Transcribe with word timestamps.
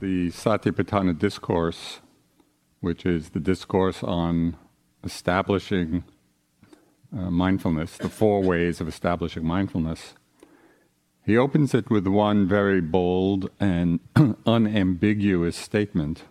The 0.00 0.28
Satipatthana 0.30 1.18
Discourse, 1.18 2.00
which 2.80 3.04
is 3.04 3.30
the 3.30 3.40
discourse 3.40 4.02
on 4.02 4.56
establishing 5.02 6.04
uh, 7.16 7.30
mindfulness, 7.30 7.96
the 7.96 8.08
four 8.08 8.42
ways 8.42 8.80
of 8.80 8.88
establishing 8.88 9.44
mindfulness. 9.44 10.14
He 11.24 11.36
opens 11.36 11.74
it 11.74 11.90
with 11.90 12.06
one 12.06 12.46
very 12.46 12.80
bold 12.80 13.50
and 13.58 14.00
unambiguous 14.46 15.56
statement. 15.56 16.22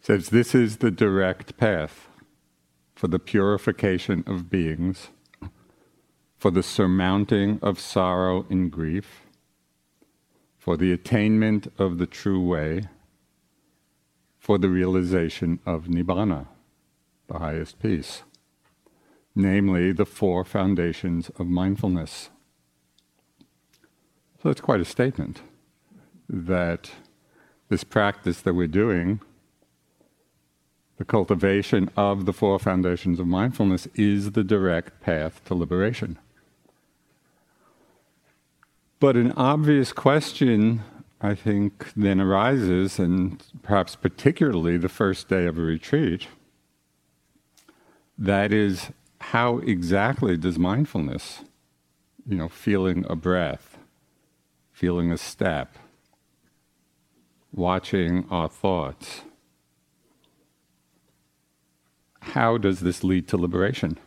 Says 0.00 0.28
this 0.28 0.54
is 0.54 0.78
the 0.78 0.90
direct 0.90 1.56
path 1.56 2.08
for 2.94 3.08
the 3.08 3.18
purification 3.18 4.22
of 4.26 4.50
beings, 4.50 5.08
for 6.36 6.50
the 6.50 6.62
surmounting 6.62 7.58
of 7.62 7.80
sorrow 7.80 8.46
and 8.50 8.70
grief, 8.70 9.22
for 10.70 10.76
the 10.76 10.92
attainment 10.92 11.66
of 11.78 11.98
the 11.98 12.06
true 12.06 12.40
way, 12.40 12.82
for 14.38 14.56
the 14.56 14.68
realization 14.68 15.58
of 15.66 15.86
Nibbana, 15.86 16.46
the 17.26 17.40
highest 17.40 17.80
peace, 17.80 18.22
namely 19.34 19.90
the 19.90 20.06
four 20.06 20.44
foundations 20.44 21.28
of 21.40 21.48
mindfulness. 21.48 22.30
So 24.40 24.48
it's 24.48 24.60
quite 24.60 24.80
a 24.80 24.84
statement 24.84 25.42
that 26.28 26.92
this 27.68 27.82
practice 27.82 28.40
that 28.42 28.54
we're 28.54 28.68
doing, 28.68 29.20
the 30.98 31.04
cultivation 31.04 31.90
of 31.96 32.26
the 32.26 32.32
four 32.32 32.60
foundations 32.60 33.18
of 33.18 33.26
mindfulness, 33.26 33.88
is 33.96 34.30
the 34.30 34.44
direct 34.44 35.00
path 35.00 35.44
to 35.46 35.54
liberation. 35.56 36.16
But 39.00 39.16
an 39.16 39.32
obvious 39.32 39.94
question, 39.94 40.82
I 41.22 41.34
think, 41.34 41.94
then 41.96 42.20
arises, 42.20 42.98
and 42.98 43.42
perhaps 43.62 43.96
particularly 43.96 44.76
the 44.76 44.90
first 44.90 45.26
day 45.26 45.46
of 45.46 45.58
a 45.58 45.62
retreat 45.62 46.26
that 48.18 48.52
is, 48.52 48.90
how 49.22 49.58
exactly 49.58 50.36
does 50.36 50.58
mindfulness, 50.58 51.44
you 52.26 52.36
know, 52.36 52.50
feeling 52.50 53.06
a 53.08 53.16
breath, 53.16 53.78
feeling 54.70 55.10
a 55.10 55.16
step, 55.16 55.76
watching 57.52 58.26
our 58.30 58.50
thoughts, 58.50 59.22
how 62.20 62.58
does 62.58 62.80
this 62.80 63.02
lead 63.02 63.26
to 63.28 63.38
liberation? 63.38 63.98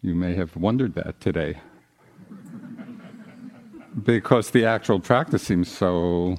You 0.00 0.14
may 0.14 0.34
have 0.36 0.56
wondered 0.56 0.94
that 0.94 1.20
today 1.20 1.58
because 4.04 4.50
the 4.50 4.64
actual 4.64 5.00
practice 5.00 5.42
seems 5.42 5.70
so 5.70 6.36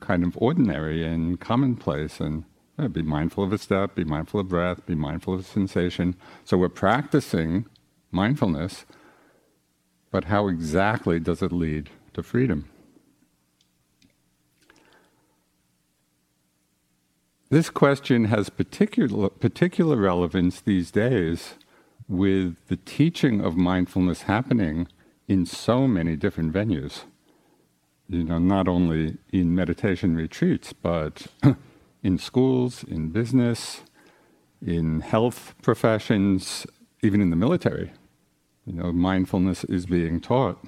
kind 0.00 0.24
of 0.24 0.36
ordinary 0.40 1.04
and 1.04 1.40
commonplace 1.40 2.20
and 2.20 2.44
uh, 2.78 2.88
be 2.88 3.02
mindful 3.02 3.44
of 3.44 3.52
a 3.52 3.58
step, 3.58 3.94
be 3.94 4.04
mindful 4.04 4.40
of 4.40 4.48
breath, 4.48 4.84
be 4.86 4.94
mindful 4.94 5.34
of 5.34 5.46
sensation. 5.46 6.14
So 6.44 6.58
we're 6.58 6.68
practicing 6.68 7.66
mindfulness, 8.10 8.84
but 10.10 10.24
how 10.24 10.48
exactly 10.48 11.18
does 11.18 11.42
it 11.42 11.52
lead 11.52 11.90
to 12.14 12.22
freedom? 12.22 12.68
This 17.48 17.70
question 17.70 18.24
has 18.26 18.50
particular, 18.50 19.28
particular 19.28 19.96
relevance 19.96 20.60
these 20.60 20.90
days 20.90 21.54
with 22.08 22.56
the 22.68 22.76
teaching 22.76 23.40
of 23.40 23.56
mindfulness 23.56 24.22
happening 24.22 24.88
in 25.28 25.46
so 25.46 25.86
many 25.86 26.16
different 26.16 26.52
venues. 26.52 27.02
You 28.08 28.24
know, 28.24 28.38
not 28.38 28.68
only 28.68 29.16
in 29.32 29.54
meditation 29.54 30.16
retreats, 30.16 30.72
but 30.72 31.26
in 32.02 32.18
schools, 32.18 32.84
in 32.84 33.10
business, 33.10 33.82
in 34.64 35.00
health 35.00 35.54
professions, 35.62 36.66
even 37.02 37.20
in 37.20 37.30
the 37.30 37.36
military. 37.36 37.92
You 38.64 38.74
know, 38.74 38.92
mindfulness 38.92 39.64
is 39.64 39.86
being 39.86 40.20
taught. 40.20 40.58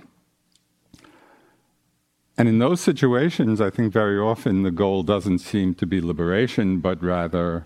And 2.37 2.49
in 2.49 2.61
those 2.61 2.81
situations, 2.81 3.61
I 3.61 3.71
think 3.71 3.93
very 3.93 4.19
often 4.19 4.63
the 4.63 4.71
goal 4.71 5.03
doesn't 5.03 5.41
seem 5.41 5.75
to 5.75 5.87
be 5.87 6.01
liberation, 6.01 6.79
but 6.79 7.03
rather 7.03 7.65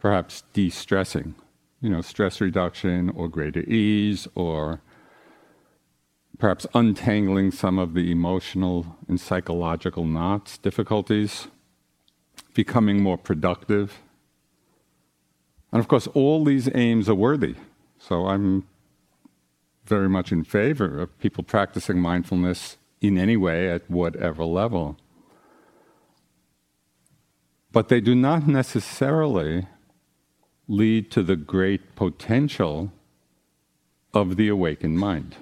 perhaps 0.00 0.42
de 0.52 0.68
stressing, 0.68 1.36
you 1.80 1.90
know, 1.90 2.00
stress 2.00 2.40
reduction 2.40 3.10
or 3.10 3.28
greater 3.28 3.60
ease 3.60 4.26
or 4.34 4.80
perhaps 6.40 6.66
untangling 6.74 7.50
some 7.50 7.78
of 7.78 7.92
the 7.92 8.10
emotional 8.10 8.96
and 9.06 9.20
psychological 9.20 10.04
knots, 10.06 10.56
difficulties, 10.58 11.48
becoming 12.54 13.02
more 13.02 13.18
productive. 13.18 14.00
And 15.70 15.80
of 15.80 15.86
course, 15.86 16.06
all 16.08 16.42
these 16.44 16.68
aims 16.74 17.08
are 17.08 17.14
worthy. 17.14 17.54
So 17.98 18.26
I'm 18.26 18.66
very 19.84 20.08
much 20.08 20.32
in 20.32 20.42
favor 20.42 21.00
of 21.00 21.18
people 21.18 21.44
practicing 21.44 22.00
mindfulness 22.00 22.78
in 23.00 23.18
any 23.18 23.36
way 23.36 23.70
at 23.70 23.90
whatever 23.90 24.44
level. 24.44 24.96
But 27.70 27.88
they 27.88 28.00
do 28.00 28.14
not 28.14 28.48
necessarily 28.48 29.66
lead 30.66 31.10
to 31.10 31.22
the 31.22 31.36
great 31.36 31.94
potential 31.94 32.92
of 34.14 34.36
the 34.36 34.48
awakened 34.48 34.98
mind. 34.98 35.36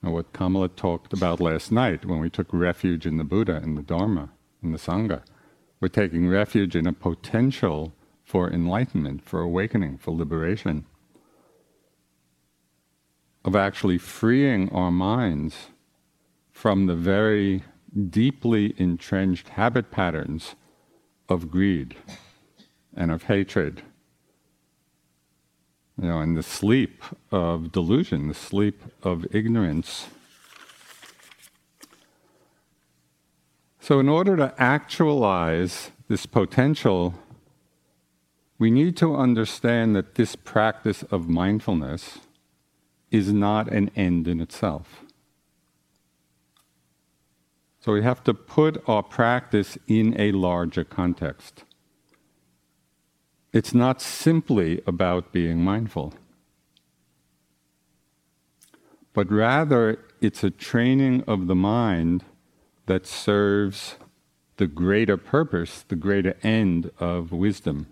What 0.00 0.32
Kamala 0.32 0.68
talked 0.68 1.12
about 1.12 1.40
last 1.40 1.72
night 1.72 2.04
when 2.04 2.20
we 2.20 2.30
took 2.30 2.52
refuge 2.52 3.06
in 3.06 3.16
the 3.16 3.24
Buddha 3.24 3.56
and 3.56 3.76
the 3.76 3.82
Dharma 3.82 4.30
and 4.62 4.72
the 4.72 4.78
Sangha. 4.78 5.22
We're 5.80 5.88
taking 5.88 6.28
refuge 6.28 6.74
in 6.74 6.86
a 6.86 6.92
potential 6.92 7.94
for 8.24 8.50
enlightenment, 8.50 9.24
for 9.24 9.40
awakening, 9.40 9.98
for 9.98 10.12
liberation, 10.12 10.84
of 13.44 13.56
actually 13.56 13.98
freeing 13.98 14.68
our 14.70 14.90
minds 14.90 15.68
from 16.50 16.86
the 16.86 16.96
very 16.96 17.62
deeply 18.10 18.74
entrenched 18.76 19.50
habit 19.50 19.90
patterns 19.90 20.54
of 21.28 21.50
greed 21.50 21.96
and 22.94 23.10
of 23.10 23.24
hatred 23.24 23.82
you 26.00 26.08
know, 26.08 26.20
and 26.20 26.36
the 26.36 26.42
sleep 26.42 27.02
of 27.32 27.72
delusion, 27.72 28.28
the 28.28 28.34
sleep 28.34 28.82
of 29.02 29.26
ignorance. 29.34 30.06
So, 33.80 33.98
in 33.98 34.08
order 34.08 34.36
to 34.36 34.54
actualize 34.58 35.90
this 36.08 36.26
potential, 36.26 37.14
we 38.58 38.70
need 38.70 38.96
to 38.98 39.16
understand 39.16 39.96
that 39.96 40.14
this 40.14 40.36
practice 40.36 41.02
of 41.04 41.28
mindfulness 41.28 42.18
is 43.10 43.32
not 43.32 43.68
an 43.72 43.90
end 43.96 44.28
in 44.28 44.40
itself. 44.40 45.04
So, 47.80 47.92
we 47.92 48.02
have 48.02 48.22
to 48.24 48.34
put 48.34 48.82
our 48.86 49.02
practice 49.02 49.78
in 49.88 50.14
a 50.20 50.32
larger 50.32 50.84
context. 50.84 51.64
It's 53.50 53.72
not 53.72 54.02
simply 54.02 54.82
about 54.86 55.32
being 55.32 55.64
mindful, 55.64 56.12
but 59.14 59.30
rather 59.32 59.98
it's 60.20 60.44
a 60.44 60.50
training 60.50 61.24
of 61.26 61.46
the 61.46 61.54
mind 61.54 62.24
that 62.86 63.06
serves 63.06 63.96
the 64.58 64.66
greater 64.66 65.16
purpose, 65.16 65.82
the 65.88 65.96
greater 65.96 66.36
end 66.42 66.90
of 66.98 67.32
wisdom. 67.32 67.86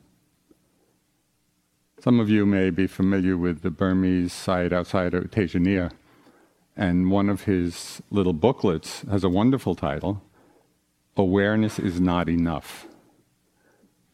Some 2.00 2.20
of 2.20 2.28
you 2.28 2.44
may 2.44 2.68
be 2.68 2.86
familiar 2.86 3.36
with 3.36 3.62
the 3.62 3.70
Burmese 3.70 4.32
Sayadaw 4.32 5.12
U 5.14 5.28
Tejaniya, 5.28 5.90
and 6.76 7.10
one 7.10 7.30
of 7.30 7.44
his 7.44 8.02
little 8.10 8.34
booklets 8.34 9.02
has 9.10 9.24
a 9.24 9.30
wonderful 9.30 9.74
title 9.74 10.22
Awareness 11.16 11.78
is 11.78 11.98
Not 11.98 12.28
Enough 12.28 12.88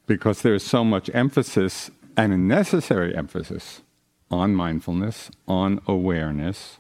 because 0.07 0.43
there's 0.43 0.63
so 0.63 0.85
much 0.85 1.11
emphasis 1.15 1.91
and 2.17 2.33
a 2.33 2.37
necessary 2.37 3.15
emphasis 3.17 3.83
on 4.31 4.55
mindfulness, 4.55 5.31
on 5.47 5.81
awareness, 5.87 6.79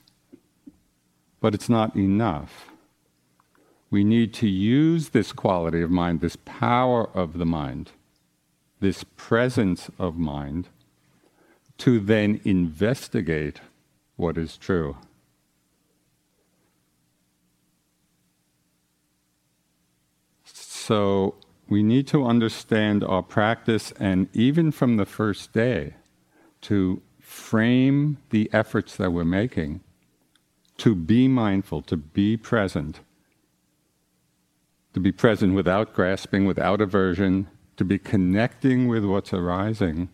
but 1.41 1.55
it's 1.55 1.69
not 1.69 1.95
enough. 1.97 2.71
We 3.91 4.05
need 4.05 4.33
to 4.35 4.49
use 4.49 5.11
this 5.11 5.33
quality 5.33 5.83
of 5.83 5.91
mind, 5.91 6.21
this 6.21 6.37
power 6.45 7.11
of 7.15 7.39
the 7.39 7.45
mind, 7.45 7.91
this 8.81 9.05
presence 9.17 9.91
of 9.99 10.17
mind, 10.17 10.69
to 11.79 12.01
then 12.01 12.41
investigate 12.45 13.61
what 14.17 14.39
is 14.39 14.57
true. 14.57 14.97
So, 20.45 21.35
we 21.73 21.83
need 21.83 22.07
to 22.09 22.25
understand 22.25 23.03
our 23.03 23.23
practice 23.23 23.93
and 23.99 24.29
even 24.35 24.71
from 24.71 24.97
the 24.97 25.07
first 25.07 25.53
day 25.53 25.95
to 26.61 27.03
frame 27.19 28.19
the 28.31 28.49
efforts 28.53 28.97
that 28.97 29.11
we're 29.11 29.25
making 29.25 29.81
to 30.77 30.95
be 30.95 31.29
mindful, 31.29 31.83
to 31.83 31.97
be 31.97 32.37
present, 32.37 33.01
to 34.93 35.01
be 35.01 35.13
present 35.13 35.55
without 35.55 35.95
grasping, 35.95 36.45
without 36.45 36.81
aversion, 36.81 37.49
to 37.77 37.85
be 37.85 37.99
connecting 37.99 38.89
with 38.89 39.05
what's 39.05 39.33
arising 39.33 40.09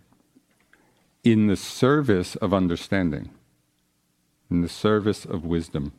in 1.24 1.46
the 1.48 1.56
service 1.56 2.36
of 2.36 2.54
understanding, 2.54 3.30
in 4.50 4.60
the 4.60 4.68
service 4.68 5.24
of 5.24 5.44
wisdom. 5.44 5.92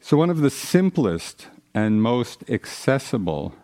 So, 0.00 0.16
one 0.16 0.30
of 0.30 0.40
the 0.40 0.50
simplest 0.50 1.48
and 1.74 2.02
most 2.02 2.48
accessible 2.48 3.54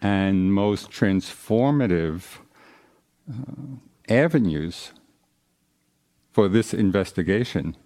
and 0.00 0.52
most 0.52 0.90
transformative 0.90 2.38
uh, 3.30 3.76
avenues 4.08 4.92
for 6.32 6.48
this 6.48 6.72
investigation. 6.72 7.76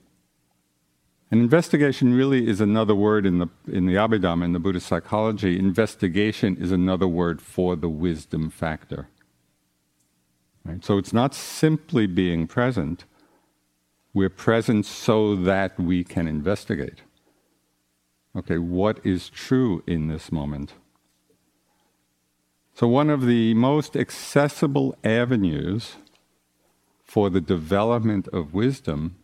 An 1.31 1.39
investigation 1.39 2.13
really 2.13 2.47
is 2.47 2.61
another 2.61 2.95
word 2.95 3.25
in 3.25 3.39
the, 3.39 3.49
in 3.67 3.87
the 3.87 3.95
Abhidhamma, 3.95 4.45
in 4.45 4.53
the 4.53 4.59
Buddhist 4.59 4.87
psychology. 4.87 5.59
Investigation 5.59 6.59
is 6.59 6.71
another 6.71 7.09
word 7.09 7.41
for 7.41 7.75
the 7.75 7.89
wisdom 7.89 8.51
factor. 8.51 9.09
Right? 10.65 10.85
So 10.85 10.99
it's 10.99 11.15
not 11.15 11.35
simply 11.35 12.07
being 12.07 12.47
present, 12.47 13.07
we're 14.13 14.29
present 14.29 14.85
so 14.85 15.35
that 15.35 15.81
we 15.81 16.05
can 16.05 16.29
investigate. 16.29 17.01
Okay, 18.35 18.57
what 18.59 18.99
is 19.05 19.29
true 19.29 19.83
in 19.87 20.09
this 20.09 20.33
moment? 20.33 20.73
So, 22.75 22.89
one 22.89 23.11
of 23.11 23.27
the 23.27 23.53
most 23.53 23.95
accessible 23.95 24.97
avenues 25.05 25.97
for 27.05 27.29
the 27.29 27.43
development 27.43 28.29
of 28.29 28.55
wisdom 28.55 29.17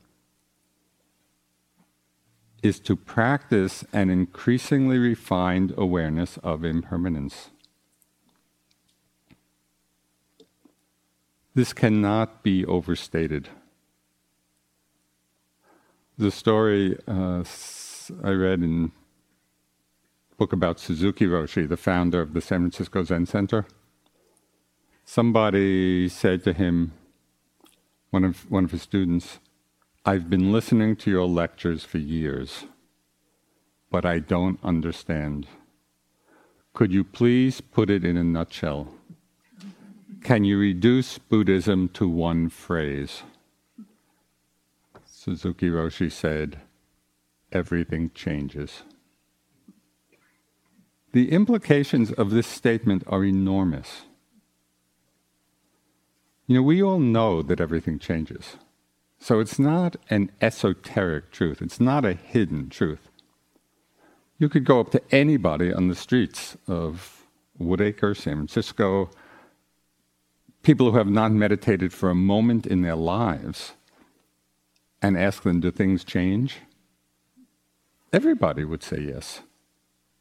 is 2.63 2.81
to 2.81 2.97
practice 2.97 3.85
an 3.95 4.11
increasingly 4.11 4.99
refined 4.99 5.73
awareness 5.79 6.37
of 6.39 6.65
impermanence. 6.65 7.51
This 11.55 11.73
cannot 11.73 12.43
be 12.43 12.65
overstated. 12.67 13.49
The 16.19 16.31
story 16.31 16.99
uh, 17.07 17.45
I 18.23 18.31
read 18.31 18.61
in 18.63 18.93
book 20.39 20.53
about 20.53 20.79
Suzuki 20.79 21.27
Roshi, 21.27 21.69
the 21.69 21.77
founder 21.77 22.21
of 22.23 22.33
the 22.33 22.41
San 22.41 22.61
Francisco 22.61 23.03
Zen 23.03 23.27
Center. 23.27 23.67
Somebody 25.05 26.09
said 26.09 26.45
to 26.45 26.53
him, 26.53 26.93
one 28.11 28.25
of, 28.25 28.49
one 28.49 28.65
of 28.65 28.71
his 28.71 28.83
students, 28.83 29.41
I've 30.07 30.31
been 30.31 30.53
listening 30.53 30.95
to 30.97 31.11
your 31.11 31.27
lectures 31.27 31.85
for 31.85 31.99
years, 31.99 32.67
but 33.91 34.07
I 34.07 34.21
don't 34.21 34.61
understand. 34.63 35.49
Could 36.73 36.93
you 36.93 37.03
please 37.03 37.61
put 37.61 37.91
it 37.91 38.05
in 38.05 38.17
a 38.17 38.23
nutshell? 38.23 38.95
Can 40.23 40.45
you 40.45 40.57
reduce 40.57 41.19
Buddhism 41.19 41.89
to 41.91 42.09
one 42.09 42.49
phrase? 42.49 43.23
Suzuki 45.05 45.69
Roshi 45.69 46.13
said, 46.13 46.61
Everything 47.51 48.13
changes. 48.15 48.83
The 51.13 51.33
implications 51.33 52.13
of 52.13 52.31
this 52.31 52.47
statement 52.47 53.03
are 53.07 53.25
enormous. 53.25 54.03
You 56.47 56.57
know, 56.57 56.63
we 56.63 56.83
all 56.83 56.99
know 56.99 57.43
that 57.43 57.61
everything 57.61 57.99
changes. 57.99 58.57
So 59.19 59.41
it's 59.41 59.59
not 59.59 59.97
an 60.11 60.31
esoteric 60.41 61.31
truth, 61.31 61.61
it's 61.61 61.81
not 61.81 62.05
a 62.05 62.15
hidden 62.15 62.69
truth. 62.71 63.11
You 64.39 64.49
could 64.49 64.65
go 64.65 64.81
up 64.81 64.91
to 64.93 65.03
anybody 65.11 65.73
on 65.73 65.89
the 65.89 65.97
streets 65.97 66.57
of 66.69 67.27
Woodacre, 67.61 68.17
San 68.17 68.37
Francisco, 68.37 69.11
people 70.63 70.93
who 70.93 70.99
have 70.99 71.09
not 71.09 71.33
meditated 71.33 71.93
for 71.93 72.09
a 72.09 72.15
moment 72.15 72.67
in 72.67 72.83
their 72.83 72.97
lives, 72.97 73.73
and 75.03 75.19
ask 75.19 75.43
them, 75.43 75.61
Do 75.61 75.71
things 75.71 76.05
change? 76.05 76.59
Everybody 78.13 78.65
would 78.65 78.83
say 78.83 79.01
yes. 79.01 79.41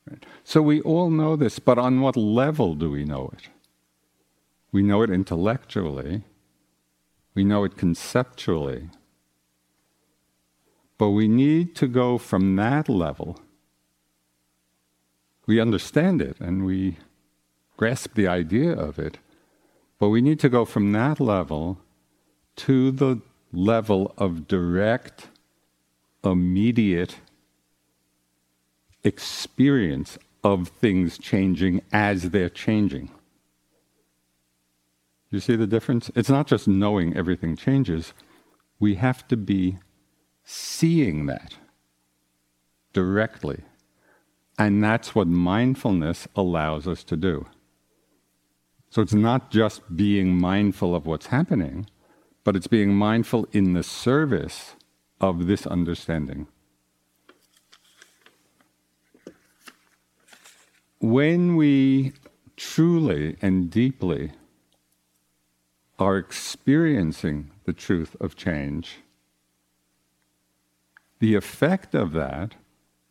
Right? 0.09 0.25
So 0.43 0.61
we 0.61 0.81
all 0.81 1.09
know 1.09 1.35
this, 1.35 1.59
but 1.59 1.77
on 1.77 2.01
what 2.01 2.15
level 2.15 2.75
do 2.75 2.91
we 2.91 3.03
know 3.03 3.31
it? 3.33 3.49
We 4.71 4.81
know 4.81 5.01
it 5.01 5.09
intellectually, 5.09 6.23
we 7.33 7.43
know 7.43 7.63
it 7.63 7.77
conceptually, 7.77 8.89
but 10.97 11.09
we 11.09 11.27
need 11.27 11.75
to 11.75 11.87
go 11.87 12.17
from 12.17 12.55
that 12.55 12.89
level. 12.89 13.39
We 15.45 15.61
understand 15.61 16.21
it 16.21 16.39
and 16.39 16.65
we 16.65 16.97
grasp 17.77 18.15
the 18.15 18.27
idea 18.27 18.73
of 18.73 18.99
it, 18.99 19.19
but 19.99 20.09
we 20.09 20.21
need 20.21 20.39
to 20.41 20.49
go 20.49 20.65
from 20.65 20.91
that 20.91 21.19
level 21.19 21.77
to 22.57 22.91
the 22.91 23.21
level 23.53 24.13
of 24.17 24.47
direct, 24.47 25.27
immediate 26.23 27.17
experience 29.07 30.17
of 30.43 30.67
things 30.67 31.17
changing 31.17 31.81
as 31.91 32.29
they're 32.31 32.49
changing. 32.49 33.09
You 35.29 35.39
see 35.39 35.55
the 35.55 35.67
difference? 35.67 36.11
It's 36.15 36.29
not 36.29 36.47
just 36.47 36.67
knowing 36.67 37.15
everything 37.15 37.55
changes, 37.55 38.13
we 38.79 38.95
have 38.95 39.27
to 39.29 39.37
be 39.37 39.77
seeing 40.43 41.25
that 41.25 41.55
directly. 42.93 43.63
And 44.59 44.83
that's 44.83 45.13
what 45.13 45.27
mindfulness 45.27 46.27
allows 46.35 46.87
us 46.87 47.03
to 47.05 47.17
do. 47.17 47.45
So 48.89 49.01
it's 49.01 49.13
not 49.13 49.51
just 49.51 49.95
being 49.95 50.39
mindful 50.39 50.95
of 50.95 51.05
what's 51.05 51.27
happening, 51.27 51.87
but 52.43 52.55
it's 52.55 52.67
being 52.67 52.93
mindful 52.95 53.47
in 53.51 53.73
the 53.73 53.83
service 53.83 54.75
of 55.19 55.47
this 55.47 55.67
understanding. 55.67 56.47
When 60.99 61.55
we 61.55 62.13
truly 62.55 63.37
and 63.41 63.69
deeply 63.69 64.31
are 65.99 66.17
experiencing 66.17 67.51
the 67.65 67.73
truth 67.73 68.15
of 68.19 68.35
change, 68.35 68.99
the 71.19 71.35
effect 71.35 71.95
of 71.95 72.13
that 72.13 72.55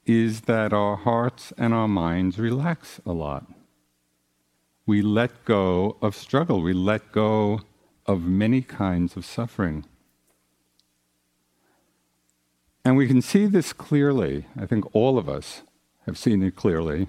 is 0.05 0.43
that 0.43 0.73
our 0.73 0.97
hearts 0.97 1.52
and 1.59 1.75
our 1.75 1.88
minds 1.88 2.38
relax 2.38 3.00
a 3.05 3.12
lot. 3.12 3.47
We 4.87 5.02
let 5.02 5.45
go 5.45 5.97
of 6.00 6.14
struggle, 6.14 6.62
we 6.62 6.73
let 6.73 7.11
go 7.11 7.61
of 8.07 8.23
many 8.23 8.62
kinds 8.62 9.16
of 9.16 9.25
suffering. 9.25 9.85
And 12.85 12.97
we 12.97 13.09
can 13.09 13.21
see 13.21 13.47
this 13.47 13.73
clearly, 13.73 14.47
I 14.57 14.64
think 14.64 14.95
all 14.95 15.19
of 15.19 15.28
us 15.28 15.62
have 16.07 16.16
seen 16.16 16.40
it 16.45 16.55
clearly, 16.55 17.09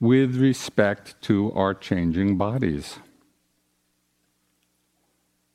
with 0.00 0.36
respect 0.36 1.20
to 1.22 1.52
our 1.52 1.74
changing 1.74 2.36
bodies. 2.36 2.98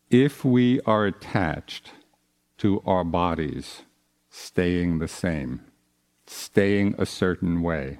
If 0.10 0.44
we 0.44 0.82
are 0.82 1.06
attached 1.06 1.92
to 2.58 2.82
our 2.86 3.04
bodies 3.04 3.84
staying 4.30 5.00
the 5.00 5.08
same, 5.08 5.62
staying 6.26 6.96
a 6.98 7.06
certain 7.06 7.62
way, 7.62 8.00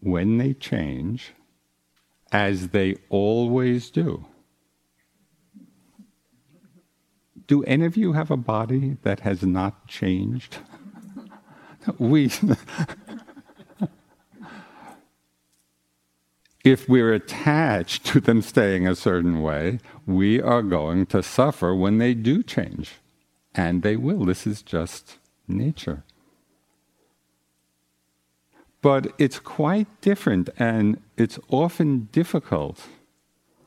when 0.00 0.38
they 0.38 0.54
change, 0.54 1.32
as 2.32 2.68
they 2.68 2.96
always 3.08 3.90
do, 3.90 4.26
do 7.46 7.62
any 7.64 7.84
of 7.84 7.96
you 7.96 8.12
have 8.12 8.30
a 8.30 8.36
body 8.36 8.96
that 9.02 9.20
has 9.20 9.42
not 9.42 9.86
changed? 9.86 10.58
we. 11.98 12.30
If 16.64 16.88
we're 16.88 17.12
attached 17.12 18.06
to 18.06 18.20
them 18.20 18.40
staying 18.40 18.88
a 18.88 18.96
certain 18.96 19.42
way, 19.42 19.78
we 20.06 20.40
are 20.40 20.62
going 20.62 21.04
to 21.06 21.22
suffer 21.22 21.74
when 21.74 21.98
they 21.98 22.14
do 22.14 22.42
change. 22.42 22.94
And 23.54 23.82
they 23.82 23.96
will. 23.96 24.24
This 24.24 24.46
is 24.46 24.62
just 24.62 25.18
nature. 25.46 26.02
But 28.80 29.12
it's 29.18 29.38
quite 29.38 29.86
different, 30.00 30.50
and 30.58 31.00
it's 31.16 31.38
often 31.48 32.08
difficult 32.12 32.86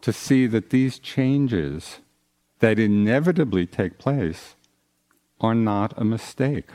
to 0.02 0.12
see 0.12 0.46
that 0.48 0.72
these 0.72 1.00
changes 1.00 2.00
that 2.60 2.80
inevitably 2.80 3.66
take 3.66 3.98
place 3.98 4.56
are 5.40 5.56
not 5.56 5.94
a 5.98 6.04
mistake. 6.04 6.70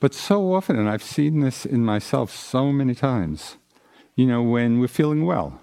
But 0.00 0.14
so 0.14 0.54
often, 0.54 0.78
and 0.78 0.88
I've 0.88 1.02
seen 1.02 1.40
this 1.40 1.66
in 1.66 1.84
myself 1.84 2.30
so 2.30 2.72
many 2.72 2.94
times, 2.94 3.56
you 4.14 4.26
know, 4.26 4.42
when 4.42 4.78
we're 4.78 4.88
feeling 4.88 5.24
well, 5.24 5.60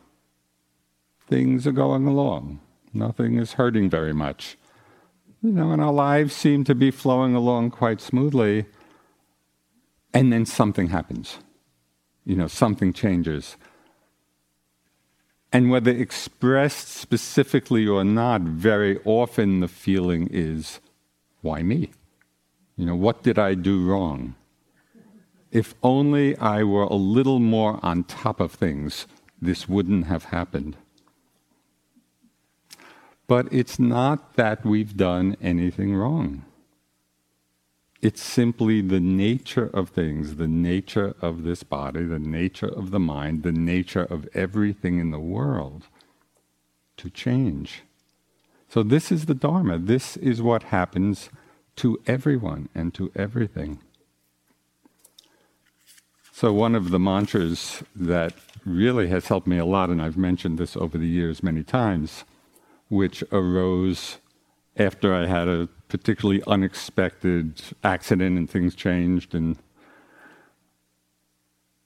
things 1.27 1.65
are 1.65 1.71
going 1.71 2.05
along, 2.05 2.59
nothing 2.93 3.37
is 3.37 3.53
hurting 3.53 3.89
very 3.89 4.13
much, 4.13 4.57
you 5.41 5.51
know, 5.51 5.71
and 5.71 5.81
our 5.81 5.93
lives 5.93 6.35
seem 6.35 6.63
to 6.65 6.75
be 6.75 6.91
flowing 6.91 7.35
along 7.35 7.71
quite 7.71 8.01
smoothly, 8.01 8.65
and 10.13 10.33
then 10.33 10.45
something 10.45 10.87
happens. 10.87 11.37
You 12.25 12.35
know, 12.35 12.47
something 12.47 12.91
changes. 12.91 13.55
And 15.53 15.69
whether 15.69 15.91
expressed 15.91 16.89
specifically 16.89 17.87
or 17.87 18.03
not, 18.03 18.41
very 18.41 18.99
often 19.05 19.59
the 19.59 19.67
feeling 19.67 20.27
is, 20.31 20.81
why 21.41 21.63
me? 21.63 21.91
You 22.77 22.85
know, 22.85 22.95
what 22.95 23.23
did 23.23 23.39
I 23.39 23.53
do 23.53 23.85
wrong? 23.85 24.35
If 25.51 25.75
only 25.81 26.37
I 26.37 26.63
were 26.63 26.83
a 26.83 26.95
little 26.95 27.39
more 27.39 27.79
on 27.81 28.03
top 28.03 28.39
of 28.39 28.51
things, 28.51 29.07
this 29.41 29.69
wouldn't 29.69 30.07
have 30.07 30.25
happened. 30.25 30.75
But 33.27 33.51
it's 33.51 33.79
not 33.79 34.33
that 34.35 34.65
we've 34.65 34.97
done 34.97 35.37
anything 35.41 35.95
wrong. 35.95 36.45
It's 38.01 38.21
simply 38.21 38.81
the 38.81 38.99
nature 38.99 39.69
of 39.73 39.89
things, 39.89 40.35
the 40.35 40.47
nature 40.47 41.15
of 41.21 41.43
this 41.43 41.63
body, 41.63 42.03
the 42.03 42.19
nature 42.19 42.67
of 42.67 42.91
the 42.91 42.99
mind, 42.99 43.43
the 43.43 43.51
nature 43.51 44.03
of 44.03 44.27
everything 44.33 44.99
in 44.99 45.11
the 45.11 45.19
world 45.19 45.87
to 46.97 47.09
change. 47.09 47.83
So, 48.69 48.83
this 48.83 49.11
is 49.11 49.25
the 49.25 49.33
Dharma. 49.33 49.79
This 49.79 50.17
is 50.17 50.41
what 50.41 50.63
happens 50.63 51.29
to 51.77 51.99
everyone 52.07 52.69
and 52.73 52.93
to 52.93 53.11
everything. 53.15 53.79
So, 56.31 56.51
one 56.51 56.75
of 56.75 56.91
the 56.91 56.99
mantras 56.99 57.81
that 57.95 58.33
really 58.65 59.07
has 59.07 59.27
helped 59.27 59.47
me 59.47 59.57
a 59.57 59.65
lot, 59.65 59.89
and 59.89 60.01
I've 60.01 60.17
mentioned 60.17 60.57
this 60.57 60.75
over 60.75 60.97
the 60.97 61.07
years 61.07 61.41
many 61.41 61.63
times, 61.63 62.25
which 62.89 63.23
arose 63.31 64.17
after 64.77 65.13
I 65.13 65.27
had 65.27 65.47
a 65.47 65.69
particularly 65.87 66.43
unexpected 66.45 67.61
accident 67.83 68.37
and 68.37 68.49
things 68.49 68.75
changed. 68.75 69.33
And 69.33 69.57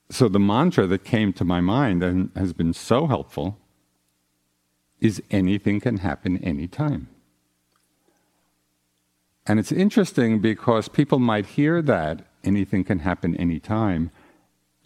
so, 0.09 0.27
the 0.27 0.39
mantra 0.39 0.87
that 0.87 1.03
came 1.03 1.31
to 1.33 1.45
my 1.45 1.61
mind 1.61 2.01
and 2.01 2.31
has 2.35 2.53
been 2.53 2.73
so 2.73 3.05
helpful 3.05 3.59
is 4.99 5.21
anything 5.29 5.79
can 5.79 5.97
happen 5.97 6.37
anytime. 6.43 7.07
And 9.49 9.59
it's 9.59 9.71
interesting 9.71 10.37
because 10.41 10.87
people 10.87 11.17
might 11.17 11.47
hear 11.47 11.81
that 11.81 12.21
anything 12.43 12.83
can 12.83 12.99
happen 12.99 13.35
anytime, 13.35 14.11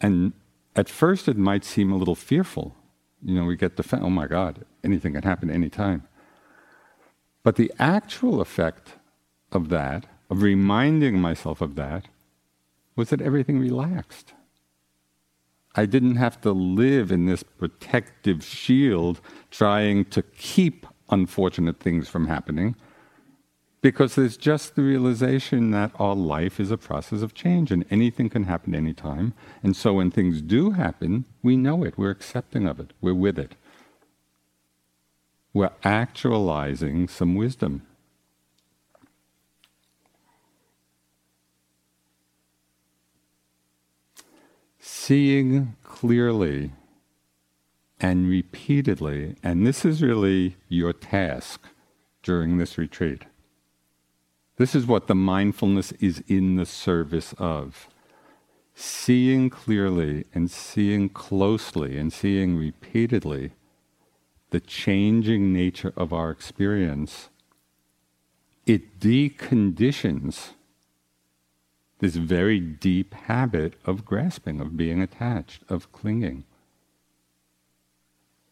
and 0.00 0.32
at 0.74 0.88
first 0.88 1.28
it 1.28 1.36
might 1.36 1.66
seem 1.66 1.92
a 1.92 1.96
little 1.96 2.14
fearful. 2.14 2.74
You 3.22 3.34
know, 3.34 3.44
we 3.44 3.56
get 3.56 3.76
the, 3.76 3.98
oh 4.00 4.08
my 4.08 4.26
God, 4.26 4.64
anything 4.82 5.12
can 5.12 5.22
happen 5.22 5.50
anytime. 5.50 6.04
But 7.42 7.56
the 7.56 7.70
actual 7.78 8.40
effect 8.40 8.94
of 9.52 9.68
that, 9.68 10.06
of 10.30 10.40
reminding 10.40 11.20
myself 11.20 11.60
of 11.60 11.74
that, 11.74 12.06
was 12.96 13.10
that 13.10 13.20
everything 13.20 13.58
relaxed. 13.58 14.32
I 15.74 15.84
didn't 15.84 16.16
have 16.16 16.40
to 16.40 16.52
live 16.52 17.12
in 17.12 17.26
this 17.26 17.42
protective 17.42 18.42
shield 18.42 19.20
trying 19.50 20.06
to 20.06 20.22
keep 20.22 20.86
unfortunate 21.10 21.80
things 21.80 22.08
from 22.08 22.28
happening 22.28 22.76
because 23.84 24.14
there's 24.14 24.38
just 24.38 24.76
the 24.76 24.82
realization 24.82 25.70
that 25.70 25.90
our 25.96 26.14
life 26.14 26.58
is 26.58 26.70
a 26.70 26.78
process 26.78 27.20
of 27.20 27.34
change 27.34 27.70
and 27.70 27.84
anything 27.90 28.30
can 28.30 28.44
happen 28.44 28.74
anytime. 28.74 29.34
And 29.62 29.76
so 29.76 29.92
when 29.92 30.10
things 30.10 30.40
do 30.40 30.70
happen, 30.70 31.26
we 31.42 31.58
know 31.58 31.84
it, 31.84 31.98
we're 31.98 32.08
accepting 32.08 32.66
of 32.66 32.80
it, 32.80 32.94
we're 33.02 33.12
with 33.12 33.38
it. 33.38 33.56
We're 35.52 35.72
actualizing 35.84 37.08
some 37.08 37.34
wisdom. 37.34 37.82
Seeing 44.78 45.76
clearly 45.84 46.72
and 48.00 48.30
repeatedly, 48.30 49.36
and 49.42 49.66
this 49.66 49.84
is 49.84 50.02
really 50.02 50.56
your 50.70 50.94
task 50.94 51.60
during 52.22 52.56
this 52.56 52.78
retreat 52.78 53.24
this 54.56 54.74
is 54.74 54.86
what 54.86 55.06
the 55.06 55.14
mindfulness 55.14 55.92
is 55.92 56.22
in 56.28 56.56
the 56.56 56.66
service 56.66 57.34
of. 57.38 57.88
Seeing 58.74 59.50
clearly 59.50 60.24
and 60.34 60.50
seeing 60.50 61.08
closely 61.08 61.96
and 61.96 62.12
seeing 62.12 62.56
repeatedly 62.56 63.52
the 64.50 64.60
changing 64.60 65.52
nature 65.52 65.92
of 65.96 66.12
our 66.12 66.30
experience, 66.30 67.28
it 68.66 69.00
deconditions 69.00 70.50
this 71.98 72.16
very 72.16 72.60
deep 72.60 73.14
habit 73.14 73.74
of 73.84 74.04
grasping, 74.04 74.60
of 74.60 74.76
being 74.76 75.00
attached, 75.00 75.62
of 75.68 75.90
clinging. 75.92 76.44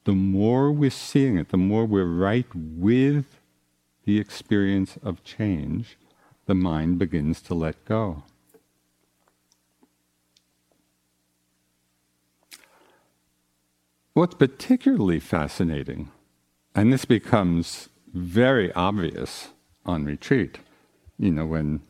The 0.05 0.13
more 0.13 0.73
we're 0.73 0.91
seeing 0.91 1.37
it, 1.37 1.51
the 1.51 1.57
more 1.57 1.85
we're 1.85 2.05
right 2.05 2.47
with 2.55 3.27
the 4.05 4.19
experience 4.19 4.99
of 5.03 5.25
change, 5.25 5.97
the 6.47 6.55
mind 6.55 6.99
begins 6.99 7.41
to 7.43 7.55
let 7.55 7.85
go. 7.85 8.25
What's 14.15 14.35
particularly 14.35 15.21
fascinating, 15.21 16.11
and 16.75 16.93
this 16.93 17.07
becomes 17.07 17.89
very 18.13 18.71
obvious 18.73 19.49
on 19.87 20.05
retreat, 20.05 20.59
you 21.19 21.31
know, 21.31 21.47
when 21.47 21.81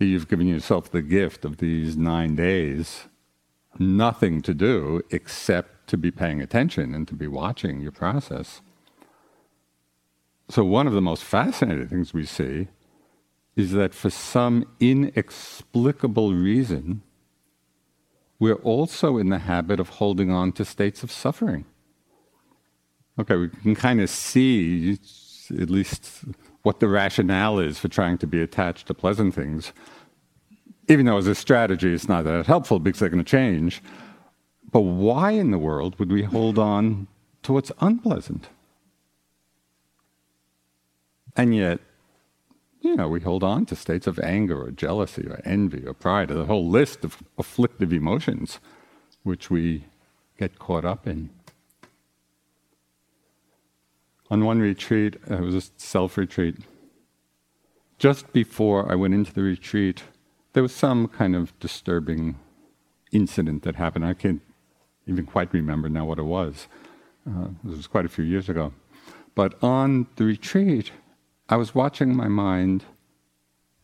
you've 0.00 0.28
given 0.28 0.48
yourself 0.48 0.90
the 0.90 1.02
gift 1.02 1.44
of 1.44 1.58
these 1.58 1.96
nine 1.96 2.34
days, 2.34 3.04
nothing 3.78 4.42
to 4.42 4.54
do 4.54 5.02
except 5.10 5.86
to 5.88 5.96
be 5.96 6.10
paying 6.10 6.40
attention 6.40 6.94
and 6.94 7.06
to 7.08 7.14
be 7.14 7.28
watching 7.28 7.80
your 7.80 7.92
process. 7.92 8.60
So, 10.50 10.64
one 10.64 10.86
of 10.86 10.94
the 10.94 11.02
most 11.02 11.24
fascinating 11.24 11.88
things 11.88 12.14
we 12.14 12.24
see 12.24 12.68
is 13.54 13.72
that 13.72 13.92
for 13.92 14.08
some 14.08 14.64
inexplicable 14.80 16.32
reason, 16.32 17.02
we're 18.38 18.54
also 18.54 19.18
in 19.18 19.30
the 19.30 19.40
habit 19.40 19.80
of 19.80 19.88
holding 19.88 20.30
on 20.30 20.52
to 20.52 20.64
states 20.64 21.02
of 21.02 21.10
suffering. 21.10 21.64
Okay, 23.18 23.36
we 23.36 23.48
can 23.48 23.74
kind 23.74 24.00
of 24.00 24.08
see 24.08 24.98
at 25.60 25.70
least 25.70 26.24
what 26.62 26.80
the 26.80 26.88
rationale 26.88 27.58
is 27.58 27.78
for 27.78 27.88
trying 27.88 28.16
to 28.18 28.26
be 28.26 28.40
attached 28.40 28.86
to 28.86 28.94
pleasant 28.94 29.34
things. 29.34 29.72
Even 30.88 31.06
though 31.06 31.18
as 31.18 31.26
a 31.26 31.34
strategy 31.34 31.92
it's 31.92 32.08
not 32.08 32.24
that 32.24 32.46
helpful 32.46 32.78
because 32.78 33.00
they're 33.00 33.08
going 33.08 33.24
to 33.24 33.30
change. 33.30 33.82
But 34.70 34.80
why 34.80 35.32
in 35.32 35.50
the 35.50 35.58
world 35.58 35.98
would 35.98 36.12
we 36.12 36.22
hold 36.22 36.58
on 36.58 37.08
to 37.42 37.52
what's 37.52 37.72
unpleasant? 37.80 38.48
And 41.38 41.54
yet, 41.54 41.78
you 42.80 42.96
know, 42.96 43.08
we 43.08 43.20
hold 43.20 43.44
on 43.44 43.64
to 43.66 43.76
states 43.76 44.08
of 44.08 44.18
anger 44.18 44.60
or 44.60 44.72
jealousy 44.72 45.24
or 45.26 45.40
envy 45.44 45.86
or 45.86 45.94
pride, 45.94 46.32
or 46.32 46.34
the 46.34 46.46
whole 46.46 46.68
list 46.68 47.04
of 47.04 47.22
afflictive 47.38 47.92
emotions 47.92 48.58
which 49.22 49.48
we 49.48 49.84
get 50.36 50.58
caught 50.58 50.84
up 50.84 51.06
in. 51.06 51.30
On 54.30 54.44
one 54.44 54.58
retreat, 54.58 55.16
uh, 55.30 55.36
it 55.36 55.40
was 55.40 55.54
a 55.54 55.62
self 55.76 56.18
retreat. 56.18 56.56
Just 57.98 58.32
before 58.32 58.90
I 58.90 58.96
went 58.96 59.14
into 59.14 59.32
the 59.32 59.42
retreat, 59.42 60.02
there 60.52 60.62
was 60.62 60.74
some 60.74 61.06
kind 61.06 61.36
of 61.36 61.56
disturbing 61.60 62.36
incident 63.12 63.62
that 63.62 63.76
happened. 63.76 64.04
I 64.04 64.14
can't 64.14 64.42
even 65.06 65.24
quite 65.24 65.52
remember 65.52 65.88
now 65.88 66.04
what 66.04 66.18
it 66.18 66.24
was. 66.24 66.66
Uh, 67.28 67.48
this 67.62 67.76
was 67.76 67.86
quite 67.86 68.04
a 68.04 68.08
few 68.08 68.24
years 68.24 68.48
ago. 68.48 68.72
But 69.34 69.54
on 69.62 70.08
the 70.16 70.24
retreat, 70.24 70.90
I 71.48 71.56
was 71.56 71.74
watching 71.74 72.14
my 72.14 72.28
mind 72.28 72.84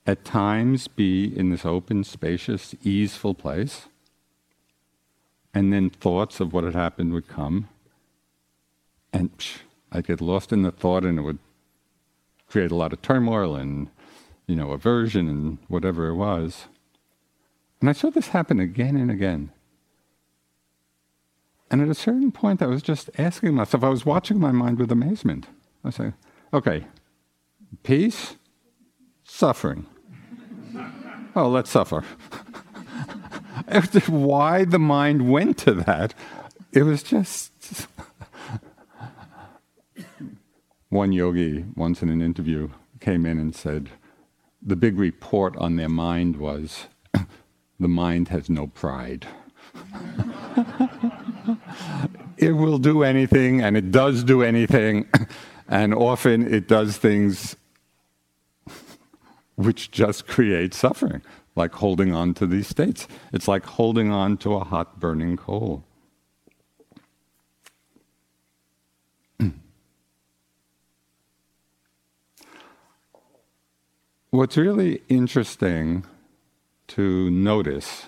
at 0.07 0.25
times 0.25 0.87
be 0.87 1.25
in 1.25 1.51
this 1.51 1.65
open, 1.65 2.05
spacious, 2.05 2.75
easeful 2.83 3.33
place, 3.35 3.87
and 5.55 5.73
then 5.73 5.89
thoughts 5.89 6.41
of 6.41 6.53
what 6.53 6.65
had 6.65 6.75
happened 6.75 7.13
would 7.15 7.29
come, 7.29 7.69
and 9.13 9.37
psh, 9.39 9.59
I'd 9.91 10.07
get 10.07 10.21
lost 10.21 10.53
in 10.53 10.63
the 10.63 10.71
thought, 10.71 11.05
and 11.05 11.19
it 11.19 11.23
would 11.23 11.39
create 12.49 12.71
a 12.71 12.75
lot 12.77 12.93
of 12.93 13.01
turmoil 13.01 13.57
and, 13.57 13.89
you 14.47 14.57
know, 14.57 14.73
aversion 14.73 15.29
and 15.29 15.59
whatever 15.69 16.09
it 16.09 16.17
was. 16.17 16.65
And 17.81 17.89
I 17.89 17.93
saw 17.93 18.11
this 18.11 18.29
happen 18.29 18.61
again 18.61 18.97
and 18.97 19.11
again. 19.11 19.51
And 21.71 21.81
at 21.81 21.89
a 21.89 21.95
certain 21.95 22.31
point, 22.31 22.61
I 22.61 22.67
was 22.67 22.83
just 22.83 23.09
asking 23.17 23.55
myself, 23.55 23.83
I 23.83 23.89
was 23.89 24.05
watching 24.05 24.39
my 24.39 24.53
mind 24.53 24.79
with 24.79 24.93
amazement. 24.93 25.47
I 25.83 25.91
say, 25.91 26.13
okay, 26.53 26.87
Peace, 27.83 28.37
suffering. 29.25 29.87
oh, 31.37 31.49
let's 31.49 31.71
suffer. 31.71 32.05
Why 34.07 34.65
the 34.65 34.79
mind 34.79 35.31
went 35.31 35.59
to 35.59 35.73
that, 35.75 36.15
it 36.73 36.83
was 36.83 37.03
just. 37.03 37.87
One 40.89 41.13
yogi 41.13 41.65
once 41.75 42.03
in 42.03 42.09
an 42.09 42.23
interview 42.23 42.69
came 43.01 43.27
in 43.27 43.39
and 43.39 43.55
said, 43.55 43.91
the 44.63 44.77
big 44.77 44.99
report 44.99 45.57
on 45.57 45.77
their 45.77 45.89
mind 45.89 46.37
was, 46.37 46.87
the 47.81 47.89
mind 47.89 48.29
has 48.29 48.49
no 48.49 48.67
pride. 48.69 49.27
it 52.39 52.53
will 52.53 52.79
do 52.79 53.03
anything, 53.03 53.61
and 53.61 53.77
it 53.77 53.91
does 53.91 54.25
do 54.25 54.43
anything, 54.43 55.07
and 55.69 55.95
often 55.95 56.53
it 56.53 56.67
does 56.67 56.97
things 56.97 57.57
which 59.57 59.91
just 59.91 60.27
creates 60.27 60.77
suffering, 60.77 61.23
like 61.55 61.73
holding 61.75 62.15
on 62.15 62.35
to 62.35 62.47
these 62.47 62.69
states. 62.69 63.07
It's 63.33 63.49
like 63.49 63.65
holding 63.65 64.11
on 64.11 64.37
to 64.39 64.55
a 64.55 64.65
hot 64.65 64.99
burning 65.01 65.37
coal. 65.37 65.85
What's 74.31 74.57
really 74.57 75.03
interesting 75.09 76.05
to 76.89 77.31
notice 77.31 78.07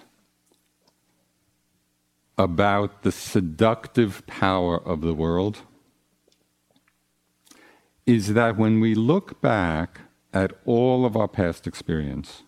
about 2.39 3.03
the 3.03 3.13
seductive 3.13 4.27
power 4.27 4.77
of 4.77 5.01
the 5.01 5.15
world 5.15 5.63
is 8.05 8.35
that 8.35 8.57
when 8.57 8.81
we 8.81 8.95
look 8.95 9.41
back 9.41 10.01
at 10.37 10.53
all 10.67 11.07
of 11.07 11.17
our 11.17 11.29
past 11.29 11.67
experience. 11.67 12.43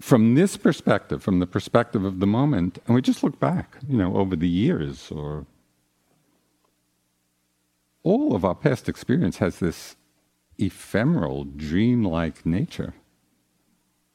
From 0.00 0.34
this 0.34 0.56
perspective, 0.56 1.22
from 1.22 1.38
the 1.38 1.46
perspective 1.46 2.04
of 2.04 2.18
the 2.18 2.26
moment, 2.26 2.80
and 2.84 2.96
we 2.96 3.00
just 3.00 3.22
look 3.22 3.38
back, 3.38 3.76
you 3.88 3.96
know, 3.96 4.16
over 4.16 4.34
the 4.34 4.48
years 4.48 5.10
or 5.12 5.46
all 8.02 8.34
of 8.34 8.44
our 8.44 8.56
past 8.56 8.88
experience 8.88 9.38
has 9.38 9.60
this 9.60 9.94
ephemeral, 10.58 11.44
dreamlike 11.44 12.44
nature. 12.44 12.94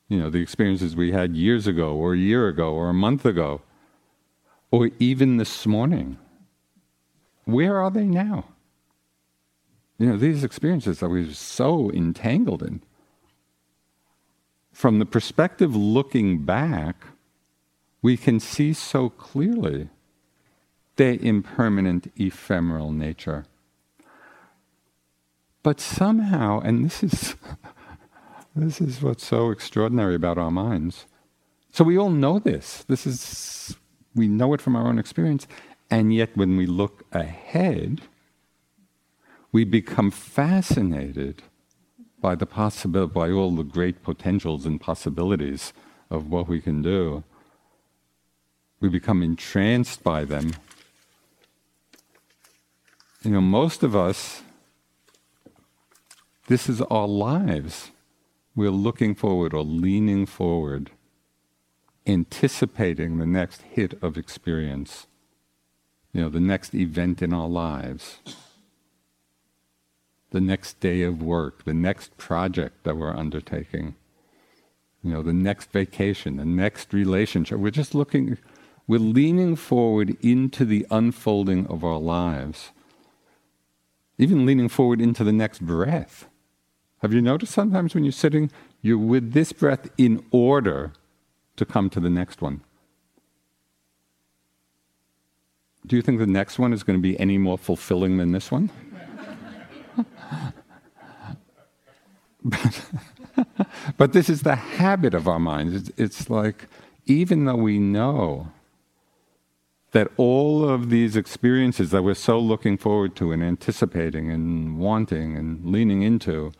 You 0.10 0.20
know, 0.20 0.30
the 0.30 0.42
experiences 0.42 0.98
we 0.98 1.14
had 1.14 1.36
years 1.36 1.66
ago, 1.66 1.96
or 1.96 2.14
a 2.14 2.18
year 2.18 2.50
ago, 2.50 2.74
or 2.74 2.90
a 2.90 2.94
month 2.94 3.26
ago, 3.26 3.62
or 4.70 4.90
even 5.00 5.38
this 5.38 5.66
morning. 5.66 6.18
Where 7.46 7.78
are 7.78 7.90
they 7.90 8.06
now? 8.06 8.51
You 10.02 10.08
know, 10.08 10.18
these 10.18 10.44
experiences 10.44 11.00
that 11.00 11.10
we're 11.10 11.32
so 11.32 11.92
entangled 11.92 12.64
in. 12.64 12.82
From 14.74 14.98
the 14.98 15.06
perspective 15.06 15.76
looking 15.76 16.44
back, 16.44 17.06
we 18.02 18.18
can 18.18 18.40
see 18.40 18.74
so 18.74 19.10
clearly 19.12 19.90
their 20.96 21.20
impermanent, 21.22 22.12
ephemeral 22.18 22.92
nature. 22.92 23.46
But 25.62 25.80
somehow, 25.80 26.62
and 26.62 26.84
this 26.84 27.04
is 27.04 27.36
this 28.56 28.82
is 28.82 29.04
what's 29.04 29.24
so 29.24 29.52
extraordinary 29.52 30.16
about 30.16 30.40
our 30.40 30.50
minds. 30.50 31.06
So 31.72 31.84
we 31.84 31.96
all 31.96 32.10
know 32.10 32.40
this. 32.40 32.86
This 32.88 33.06
is 33.06 33.78
we 34.16 34.28
know 34.28 34.56
it 34.56 34.62
from 34.62 34.76
our 34.76 34.88
own 34.88 34.98
experience, 34.98 35.46
and 35.92 36.12
yet 36.12 36.36
when 36.36 36.58
we 36.58 36.66
look 36.66 37.06
ahead, 37.12 38.02
we 39.52 39.64
become 39.64 40.12
fascinated 40.12 41.44
by 42.22 42.36
the 42.36 42.46
possibility, 42.46 43.14
by 43.14 43.32
all 43.32 43.52
the 43.52 43.64
great 43.64 44.04
potentials 44.04 44.66
and 44.66 44.80
possibilities 44.80 45.74
of 46.10 46.30
what 46.30 46.48
we 46.48 46.62
can 46.62 46.82
do. 46.82 47.24
We 48.80 48.90
become 48.90 49.22
entranced 49.22 50.04
by 50.04 50.26
them. 50.26 50.54
You 53.24 53.32
know, 53.32 53.42
most 53.42 53.84
of 53.84 53.96
us, 53.96 54.42
this 56.48 56.70
is 56.70 56.82
our 56.84 57.08
lives. 57.08 57.92
We're 58.56 58.72
looking 58.72 59.16
forward 59.16 59.54
or 59.54 59.64
leaning 59.64 60.26
forward, 60.26 60.92
anticipating 62.08 63.18
the 63.18 63.26
next 63.26 63.62
hit 63.62 64.02
of 64.02 64.18
experience, 64.18 65.08
you 66.14 66.22
know, 66.22 66.30
the 66.30 66.40
next 66.40 66.74
event 66.74 67.22
in 67.22 67.34
our 67.34 67.48
lives 67.48 68.20
the 70.32 70.42
next 70.42 70.80
day 70.80 71.04
of 71.04 71.22
work, 71.22 71.66
the 71.66 71.74
next 71.74 72.18
project 72.18 72.84
that 72.84 72.98
we're 72.98 73.16
undertaking, 73.16 73.96
you 75.04 75.12
know, 75.12 75.22
the 75.22 75.34
next 75.34 75.72
vacation, 75.72 76.38
the 76.38 76.46
next 76.46 76.94
relationship. 76.94 77.60
We're 77.60 77.72
just 77.72 77.94
looking, 77.94 78.38
we're 78.88 79.00
leaning 79.00 79.56
forward 79.56 80.18
into 80.22 80.66
the 80.66 80.86
unfolding 80.90 81.68
of 81.68 81.84
our 81.84 82.00
lives, 82.00 82.72
even 84.18 84.46
leaning 84.46 84.70
forward 84.70 85.02
into 85.02 85.24
the 85.24 85.34
next 85.34 85.62
breath. 85.62 86.28
Have 87.02 87.14
you 87.14 87.22
noticed 87.22 87.54
sometimes 87.54 87.94
when 87.94 88.04
you're 88.04 88.12
sitting, 88.12 88.52
you're 88.82 88.98
with 88.98 89.34
this 89.34 89.52
breath 89.52 89.90
in 89.98 90.24
order 90.32 90.94
to 91.58 91.66
come 91.66 91.90
to 91.90 92.00
the 92.00 92.10
next 92.10 92.42
one? 92.42 92.62
Do 95.86 95.96
you 95.96 96.02
think 96.04 96.20
the 96.20 96.28
next 96.28 96.60
one 96.60 96.74
is 96.74 96.84
going 96.84 96.98
to 96.98 97.02
be 97.02 97.20
any 97.20 97.40
more 97.40 97.58
fulfilling 97.58 98.18
than 98.18 98.32
this 98.32 98.52
one? 98.52 98.70
But, 102.44 102.86
but 103.98 104.14
this 104.14 104.30
is 104.30 104.42
the 104.42 104.56
habit 104.56 105.14
of 105.14 105.28
our 105.28 105.40
minds. 105.40 105.76
It's, 105.76 105.92
it's 105.98 106.30
like, 106.30 106.68
even 107.06 107.46
though 107.46 107.56
we 107.56 107.80
know 107.80 108.52
that 109.92 110.08
all 110.16 110.68
of 110.68 110.90
these 110.90 111.16
experiences 111.16 111.92
that 111.92 112.04
we're 112.04 112.14
so 112.14 112.40
looking 112.40 112.78
forward 112.78 113.16
to 113.18 113.32
and 113.32 113.44
anticipating 113.44 114.32
and 114.32 114.80
wanting 114.80 115.36
and 115.36 115.66
leaning 115.66 116.02
into, 116.02 116.54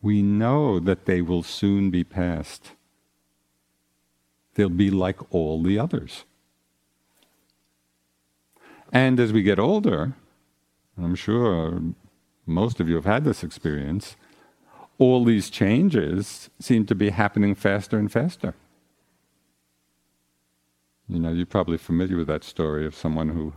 we 0.00 0.22
know 0.22 0.80
that 0.80 1.04
they 1.04 1.20
will 1.20 1.42
soon 1.42 1.90
be 1.90 2.04
past. 2.04 2.72
They'll 4.54 4.68
be 4.68 4.90
like 4.90 5.18
all 5.32 5.62
the 5.62 5.78
others. 5.78 6.24
And 8.92 9.18
as 9.18 9.32
we 9.32 9.42
get 9.42 9.58
older, 9.58 10.14
I'm 10.96 11.16
sure 11.16 11.80
most 12.46 12.80
of 12.80 12.88
you 12.88 12.94
have 12.96 13.04
had 13.04 13.24
this 13.24 13.42
experience, 13.42 14.16
all 14.98 15.24
these 15.24 15.50
changes 15.50 16.50
seem 16.58 16.86
to 16.86 16.94
be 16.94 17.10
happening 17.10 17.54
faster 17.54 17.98
and 17.98 18.10
faster. 18.10 18.54
You 21.08 21.18
know, 21.18 21.32
you're 21.32 21.46
probably 21.46 21.76
familiar 21.76 22.16
with 22.16 22.28
that 22.28 22.44
story 22.44 22.86
of 22.86 22.94
someone 22.94 23.30
who, 23.30 23.52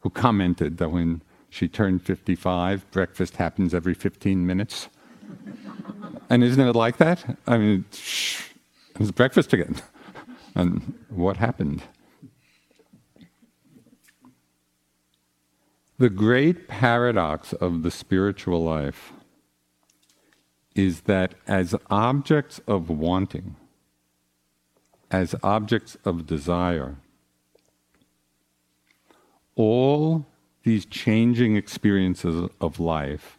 who 0.00 0.10
commented 0.10 0.78
that 0.78 0.90
when 0.90 1.22
she 1.48 1.68
turned 1.68 2.02
55, 2.02 2.90
breakfast 2.90 3.36
happens 3.36 3.74
every 3.74 3.94
15 3.94 4.46
minutes. 4.46 4.88
and 6.30 6.44
isn't 6.44 6.60
it 6.60 6.76
like 6.76 6.98
that? 6.98 7.38
I 7.46 7.58
mean, 7.58 7.84
shh, 7.92 8.42
it's 9.00 9.10
breakfast 9.10 9.52
again. 9.52 9.76
and 10.54 10.94
what 11.08 11.36
happened? 11.36 11.82
The 16.04 16.10
great 16.10 16.68
paradox 16.68 17.54
of 17.54 17.82
the 17.82 17.90
spiritual 17.90 18.62
life 18.62 19.14
is 20.74 21.00
that 21.12 21.34
as 21.46 21.74
objects 21.88 22.60
of 22.66 22.90
wanting, 22.90 23.56
as 25.10 25.34
objects 25.42 25.96
of 26.04 26.26
desire, 26.26 26.96
all 29.54 30.26
these 30.62 30.84
changing 30.84 31.56
experiences 31.56 32.50
of 32.60 32.78
life 32.78 33.38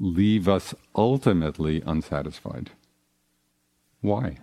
leave 0.00 0.48
us 0.48 0.74
ultimately 0.96 1.82
unsatisfied. 1.84 2.70
Why? 4.00 4.38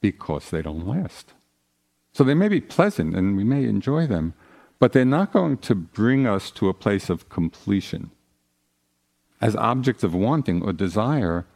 Because 0.00 0.50
they 0.50 0.62
don't 0.62 0.88
last. 0.88 1.32
So 2.12 2.24
they 2.24 2.34
may 2.34 2.48
be 2.48 2.60
pleasant 2.60 3.14
and 3.14 3.36
we 3.36 3.44
may 3.44 3.66
enjoy 3.66 4.08
them, 4.08 4.34
but 4.82 4.92
they're 4.92 5.04
not 5.04 5.32
going 5.32 5.56
to 5.56 5.76
bring 5.76 6.26
us 6.26 6.50
to 6.50 6.68
a 6.68 6.74
place 6.74 7.08
of 7.08 7.28
completion. 7.28 8.10
As 9.40 9.54
objects 9.54 10.02
of 10.02 10.12
wanting 10.12 10.60
or 10.60 10.72
desire, 10.72 11.46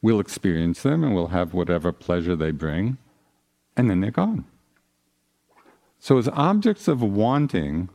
we'll 0.00 0.20
experience 0.20 0.84
them 0.84 1.02
and 1.02 1.12
we'll 1.12 1.34
have 1.34 1.54
whatever 1.54 1.90
pleasure 1.90 2.36
they 2.36 2.52
bring, 2.52 2.98
and 3.76 3.90
then 3.90 4.00
they're 4.00 4.12
gone. 4.12 4.44
So, 5.98 6.18
as 6.18 6.28
objects 6.28 6.86
of 6.86 7.02
wanting, 7.02 7.88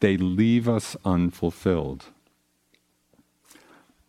they 0.00 0.18
leave 0.18 0.68
us 0.68 0.94
unfulfilled. 1.02 2.04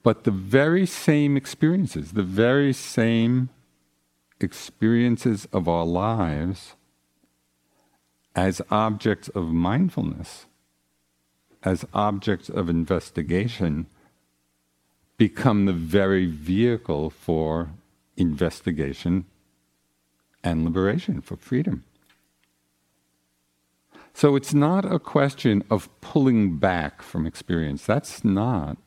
But 0.04 0.26
the 0.26 0.32
very 0.32 0.86
same 0.86 1.38
experiences, 1.38 2.12
the 2.12 2.24
very 2.24 2.74
same 2.74 3.52
experiences 4.42 5.48
of 5.54 5.70
our 5.70 5.86
lives 5.86 6.76
as 8.36 8.62
objects 8.70 9.30
of 9.30 9.48
mindfulness, 9.48 10.46
as 11.64 11.86
objects 11.94 12.50
of 12.50 12.70
investigation, 12.70 13.88
become 15.18 15.66
the 15.66 15.74
very 15.74 16.26
vehicle 16.26 17.10
for 17.10 17.70
investigation 18.16 19.26
and 20.44 20.64
liberation, 20.64 21.22
for 21.22 21.36
freedom. 21.36 21.84
So 24.14 24.36
it's 24.36 24.54
not 24.54 24.86
a 24.86 25.00
question 25.00 25.64
of 25.70 25.90
pulling 26.02 26.58
back 26.58 27.02
from 27.02 27.26
experience. 27.26 27.86
That's 27.86 28.24
not 28.24 28.78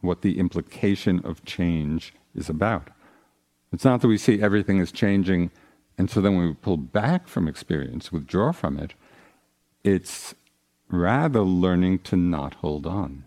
what 0.00 0.22
the 0.22 0.38
implication 0.38 1.20
of 1.24 1.44
change 1.44 2.12
is 2.34 2.48
about. 2.48 2.88
It's 3.72 3.84
not 3.84 4.00
that 4.00 4.08
we 4.08 4.18
see 4.18 4.42
everything 4.42 4.78
is 4.78 4.92
changing, 4.92 5.50
and 5.98 6.10
so 6.10 6.20
then 6.20 6.36
when 6.36 6.48
we 6.48 6.54
pull 6.54 6.76
back 6.76 7.28
from 7.28 7.48
experience, 7.48 8.10
withdraw 8.10 8.52
from 8.52 8.78
it, 8.78 8.94
it's 9.84 10.34
rather 10.88 11.40
learning 11.42 12.00
to 12.00 12.16
not 12.16 12.54
hold 12.54 12.86
on. 12.86 13.24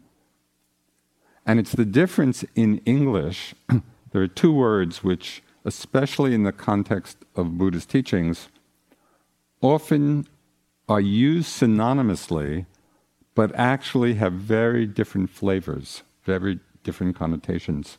And 1.46 1.60
it's 1.60 1.74
the 1.74 1.86
difference 1.86 2.44
in 2.56 2.80
English. 2.80 3.54
there 4.12 4.22
are 4.22 4.28
two 4.28 4.54
words 4.54 5.04
which, 5.04 5.44
especially 5.64 6.34
in 6.34 6.44
the 6.44 6.52
context 6.52 7.18
of 7.36 7.58
Buddhist 7.58 7.90
teachings, 7.90 8.50
often 9.62 10.28
are 10.88 11.02
used 11.02 11.50
synonymously, 11.50 12.66
but 13.36 13.54
actually 13.56 14.16
have 14.16 14.34
very 14.34 14.86
different 14.86 15.30
flavors, 15.30 16.04
very 16.24 16.60
different 16.84 17.16
connotations. 17.16 17.98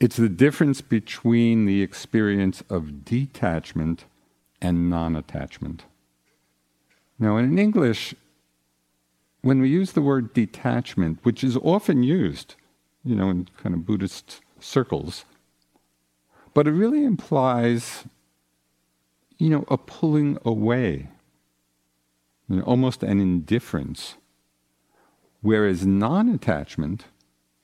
It's 0.00 0.16
the 0.16 0.28
difference 0.28 0.80
between 0.80 1.66
the 1.66 1.82
experience 1.82 2.62
of 2.68 3.04
detachment 3.04 4.06
and 4.60 4.90
non 4.90 5.14
attachment. 5.14 5.84
Now, 7.18 7.36
in 7.36 7.58
English, 7.58 8.14
when 9.42 9.60
we 9.60 9.68
use 9.68 9.92
the 9.92 10.02
word 10.02 10.32
detachment, 10.32 11.18
which 11.22 11.44
is 11.44 11.56
often 11.58 12.02
used, 12.02 12.54
you 13.04 13.14
know, 13.14 13.30
in 13.30 13.48
kind 13.62 13.74
of 13.74 13.86
Buddhist 13.86 14.40
circles, 14.58 15.24
but 16.54 16.66
it 16.66 16.72
really 16.72 17.04
implies 17.04 18.04
you 19.40 19.48
know, 19.48 19.64
a 19.68 19.78
pulling 19.78 20.36
away, 20.44 21.08
you 22.48 22.56
know, 22.56 22.62
almost 22.62 23.02
an 23.02 23.18
indifference. 23.20 24.16
Whereas 25.40 25.86
non 25.86 26.28
attachment 26.28 27.06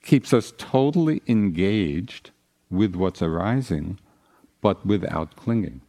keeps 0.06 0.32
us 0.32 0.54
totally 0.56 1.20
engaged 1.26 2.30
with 2.70 2.94
what's 2.94 3.20
arising, 3.20 3.98
but 4.60 4.86
without 4.86 5.34
clinging, 5.34 5.80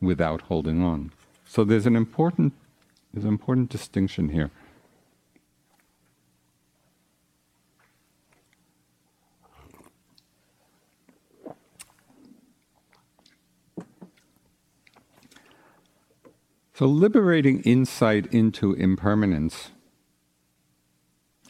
without 0.00 0.42
holding 0.42 0.82
on. 0.82 1.12
So 1.46 1.62
there's 1.62 1.86
an 1.86 1.94
important, 1.94 2.52
there's 3.14 3.24
an 3.24 3.30
important 3.30 3.70
distinction 3.70 4.30
here. 4.30 4.50
So, 16.74 16.86
liberating 16.86 17.60
insight 17.60 18.32
into 18.32 18.72
impermanence 18.72 19.70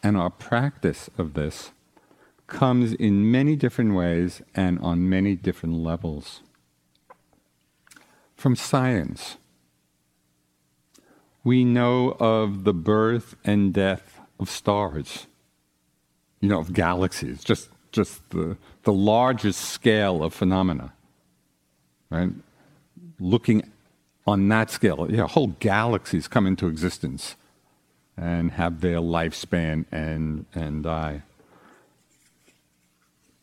and 0.02 0.16
our 0.16 0.30
practice 0.30 1.10
of 1.18 1.34
this 1.34 1.72
comes 2.46 2.92
in 2.94 3.30
many 3.30 3.56
different 3.56 3.94
ways 3.94 4.42
and 4.54 4.78
on 4.80 5.08
many 5.08 5.36
different 5.36 5.76
levels. 5.76 6.40
From 8.34 8.56
science, 8.56 9.36
we 11.44 11.64
know 11.64 12.16
of 12.18 12.64
the 12.64 12.74
birth 12.74 13.36
and 13.44 13.72
death 13.72 14.20
of 14.38 14.50
stars, 14.50 15.26
you 16.40 16.48
know, 16.48 16.58
of 16.58 16.72
galaxies, 16.72 17.44
just, 17.44 17.70
just 17.92 18.28
the, 18.30 18.56
the 18.82 18.92
largest 18.92 19.60
scale 19.60 20.22
of 20.22 20.34
phenomena, 20.34 20.92
right? 22.08 22.30
Looking 23.18 23.70
on 24.26 24.48
that 24.48 24.70
scale, 24.70 25.06
you 25.10 25.18
know, 25.18 25.26
whole 25.26 25.54
galaxies 25.60 26.26
come 26.26 26.46
into 26.46 26.66
existence 26.66 27.36
and 28.20 28.52
have 28.52 28.82
their 28.82 28.98
lifespan 28.98 29.86
and, 29.90 30.44
and 30.54 30.82
die. 30.82 31.22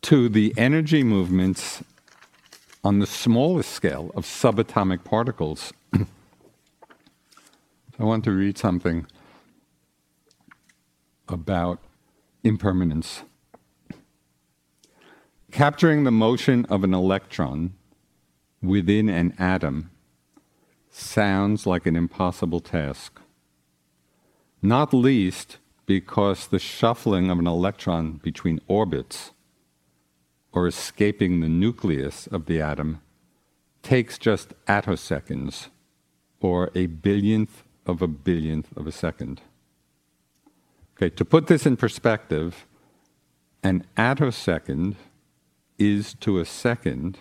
To 0.04 0.30
the 0.30 0.54
energy 0.56 1.04
movements 1.04 1.84
on 2.84 3.00
the 3.00 3.08
smallest 3.08 3.72
scale 3.72 4.12
of 4.16 4.24
subatomic 4.24 5.04
particles. 5.04 5.74
I 5.94 6.06
want 8.04 8.24
to 8.26 8.32
read 8.32 8.60
something 8.60 9.08
about 11.28 11.80
impermanence. 12.44 13.24
Capturing 15.52 16.04
the 16.04 16.12
motion 16.12 16.66
of 16.66 16.84
an 16.84 16.94
electron 16.94 17.74
within 18.62 19.10
an 19.10 19.34
atom 19.40 19.90
sounds 20.92 21.66
like 21.66 21.88
an 21.88 21.96
impossible 21.96 22.60
task. 22.60 23.20
Not 24.62 24.94
least 24.94 25.58
because 25.86 26.48
the 26.48 26.60
shuffling 26.60 27.30
of 27.30 27.40
an 27.40 27.48
electron 27.48 28.14
between 28.14 28.60
orbits 28.68 29.32
or 30.52 30.68
escaping 30.68 31.40
the 31.40 31.50
nucleus 31.50 32.28
of 32.28 32.46
the 32.46 32.62
atom 32.62 33.02
takes 33.84 34.18
just 34.18 34.54
attoseconds 34.66 35.68
or 36.40 36.72
a 36.76 36.88
billionth 36.88 37.64
of 37.86 38.02
a 38.02 38.08
billionth 38.08 38.76
of 38.76 38.88
a 38.88 38.92
second. 38.92 39.42
Okay, 40.96 41.10
to 41.10 41.24
put 41.24 41.48
this 41.48 41.66
in 41.66 41.78
perspective, 41.78 42.66
an 43.64 43.86
attosecond 43.96 44.96
is 45.78 46.16
to 46.16 46.40
a 46.40 46.46
second 46.46 47.20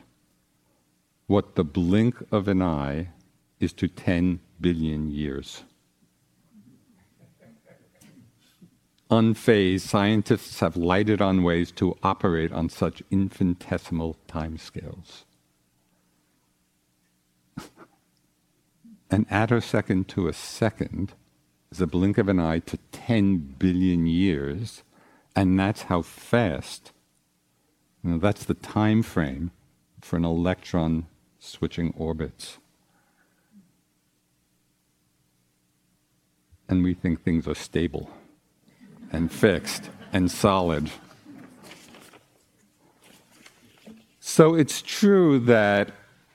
what 1.26 1.56
the 1.56 1.64
blink 1.64 2.16
of 2.32 2.48
an 2.48 2.62
eye 2.62 3.08
is 3.60 3.72
to 3.74 3.88
10 3.88 4.40
billion 4.60 5.10
years. 5.10 5.64
Unfazed, 9.10 9.82
scientists 9.82 10.58
have 10.58 10.76
lighted 10.76 11.22
on 11.22 11.44
ways 11.44 11.70
to 11.70 11.96
operate 12.02 12.50
on 12.50 12.68
such 12.68 13.04
infinitesimal 13.08 14.16
timescales. 14.26 15.22
an 19.10 19.24
attosecond 19.26 20.08
to 20.08 20.26
a 20.26 20.32
second 20.32 21.12
is 21.70 21.80
a 21.80 21.86
blink 21.86 22.18
of 22.18 22.28
an 22.28 22.40
eye 22.40 22.58
to 22.58 22.78
10 22.90 23.54
billion 23.58 24.06
years, 24.06 24.82
and 25.36 25.58
that's 25.58 25.82
how 25.82 26.02
fast, 26.02 26.90
you 28.02 28.10
know, 28.10 28.18
that's 28.18 28.44
the 28.44 28.54
time 28.54 29.04
frame 29.04 29.52
for 30.00 30.16
an 30.16 30.24
electron 30.24 31.06
switching 31.38 31.94
orbits. 31.96 32.58
And 36.68 36.82
we 36.82 36.92
think 36.92 37.22
things 37.22 37.46
are 37.46 37.54
stable 37.54 38.10
and 39.12 39.30
fixed 39.30 39.90
and 40.12 40.30
solid. 40.30 40.90
So 44.20 44.54
it's 44.54 44.82
true 44.82 45.38
that 45.40 45.92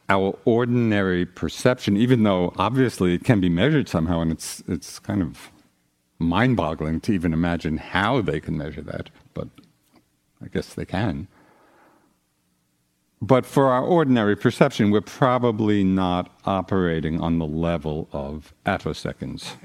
our 0.09 0.37
ordinary 0.45 1.25
perception, 1.25 1.95
even 1.97 2.23
though 2.23 2.53
obviously 2.57 3.13
it 3.13 3.23
can 3.23 3.39
be 3.39 3.49
measured 3.49 3.87
somehow, 3.87 4.21
and 4.21 4.31
it's, 4.31 4.63
it's 4.67 4.99
kind 4.99 5.21
of 5.21 5.51
mind 6.19 6.57
boggling 6.57 6.99
to 7.01 7.11
even 7.13 7.33
imagine 7.33 7.77
how 7.77 8.21
they 8.21 8.39
can 8.39 8.57
measure 8.57 8.81
that, 8.81 9.09
but 9.33 9.47
I 10.43 10.47
guess 10.47 10.73
they 10.73 10.85
can. 10.85 11.27
But 13.21 13.45
for 13.45 13.67
our 13.67 13.83
ordinary 13.83 14.35
perception, 14.35 14.89
we're 14.89 15.01
probably 15.01 15.83
not 15.83 16.35
operating 16.45 17.21
on 17.21 17.37
the 17.37 17.45
level 17.45 18.09
of 18.11 18.53
attoseconds. 18.65 19.55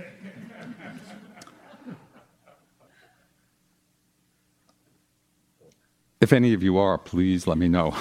If 6.26 6.32
any 6.32 6.52
of 6.52 6.60
you 6.60 6.76
are, 6.76 6.98
please 6.98 7.46
let 7.46 7.56
me 7.56 7.68
know. 7.68 7.94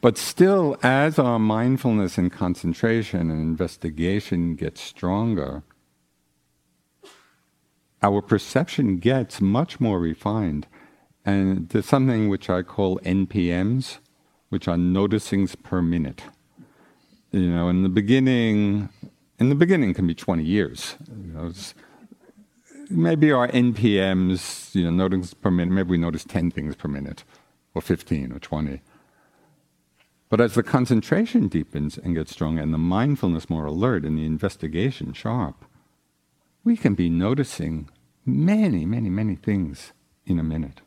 But 0.00 0.16
still, 0.16 0.76
as 0.80 1.18
our 1.18 1.40
mindfulness 1.40 2.16
and 2.16 2.30
concentration 2.30 3.28
and 3.28 3.40
investigation 3.40 4.54
get 4.54 4.78
stronger, 4.78 5.64
our 8.04 8.22
perception 8.22 8.98
gets 8.98 9.40
much 9.40 9.80
more 9.80 9.98
refined. 9.98 10.68
And 11.24 11.68
there's 11.70 11.86
something 11.86 12.28
which 12.28 12.48
I 12.48 12.62
call 12.62 13.00
NPMs, 13.00 13.98
which 14.48 14.68
are 14.68 14.76
noticings 14.76 15.60
per 15.60 15.82
minute. 15.82 16.22
You 17.32 17.50
know, 17.50 17.68
in 17.68 17.82
the 17.82 17.88
beginning, 17.88 18.90
in 19.40 19.48
the 19.48 19.56
beginning 19.56 19.92
can 19.92 20.06
be 20.06 20.14
20 20.14 20.44
years. 20.44 20.94
You 21.08 21.32
know, 21.32 21.52
maybe 22.92 23.32
our 23.32 23.48
NPMs, 23.48 24.74
you 24.74 24.90
know, 24.90 25.08
noticings 25.08 25.34
per 25.40 25.50
minute, 25.50 25.72
maybe 25.72 25.90
we 25.90 25.98
notice 25.98 26.24
10 26.24 26.50
things 26.50 26.76
per 26.76 26.88
minute, 26.88 27.24
or 27.74 27.82
15 27.82 28.32
or 28.32 28.38
20. 28.38 28.80
But 30.28 30.40
as 30.40 30.54
the 30.54 30.62
concentration 30.62 31.48
deepens 31.48 31.98
and 31.98 32.14
gets 32.14 32.32
stronger, 32.32 32.62
and 32.62 32.72
the 32.72 32.78
mindfulness 32.78 33.50
more 33.50 33.66
alert, 33.66 34.04
and 34.04 34.16
the 34.16 34.24
investigation 34.24 35.12
sharp, 35.12 35.64
we 36.64 36.76
can 36.76 36.94
be 36.94 37.10
noticing 37.10 37.90
many, 38.24 38.86
many, 38.86 39.10
many 39.10 39.34
things 39.34 39.92
in 40.24 40.38
a 40.38 40.42
minute. 40.44 40.80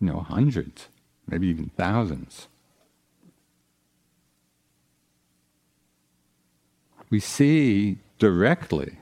You 0.00 0.08
know, 0.08 0.20
hundreds, 0.20 0.88
maybe 1.26 1.48
even 1.48 1.70
thousands. 1.76 2.48
We 7.10 7.20
see 7.20 7.98
directly, 8.18 8.98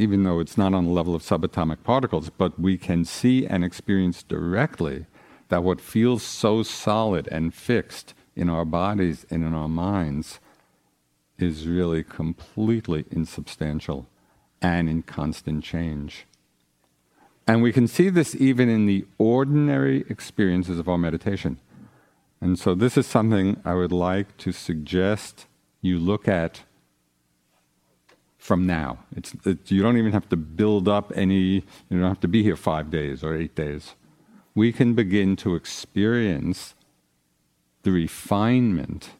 even 0.00 0.22
though 0.22 0.40
it's 0.40 0.56
not 0.56 0.72
on 0.72 0.86
the 0.86 0.90
level 0.90 1.14
of 1.14 1.22
subatomic 1.22 1.82
particles, 1.82 2.30
but 2.30 2.58
we 2.58 2.78
can 2.78 3.04
see 3.04 3.46
and 3.46 3.62
experience 3.62 4.22
directly 4.22 5.04
that 5.50 5.62
what 5.62 5.78
feels 5.78 6.22
so 6.22 6.62
solid 6.62 7.28
and 7.30 7.52
fixed 7.52 8.14
in 8.34 8.48
our 8.48 8.64
bodies 8.64 9.26
and 9.28 9.44
in 9.44 9.52
our 9.52 9.68
minds 9.68 10.40
is 11.38 11.68
really 11.68 12.02
completely 12.02 13.04
insubstantial 13.10 14.06
and 14.62 14.88
in 14.88 15.02
constant 15.02 15.62
change. 15.62 16.24
And 17.46 17.60
we 17.62 17.70
can 17.70 17.86
see 17.86 18.08
this 18.08 18.34
even 18.34 18.70
in 18.70 18.86
the 18.86 19.04
ordinary 19.18 20.06
experiences 20.08 20.78
of 20.78 20.88
our 20.88 20.98
meditation. 20.98 21.58
And 22.40 22.58
so, 22.58 22.74
this 22.74 22.96
is 22.96 23.06
something 23.06 23.60
I 23.66 23.74
would 23.74 23.92
like 23.92 24.38
to 24.38 24.52
suggest 24.52 25.46
you 25.82 25.98
look 25.98 26.26
at 26.26 26.62
from 28.40 28.66
now. 28.66 28.98
It's, 29.14 29.34
it, 29.44 29.70
you 29.70 29.82
don't 29.82 29.98
even 29.98 30.12
have 30.12 30.28
to 30.30 30.36
build 30.36 30.88
up 30.88 31.12
any, 31.14 31.34
you 31.34 31.62
don't 31.90 32.08
have 32.08 32.20
to 32.20 32.28
be 32.28 32.42
here 32.42 32.56
five 32.56 32.90
days 32.90 33.22
or 33.22 33.36
eight 33.36 33.54
days. 33.54 33.94
We 34.54 34.72
can 34.72 34.94
begin 34.94 35.36
to 35.36 35.54
experience 35.54 36.74
the 37.82 37.92
refinement 37.92 39.10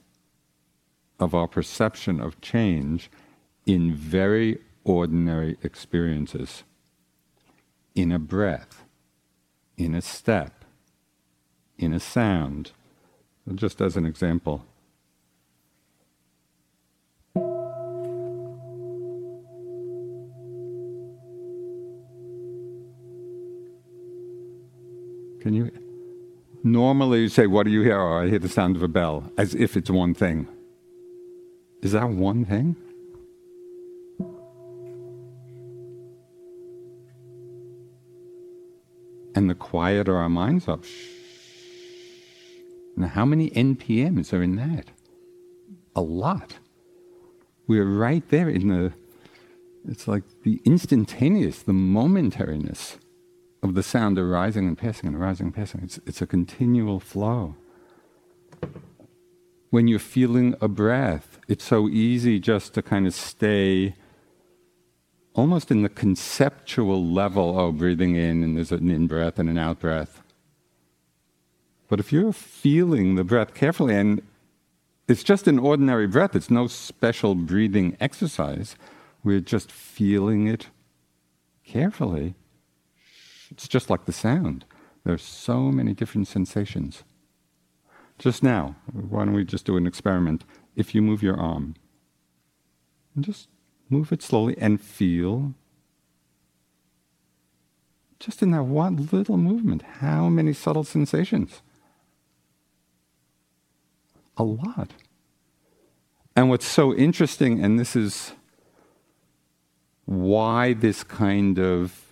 of 1.20 1.34
our 1.34 1.46
perception 1.46 2.18
of 2.18 2.40
change 2.40 3.10
in 3.66 3.94
very 3.94 4.58
ordinary 4.84 5.58
experiences. 5.62 6.64
In 7.94 8.10
a 8.10 8.18
breath, 8.18 8.84
in 9.76 9.94
a 9.94 10.00
step, 10.00 10.64
in 11.76 11.92
a 11.92 12.00
sound. 12.00 12.72
Just 13.54 13.80
as 13.80 13.96
an 13.96 14.06
example. 14.06 14.64
Can 25.40 25.54
you? 25.54 25.70
Normally, 26.62 27.22
you 27.22 27.28
say, 27.28 27.46
What 27.46 27.64
do 27.64 27.70
you 27.70 27.82
hear? 27.82 27.98
Oh, 27.98 28.18
I 28.18 28.28
hear 28.28 28.38
the 28.38 28.48
sound 28.48 28.76
of 28.76 28.82
a 28.82 28.88
bell, 28.88 29.32
as 29.38 29.54
if 29.54 29.76
it's 29.76 29.90
one 29.90 30.12
thing. 30.12 30.46
Is 31.82 31.92
that 31.92 32.10
one 32.10 32.44
thing? 32.44 32.76
And 39.34 39.48
the 39.48 39.54
quieter 39.54 40.16
our 40.16 40.28
minds 40.28 40.68
are, 40.68 40.80
now 42.96 43.06
how 43.08 43.24
many 43.24 43.48
NPMs 43.50 44.32
are 44.34 44.42
in 44.42 44.56
that? 44.56 44.88
A 45.96 46.02
lot. 46.02 46.58
We're 47.66 47.86
right 47.86 48.28
there 48.28 48.50
in 48.50 48.68
the, 48.68 48.92
it's 49.88 50.06
like 50.06 50.24
the 50.42 50.60
instantaneous, 50.64 51.62
the 51.62 51.72
momentariness 51.72 52.98
of 53.62 53.74
the 53.74 53.82
sound 53.82 54.18
arising 54.18 54.66
and 54.66 54.76
passing 54.76 55.08
and 55.08 55.16
arising 55.16 55.46
and 55.46 55.54
passing. 55.54 55.80
It's, 55.82 55.98
it's 56.06 56.22
a 56.22 56.26
continual 56.26 57.00
flow. 57.00 57.56
When 59.70 59.86
you're 59.86 59.98
feeling 59.98 60.54
a 60.60 60.68
breath, 60.68 61.38
it's 61.46 61.64
so 61.64 61.88
easy 61.88 62.40
just 62.40 62.74
to 62.74 62.82
kind 62.82 63.06
of 63.06 63.14
stay 63.14 63.94
almost 65.34 65.70
in 65.70 65.82
the 65.82 65.88
conceptual 65.88 67.04
level 67.04 67.58
oh, 67.58 67.70
breathing 67.70 68.16
in, 68.16 68.42
and 68.42 68.56
there's 68.56 68.72
an 68.72 68.90
in 68.90 69.06
breath 69.06 69.38
and 69.38 69.48
an 69.48 69.58
out 69.58 69.78
breath. 69.78 70.22
But 71.88 72.00
if 72.00 72.12
you're 72.12 72.32
feeling 72.32 73.14
the 73.14 73.24
breath 73.24 73.54
carefully, 73.54 73.94
and 73.94 74.22
it's 75.06 75.22
just 75.22 75.46
an 75.46 75.58
ordinary 75.58 76.06
breath, 76.06 76.34
it's 76.34 76.50
no 76.50 76.66
special 76.66 77.34
breathing 77.34 77.96
exercise, 78.00 78.76
we're 79.22 79.40
just 79.40 79.70
feeling 79.70 80.46
it 80.46 80.68
carefully 81.64 82.34
it's 83.50 83.68
just 83.68 83.90
like 83.90 84.04
the 84.04 84.12
sound. 84.12 84.64
There's 85.04 85.22
so 85.22 85.72
many 85.72 85.92
different 85.94 86.28
sensations. 86.28 87.04
Just 88.18 88.42
now, 88.42 88.76
why 88.92 89.24
don't 89.24 89.34
we 89.34 89.44
just 89.44 89.64
do 89.64 89.76
an 89.76 89.86
experiment? 89.86 90.44
If 90.76 90.94
you 90.94 91.02
move 91.02 91.22
your 91.22 91.38
arm, 91.38 91.74
just 93.18 93.48
move 93.88 94.12
it 94.12 94.22
slowly 94.22 94.56
and 94.58 94.80
feel 94.80 95.54
just 98.20 98.42
in 98.42 98.50
that 98.50 98.64
one 98.64 99.08
little 99.10 99.38
movement, 99.38 99.82
how 100.00 100.28
many 100.28 100.52
subtle 100.52 100.84
sensations? 100.84 101.62
A 104.36 104.44
lot. 104.44 104.90
And 106.36 106.50
what's 106.50 106.66
so 106.66 106.94
interesting, 106.94 107.64
and 107.64 107.78
this 107.78 107.96
is 107.96 108.32
why 110.04 110.74
this 110.74 111.02
kind 111.02 111.58
of 111.58 112.09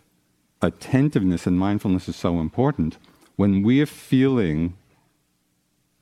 attentiveness 0.61 1.47
and 1.47 1.59
mindfulness 1.59 2.09
is 2.09 2.16
so 2.16 2.40
important. 2.40 2.99
When 3.37 3.62
we're 3.62 3.87
feeling 3.87 4.77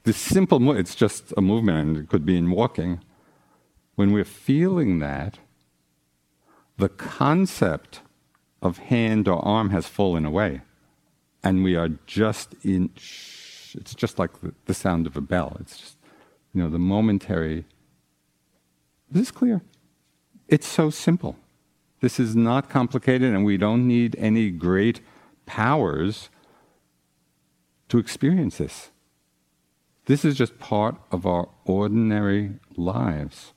this 0.05 0.17
simple, 0.17 0.61
mo- 0.61 0.73
it's 0.73 0.95
just 0.95 1.33
a 1.37 1.41
movement, 1.41 1.79
and 1.79 1.97
it 1.97 2.09
could 2.09 2.25
be 2.25 2.37
in 2.37 2.51
walking. 2.51 3.01
When 3.97 4.13
we're 4.13 4.25
feeling 4.25 5.01
that, 5.01 5.39
the 6.79 6.89
concept 6.89 8.01
of 8.63 8.79
hand 8.79 9.29
or 9.29 9.45
arm 9.45 9.71
has 9.71 9.87
fallen 9.87 10.25
away, 10.25 10.63
and 11.43 11.65
we 11.65 11.75
are 11.77 11.91
just 12.07 12.55
in. 12.63 12.91
It's 12.95 13.95
just 13.95 14.19
like 14.19 14.41
the, 14.41 14.55
the 14.67 14.75
sound 14.75 15.07
of 15.07 15.17
a 15.17 15.21
bell. 15.21 15.57
It's 15.61 15.77
just, 15.77 15.97
you 16.55 16.63
know, 16.63 16.71
the 16.71 16.79
momentary. 16.79 17.67
Is 19.11 19.21
this 19.21 19.31
clear? 19.31 19.61
It's 20.49 20.67
so 20.67 20.89
simple. 20.91 21.37
This 22.07 22.21
is 22.21 22.37
not 22.37 22.71
complicated, 22.71 23.35
and 23.35 23.45
we 23.45 23.57
don't 23.57 23.85
need 23.89 24.15
any 24.17 24.51
great 24.51 25.01
powers 25.45 26.31
to 27.89 27.99
experience 27.99 28.59
this. 28.59 28.91
This 30.05 30.25
is 30.25 30.37
just 30.37 30.61
part 30.61 30.95
of 31.11 31.27
our 31.27 31.49
ordinary 31.65 32.61
lives. 32.77 33.53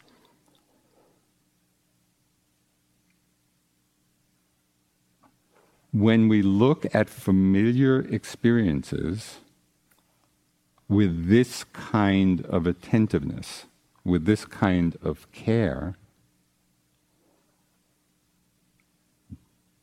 When 5.91 6.27
we 6.27 6.41
look 6.41 6.87
at 6.91 7.07
familiar 7.07 8.01
experiences, 8.01 9.37
with 10.87 11.27
this 11.27 11.65
kind 11.65 12.43
of 12.47 12.65
attentiveness, 12.65 13.65
with 14.03 14.25
this 14.25 14.43
kind 14.43 14.97
of 15.03 15.31
care, 15.31 15.95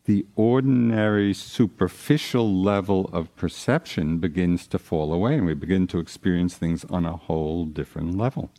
the 0.07 0.25
ordinary 0.37 1.35
superficial 1.35 2.63
level 2.63 3.11
of 3.13 3.35
perception 3.35 4.19
begins 4.19 4.69
to 4.69 4.79
fall 4.79 5.13
away 5.13 5.35
and 5.35 5.47
we 5.47 5.55
begin 5.55 5.89
to 5.89 5.99
experience 5.99 6.55
things 6.55 6.85
on 6.85 7.05
a 7.05 7.17
whole 7.17 7.65
different 7.65 8.17
level. 8.17 8.51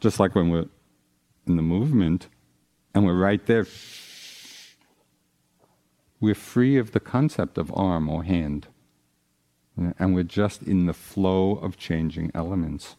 Just 0.00 0.18
like 0.18 0.34
when 0.34 0.50
we're 0.50 0.66
in 1.46 1.54
the 1.54 1.62
movement 1.62 2.26
and 2.92 3.06
we're 3.06 3.14
right 3.14 3.46
there, 3.46 3.66
we're 6.18 6.34
free 6.34 6.76
of 6.76 6.90
the 6.90 7.00
concept 7.00 7.56
of 7.56 7.72
arm 7.72 8.08
or 8.08 8.24
hand. 8.24 8.66
And 9.96 10.12
we're 10.12 10.24
just 10.24 10.62
in 10.64 10.86
the 10.86 10.92
flow 10.92 11.52
of 11.52 11.76
changing 11.76 12.32
elements. 12.34 12.96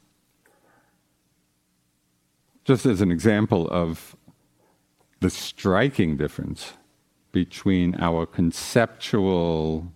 Just 2.64 2.86
as 2.86 3.02
an 3.02 3.12
example 3.12 3.68
of 3.68 4.16
the 5.20 5.30
striking 5.30 6.16
difference 6.16 6.74
between 7.32 7.96
our 8.00 8.26
conceptual, 8.26 9.92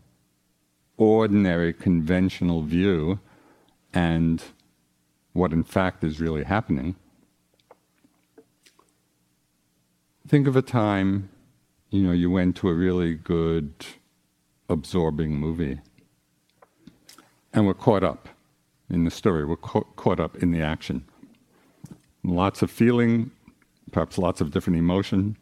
ordinary, 0.97 1.73
conventional 1.73 2.61
view 2.61 3.19
and 3.93 4.43
what 5.33 5.51
in 5.51 5.63
fact 5.63 6.03
is 6.03 6.19
really 6.19 6.43
happening. 6.43 6.95
Think 10.27 10.47
of 10.47 10.55
a 10.55 10.61
time, 10.61 11.29
you 11.89 12.01
know, 12.01 12.11
you 12.11 12.31
went 12.31 12.55
to 12.57 12.69
a 12.69 12.73
really 12.73 13.13
good, 13.13 13.73
absorbing 14.69 15.35
movie 15.35 15.79
and 17.55 17.65
we're 17.65 17.73
caught 17.73 18.03
up 18.03 18.27
in 18.89 19.05
the 19.05 19.11
story, 19.11 19.45
we're 19.45 19.55
ca- 19.55 19.81
caught 19.95 20.19
up 20.19 20.35
in 20.37 20.51
the 20.51 20.61
action. 20.61 21.05
Lots 22.23 22.61
of 22.61 22.69
feeling, 22.69 23.31
perhaps 23.91 24.17
lots 24.17 24.41
of 24.41 24.51
different 24.51 24.77
emotion. 24.77 25.37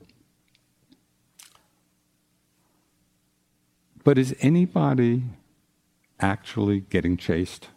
But 4.03 4.17
is 4.17 4.35
anybody 4.41 5.23
actually 6.19 6.81
getting 6.81 7.17
chased 7.17 7.69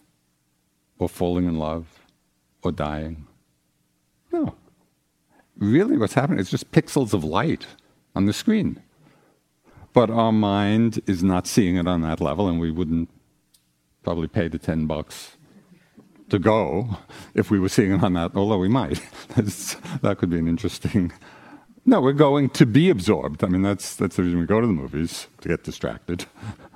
or 0.99 1.09
falling 1.09 1.47
in 1.47 1.59
love 1.59 2.01
or 2.63 2.73
dying? 2.73 3.27
No. 4.33 4.55
Really, 5.57 5.97
what's 5.97 6.15
happening 6.15 6.41
is 6.41 6.51
just 6.51 6.73
pixels 6.73 7.15
of 7.15 7.25
light 7.25 7.67
on 8.15 8.27
the 8.27 8.33
screen. 8.33 8.83
But 9.93 10.11
our 10.11 10.33
mind 10.33 11.01
is 11.07 11.23
not 11.23 11.47
seeing 11.47 11.77
it 11.77 11.87
on 11.87 12.03
that 12.03 12.21
level, 12.21 12.49
and 12.49 12.61
we 12.61 12.71
wouldn't 12.71 13.09
probably 14.03 14.29
pay 14.29 14.49
the 14.49 14.59
10 14.59 14.87
bucks 14.87 15.37
to 16.29 16.39
go 16.39 16.99
if 17.35 17.51
we 17.51 17.59
were 17.59 17.69
seeing 17.69 17.93
it 17.93 18.03
on 18.03 18.13
that, 18.15 18.33
although 18.35 18.59
we 18.59 18.69
might. 18.69 19.01
that 19.37 20.17
could 20.19 20.31
be 20.31 20.39
an 20.39 20.49
interesting 20.49 21.13
no, 21.89 22.01
we're 22.01 22.13
going 22.13 22.51
to 22.51 22.67
be 22.67 22.91
absorbed. 22.91 23.45
I 23.45 23.47
mean, 23.47 23.63
that's, 23.63 23.95
that's 23.95 24.17
the 24.17 24.25
reason 24.25 24.41
we 24.41 24.47
go 24.47 24.61
to 24.61 24.67
the 24.67 24.73
movies, 24.73 25.29
to 25.41 25.49
get 25.49 25.63
distracted. 25.63 26.27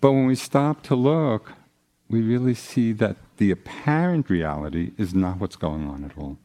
but 0.00 0.12
when 0.12 0.26
we 0.26 0.34
stop 0.34 0.82
to 0.84 0.94
look, 0.94 1.54
we 2.10 2.20
really 2.20 2.52
see 2.52 2.92
that 2.92 3.16
the 3.38 3.50
apparent 3.50 4.28
reality 4.28 4.92
is 4.98 5.14
not 5.14 5.40
what's 5.40 5.56
going 5.56 5.88
on 5.88 6.04
at 6.04 6.18
all. 6.18 6.36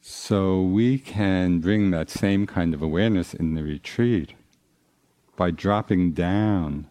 So 0.00 0.60
we 0.60 0.98
can 0.98 1.60
bring 1.60 1.92
that 1.92 2.10
same 2.10 2.44
kind 2.44 2.74
of 2.74 2.82
awareness 2.82 3.34
in 3.34 3.54
the 3.54 3.62
retreat 3.62 4.34
by 5.36 5.52
dropping 5.52 6.14
down 6.14 6.88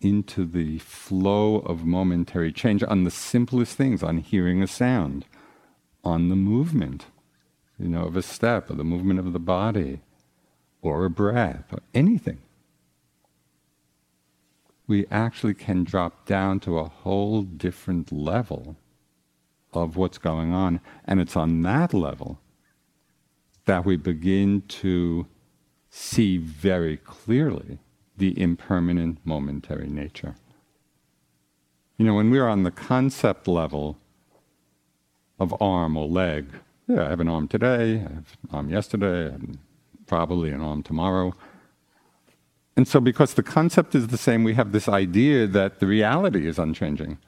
into 0.00 0.46
the 0.46 0.78
flow 0.78 1.56
of 1.56 1.84
momentary 1.84 2.50
change 2.50 2.82
on 2.82 3.04
the 3.04 3.10
simplest 3.10 3.76
things, 3.76 4.02
on 4.02 4.16
hearing 4.18 4.62
a 4.62 4.66
sound 4.66 5.26
on 6.04 6.28
the 6.28 6.36
movement, 6.36 7.06
you 7.78 7.88
know, 7.88 8.04
of 8.04 8.16
a 8.16 8.22
step, 8.22 8.70
or 8.70 8.74
the 8.74 8.84
movement 8.84 9.18
of 9.18 9.32
the 9.32 9.38
body, 9.38 10.00
or 10.80 11.04
a 11.04 11.10
breath, 11.10 11.64
or 11.72 11.80
anything. 11.94 12.38
We 14.86 15.06
actually 15.10 15.54
can 15.54 15.84
drop 15.84 16.26
down 16.26 16.60
to 16.60 16.78
a 16.78 16.88
whole 16.88 17.42
different 17.42 18.12
level 18.12 18.76
of 19.72 19.96
what's 19.96 20.18
going 20.18 20.52
on. 20.52 20.80
And 21.04 21.20
it's 21.20 21.36
on 21.36 21.62
that 21.62 21.94
level 21.94 22.38
that 23.64 23.84
we 23.84 23.96
begin 23.96 24.62
to 24.68 25.26
see 25.88 26.36
very 26.36 26.96
clearly 26.96 27.78
the 28.16 28.38
impermanent 28.40 29.18
momentary 29.24 29.88
nature. 29.88 30.34
You 31.96 32.06
know, 32.06 32.14
when 32.14 32.30
we're 32.30 32.48
on 32.48 32.64
the 32.64 32.70
concept 32.70 33.46
level, 33.46 33.98
of 35.42 35.60
arm 35.60 35.96
or 35.96 36.06
leg. 36.06 36.46
Yeah, 36.86 37.06
I 37.06 37.10
have 37.10 37.20
an 37.20 37.28
arm 37.28 37.48
today, 37.48 37.96
I 37.96 38.14
have 38.14 38.36
an 38.42 38.50
arm 38.52 38.70
yesterday, 38.70 39.26
and 39.26 39.58
probably 40.06 40.50
an 40.50 40.60
arm 40.60 40.82
tomorrow. 40.82 41.34
And 42.76 42.88
so, 42.88 43.00
because 43.00 43.34
the 43.34 43.42
concept 43.42 43.94
is 43.94 44.08
the 44.08 44.16
same, 44.16 44.44
we 44.44 44.54
have 44.54 44.72
this 44.72 44.88
idea 44.88 45.46
that 45.46 45.80
the 45.80 45.86
reality 45.86 46.46
is 46.46 46.58
unchanging. 46.58 47.18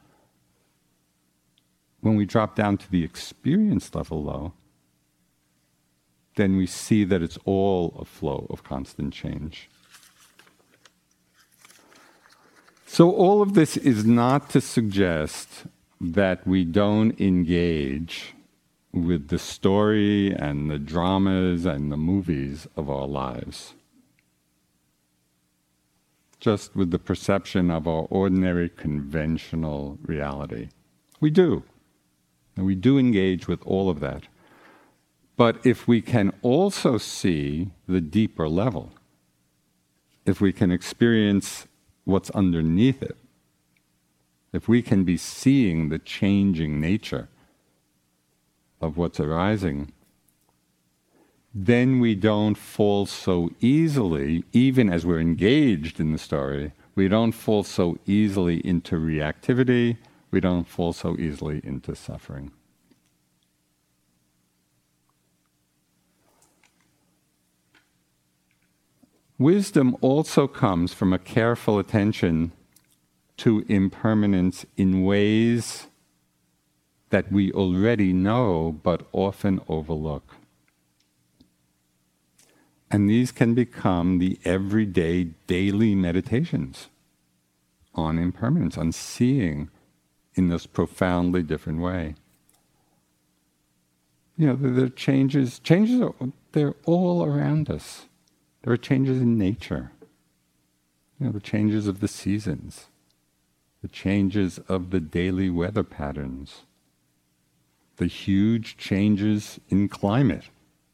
When 2.00 2.16
we 2.16 2.24
drop 2.24 2.55
down 2.55 2.79
to 2.79 2.90
the 2.90 3.05
experience 3.05 3.94
level, 3.94 4.24
though, 4.24 4.53
then 6.37 6.57
we 6.57 6.66
see 6.66 7.05
that 7.05 7.22
it's 7.22 7.38
all 7.44 7.96
a 7.98 8.05
flow 8.05 8.46
of 8.50 8.64
constant 8.64 9.12
change. 9.12 9.68
So, 12.87 13.11
all 13.11 13.42
of 13.42 13.55
this 13.55 13.77
is 13.77 14.05
not 14.05 14.50
to 14.50 14.61
suggest 14.61 15.64
that 16.00 16.46
we 16.46 16.64
don't 16.64 17.18
engage 17.20 18.35
with 18.92 19.28
the 19.28 19.38
story 19.38 20.33
and 20.33 20.70
the 20.70 20.78
dramas 20.78 21.66
and 21.66 21.90
the 21.90 21.96
movies 21.96 22.66
of 22.76 22.88
our 22.88 23.07
lives. 23.07 23.74
Just 26.38 26.76
with 26.76 26.90
the 26.90 26.98
perception 26.98 27.70
of 27.70 27.88
our 27.88 28.07
ordinary 28.11 28.68
conventional 28.68 29.98
reality. 30.04 30.68
We 31.20 31.30
do. 31.30 31.64
And 32.57 32.66
we 32.66 32.74
do 32.74 32.98
engage 32.98 33.48
with 33.48 33.62
all 33.66 33.90
of 33.90 34.00
that. 34.00 34.24
But 35.37 35.64
if 35.66 35.88
we 35.88 36.00
can 36.00 36.33
also 36.42 36.98
see 36.98 37.70
the 37.88 38.00
deeper 38.00 38.48
level, 38.48 38.92
if 40.24 40.40
we 40.40 40.52
can 40.52 40.70
experience 40.70 41.66
what's 42.04 42.30
underneath 42.30 43.02
it, 43.02 43.16
if 44.55 44.69
we 44.69 44.81
can 44.81 45.03
be 45.03 45.17
seeing 45.17 45.88
the 45.88 45.99
changing 45.99 46.81
nature 46.81 47.29
of 48.81 48.97
what's 48.97 49.19
arising, 49.19 49.93
then 51.53 51.99
we 51.99 52.14
don't 52.14 52.55
fall 52.57 53.05
so 53.05 53.51
easily, 53.61 54.45
even 54.53 54.88
as 54.88 55.05
we're 55.05 55.19
engaged 55.19 55.99
in 55.99 56.12
the 56.12 56.19
story, 56.19 56.71
we 56.95 57.09
don't 57.09 57.33
fall 57.33 57.64
so 57.64 57.99
easily 58.07 58.64
into 58.64 58.95
reactivity, 58.95 59.97
we 60.31 60.38
don't 60.38 60.69
fall 60.69 60.93
so 60.93 61.17
easily 61.19 61.61
into 61.64 61.97
suffering. 61.97 62.53
Wisdom 69.37 69.97
also 70.01 70.47
comes 70.47 70.95
from 70.95 71.12
a 71.12 71.19
careful 71.19 71.81
attention 71.81 72.53
to 73.38 73.64
impermanence 73.68 74.64
in 74.77 75.05
ways 75.05 75.87
that 77.11 77.31
we 77.31 77.53
already 77.53 78.12
know 78.12 78.79
but 78.83 79.07
often 79.12 79.61
overlook. 79.68 80.35
And 82.90 83.09
these 83.09 83.33
can 83.33 83.55
become 83.55 84.18
the 84.18 84.39
everyday, 84.45 85.24
daily 85.47 85.95
meditations 85.95 86.89
on 87.95 88.18
impermanence, 88.18 88.76
on 88.78 88.93
seeing 88.93 89.68
in 90.35 90.49
this 90.49 90.66
profoundly 90.66 91.43
different 91.43 91.80
way. 91.80 92.14
You 94.37 94.49
know, 94.49 94.57
the, 94.57 94.68
the 94.68 94.91
changes, 94.91 95.59
changes 95.61 96.01
are, 96.01 96.14
they're 96.53 96.74
all 96.85 97.24
around 97.24 97.70
us. 97.70 98.07
There 98.62 98.72
are 98.72 98.76
changes 98.76 99.20
in 99.20 99.39
nature. 99.39 99.93
You 101.20 101.26
know, 101.26 101.32
the 101.32 101.41
changes 101.41 101.87
of 101.87 102.01
the 102.01 102.09
seasons 102.09 102.87
the 103.85 103.89
changes 103.89 104.59
of 104.66 104.89
the 104.89 104.99
daily 104.99 105.51
weather 105.51 105.82
patterns, 105.85 106.62
the 107.97 108.07
huge 108.07 108.78
changes 108.78 109.61
in 109.68 109.91
climate, 109.91 110.45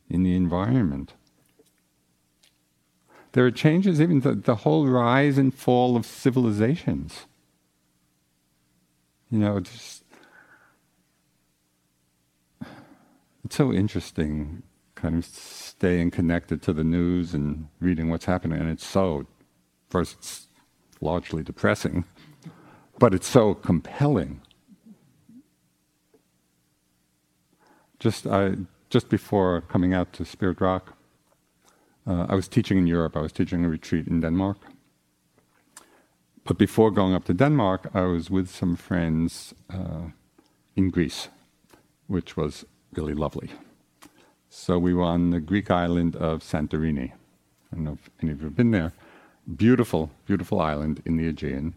in 0.09 0.25
the 0.25 0.35
environment. 0.35 1.13
There 3.31 3.47
are 3.47 3.53
changes, 3.53 4.01
even 4.01 4.23
the, 4.23 4.35
the 4.35 4.57
whole 4.57 4.89
rise 4.89 5.39
and 5.39 5.55
fall 5.55 5.97
of 5.97 6.05
civilizations. 6.05 7.27
You 9.31 9.39
know, 9.39 9.61
just, 9.61 10.03
it's 13.45 13.55
so 13.55 13.73
interesting 13.73 14.65
kind 14.97 15.15
of 15.15 15.25
staying 15.27 16.11
connected 16.11 16.61
to 16.63 16.73
the 16.73 16.83
news 16.83 17.35
and 17.35 17.69
reading 17.79 18.11
what's 18.11 18.25
happening. 18.25 18.59
And 18.59 18.69
it's 18.69 18.85
so, 18.85 19.29
first, 19.91 20.17
it's 20.19 20.49
largely 21.01 21.45
depressing, 21.45 22.05
but 23.01 23.15
it's 23.15 23.27
so 23.27 23.55
compelling. 23.55 24.43
Just, 27.99 28.27
I, 28.27 28.57
just 28.91 29.09
before 29.09 29.63
coming 29.63 29.95
out 29.95 30.13
to 30.13 30.25
Spirit 30.25 30.61
Rock, 30.61 30.97
uh, 32.07 32.27
I 32.29 32.35
was 32.35 32.47
teaching 32.47 32.77
in 32.79 32.87
Europe. 32.87 33.17
I 33.17 33.21
was 33.21 33.33
teaching 33.33 33.65
a 33.65 33.69
retreat 33.69 34.07
in 34.07 34.21
Denmark. 34.21 34.59
But 36.45 36.59
before 36.59 36.91
going 36.91 37.15
up 37.15 37.25
to 37.25 37.35
Denmark, 37.35 37.91
I 37.95 38.03
was 38.03 38.31
with 38.31 38.49
some 38.51 38.77
friends 38.77 39.55
uh, 39.73 40.11
in 40.77 40.91
Greece, 40.91 41.29
which 42.07 42.37
was 42.37 42.65
really 42.93 43.15
lovely. 43.15 43.51
So 44.51 44.79
we 44.79 44.93
were 44.93 45.05
on 45.05 45.31
the 45.31 45.41
Greek 45.41 45.71
island 45.71 46.17
of 46.17 46.43
Santorini. 46.43 47.13
I 47.13 47.77
don't 47.77 47.85
know 47.85 47.93
if 47.93 48.11
any 48.23 48.33
of 48.33 48.41
you 48.41 48.45
have 48.47 48.57
been 48.57 48.73
there. 48.73 48.93
Beautiful, 49.57 50.11
beautiful 50.27 50.61
island 50.61 51.03
in 51.07 51.17
the 51.17 51.29
Aegean. 51.29 51.75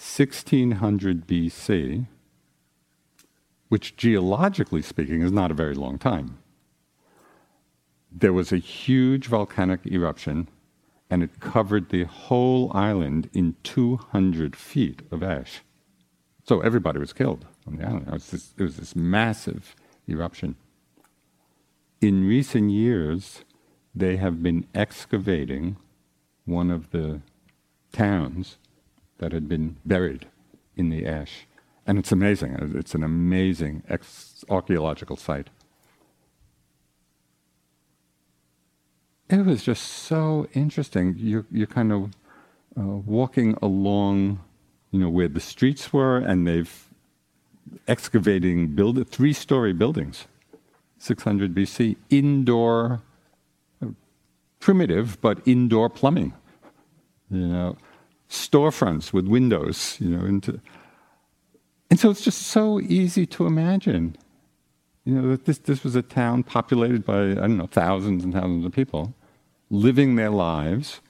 1600 0.00 1.26
BC, 1.26 2.06
which 3.68 3.96
geologically 3.96 4.80
speaking 4.80 5.20
is 5.20 5.30
not 5.30 5.50
a 5.50 5.54
very 5.54 5.74
long 5.74 5.98
time. 5.98 6.38
There 8.10 8.32
was 8.32 8.50
a 8.50 8.56
huge 8.56 9.26
volcanic 9.26 9.80
eruption 9.84 10.48
and 11.10 11.22
it 11.22 11.38
covered 11.38 11.90
the 11.90 12.04
whole 12.04 12.74
island 12.74 13.28
in 13.34 13.56
200 13.62 14.56
feet 14.56 15.02
of 15.10 15.22
ash. 15.22 15.60
So 16.44 16.60
everybody 16.60 16.98
was 16.98 17.12
killed 17.12 17.44
on 17.66 17.76
the 17.76 17.86
island. 17.86 18.06
It 18.06 18.12
was 18.14 18.30
this, 18.30 18.54
it 18.56 18.62
was 18.62 18.76
this 18.76 18.96
massive 18.96 19.76
eruption. 20.08 20.56
In 22.00 22.26
recent 22.26 22.70
years, 22.70 23.44
they 23.94 24.16
have 24.16 24.42
been 24.42 24.66
excavating 24.74 25.76
one 26.46 26.70
of 26.70 26.90
the 26.90 27.20
towns 27.92 28.56
that 29.20 29.32
had 29.32 29.48
been 29.48 29.76
buried 29.86 30.26
in 30.76 30.90
the 30.90 31.06
ash. 31.06 31.46
And 31.86 31.98
it's 31.98 32.12
amazing. 32.12 32.56
It's 32.74 32.94
an 32.94 33.02
amazing 33.02 33.82
ex- 33.88 34.44
archaeological 34.50 35.16
site. 35.16 35.48
it 39.30 39.46
was 39.46 39.62
just 39.62 39.84
so 39.84 40.48
interesting. 40.54 41.14
You 41.16 41.46
you're 41.50 41.66
kind 41.66 41.92
of 41.92 42.10
uh, 42.76 42.82
walking 42.82 43.56
along, 43.62 44.40
you 44.90 45.00
know, 45.00 45.08
where 45.08 45.28
the 45.28 45.40
streets 45.40 45.92
were, 45.92 46.18
and 46.18 46.46
they've 46.46 46.88
excavating 47.86 48.74
build 48.74 49.06
three-story 49.08 49.72
buildings, 49.72 50.26
600 50.98 51.54
BC, 51.54 51.96
indoor, 52.08 53.00
uh, 53.82 53.88
primitive 54.58 55.20
but 55.20 55.38
indoor 55.46 55.88
plumbing. 55.88 56.32
You 57.30 57.46
know, 57.46 57.76
storefronts 58.30 59.12
with 59.12 59.26
windows. 59.26 59.96
You 60.00 60.10
know, 60.10 60.24
into, 60.24 60.60
and 61.90 61.98
so 61.98 62.10
it's 62.10 62.22
just 62.22 62.42
so 62.42 62.80
easy 62.80 63.26
to 63.26 63.46
imagine. 63.46 64.16
You 65.04 65.14
know 65.14 65.30
that 65.30 65.44
this 65.44 65.58
this 65.58 65.82
was 65.82 65.96
a 65.96 66.02
town 66.02 66.44
populated 66.44 67.04
by 67.04 67.30
I 67.30 67.34
don't 67.34 67.58
know 67.58 67.66
thousands 67.66 68.24
and 68.24 68.32
thousands 68.32 68.64
of 68.64 68.72
people 68.72 69.14
living 69.70 70.16
their 70.16 70.30
lives 70.30 71.00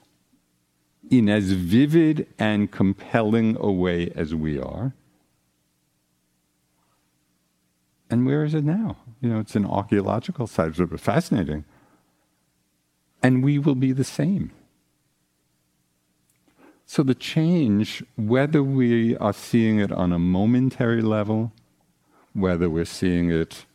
in 1.09 1.27
as 1.27 1.51
vivid 1.51 2.27
and 2.39 2.71
compelling 2.71 3.57
a 3.59 3.71
way 3.71 4.11
as 4.15 4.33
we 4.33 4.59
are. 4.59 4.93
And 8.09 8.25
where 8.25 8.43
is 8.43 8.53
it 8.53 8.63
now? 8.63 8.97
You 9.19 9.29
know, 9.29 9.39
it's 9.39 9.55
an 9.55 9.65
archaeological 9.65 10.47
site, 10.47 10.77
it's 10.77 11.01
fascinating. 11.01 11.65
And 13.23 13.43
we 13.43 13.59
will 13.59 13.75
be 13.75 13.91
the 13.91 14.03
same. 14.03 14.51
So 16.93 17.03
the 17.03 17.15
change, 17.15 18.03
whether 18.17 18.61
we 18.61 19.15
are 19.15 19.31
seeing 19.31 19.79
it 19.79 19.93
on 19.93 20.11
a 20.11 20.19
momentary 20.19 21.01
level, 21.01 21.53
whether 22.33 22.69
we're 22.69 22.83
seeing 22.83 23.31
it 23.31 23.65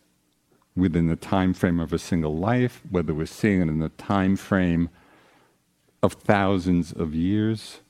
within 0.76 1.06
the 1.06 1.16
time 1.16 1.54
frame 1.54 1.80
of 1.80 1.94
a 1.94 1.98
single 1.98 2.36
life, 2.36 2.82
whether 2.90 3.14
we're 3.14 3.24
seeing 3.24 3.62
it 3.62 3.68
in 3.68 3.78
the 3.78 3.88
time 3.88 4.36
frame 4.36 4.90
of 6.02 6.12
thousands 6.12 6.92
of 6.92 7.14
years. 7.14 7.80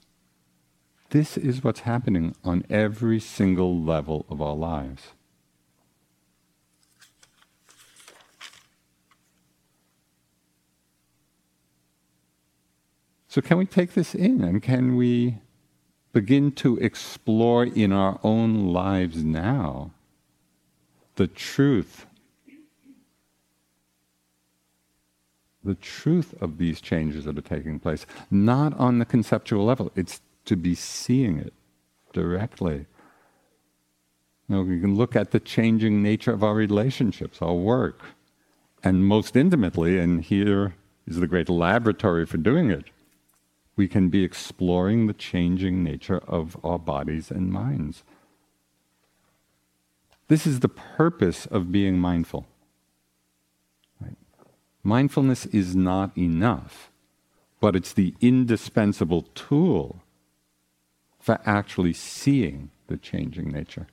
This 1.11 1.37
is 1.37 1.65
what's 1.65 1.81
happening 1.81 2.37
on 2.45 2.65
every 2.71 3.19
single 3.19 3.77
level 3.77 4.27
of 4.31 4.41
our 4.41 4.55
lives. 4.55 5.09
So, 13.37 13.43
can 13.43 13.59
we 13.59 13.67
take 13.67 13.93
this 13.93 14.15
in 14.15 14.43
and 14.43 14.63
can 14.63 14.97
we 14.97 15.41
begin 16.15 16.53
to 16.53 16.79
explore 16.79 17.65
in 17.65 17.93
our 17.93 18.19
own 18.25 18.73
lives 18.73 19.23
now 19.23 19.91
the 21.17 21.27
truth 21.27 22.07
the 25.63 25.75
truth 25.75 26.35
of 26.41 26.57
these 26.57 26.81
changes 26.81 27.27
that 27.27 27.37
are 27.37 27.43
taking 27.43 27.79
place, 27.79 28.07
not 28.31 28.73
on 28.79 29.01
the 29.01 29.05
conceptual 29.05 29.67
level. 29.67 29.93
It's 29.95 30.23
to 30.47 30.57
be 30.57 30.75
seeing 30.75 31.39
it 31.39 31.53
directly. 32.15 32.87
You 34.49 34.57
know, 34.57 34.63
we 34.63 34.81
can 34.81 34.95
look 34.95 35.15
at 35.15 35.33
the 35.33 35.41
changing 35.41 36.03
nature 36.03 36.33
of 36.33 36.43
our 36.43 36.55
relationships, 36.55 37.43
our 37.43 37.53
work, 37.53 38.01
and 38.83 39.05
most 39.05 39.37
intimately, 39.37 39.99
and 39.99 40.25
here 40.25 40.75
is 41.07 41.21
the 41.21 41.27
great 41.27 41.51
laboratory 41.51 42.25
for 42.25 42.39
doing 42.39 42.71
it, 42.71 42.87
we 43.77 43.87
can 43.87 44.09
be 44.09 44.25
exploring 44.25 45.07
the 45.07 45.13
changing 45.13 45.85
nature 45.85 46.19
of 46.27 46.57
our 46.65 46.79
bodies 46.79 47.31
and 47.31 47.53
minds. 47.53 48.03
This 50.29 50.47
is 50.47 50.61
the 50.61 50.69
purpose 50.69 51.47
of 51.47 51.71
being 51.71 51.99
mindful. 51.99 52.47
Mindfulness 54.83 55.47
is 55.47 55.75
not 55.75 56.17
enough, 56.17 56.91
but 57.61 57.75
it's 57.75 57.93
the 57.93 58.15
indispensable 58.21 59.23
tool 59.35 60.01
for 61.19 61.41
actually 61.45 61.93
seeing 61.93 62.71
the 62.87 62.97
changing 62.97 63.51
nature. 63.51 63.89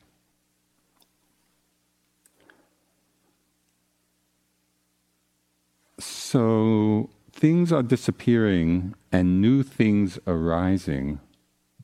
So 5.97 7.09
things 7.43 7.73
are 7.73 7.83
disappearing 7.83 8.95
and 9.11 9.41
new 9.41 9.63
things 9.63 10.17
arising, 10.25 11.19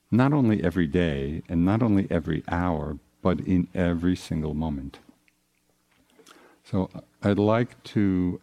not 0.10 0.32
only 0.32 0.64
every 0.64 0.88
day 0.88 1.43
and 1.49 1.66
not 1.66 1.84
only 1.84 2.07
every 2.10 2.41
hour, 2.47 2.97
but 3.22 3.41
in 3.41 3.68
every 3.76 4.16
single 4.16 4.53
moment. 4.53 4.99
So 6.64 6.89
I'd 7.22 7.38
like 7.38 7.84
to 7.95 8.39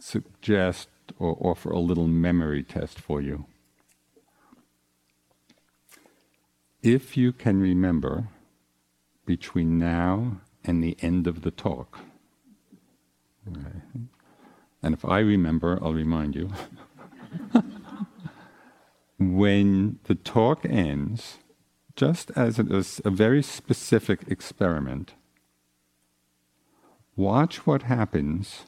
suggest 0.00 0.88
or 1.20 1.38
offer 1.40 1.70
a 1.70 1.78
little 1.78 2.08
memory 2.08 2.64
test 2.64 2.98
for 2.98 3.20
you. 3.20 3.46
If 6.82 7.16
you 7.16 7.30
can 7.32 7.60
remember 7.60 8.26
between 9.24 9.78
now 9.78 10.40
and 10.64 10.82
the 10.82 10.96
end 11.00 11.28
of 11.28 11.42
the 11.42 11.52
talk, 11.52 12.00
and 14.84 14.92
if 14.92 15.02
I 15.02 15.20
remember, 15.20 15.78
I'll 15.82 15.94
remind 15.94 16.36
you. 16.36 16.50
when 19.18 19.98
the 20.04 20.14
talk 20.14 20.66
ends, 20.66 21.38
just 21.96 22.30
as 22.36 22.58
it 22.58 22.70
is 22.70 23.00
a 23.02 23.08
very 23.10 23.42
specific 23.42 24.24
experiment, 24.28 25.14
watch 27.16 27.66
what 27.66 27.84
happens 27.84 28.64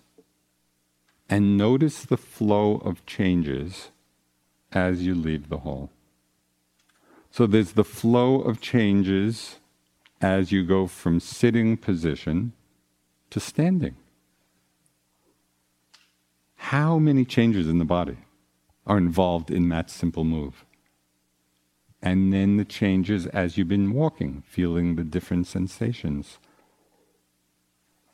and 1.28 1.58
notice 1.58 2.06
the 2.06 2.16
flow 2.16 2.76
of 2.76 3.04
changes 3.04 3.90
as 4.72 5.04
you 5.04 5.14
leave 5.14 5.50
the 5.50 5.58
hall. 5.58 5.90
So 7.30 7.46
there's 7.46 7.72
the 7.72 7.84
flow 7.84 8.40
of 8.40 8.62
changes 8.62 9.56
as 10.22 10.50
you 10.50 10.64
go 10.64 10.86
from 10.86 11.20
sitting 11.20 11.76
position 11.76 12.54
to 13.28 13.38
standing. 13.38 13.96
How 16.70 16.98
many 16.98 17.24
changes 17.24 17.68
in 17.68 17.78
the 17.78 17.84
body 17.84 18.16
are 18.88 18.98
involved 18.98 19.52
in 19.52 19.68
that 19.68 19.88
simple 19.88 20.24
move? 20.24 20.64
And 22.02 22.32
then 22.32 22.56
the 22.56 22.64
changes 22.64 23.28
as 23.28 23.56
you've 23.56 23.68
been 23.68 23.92
walking, 23.92 24.42
feeling 24.48 24.96
the 24.96 25.04
different 25.04 25.46
sensations. 25.46 26.38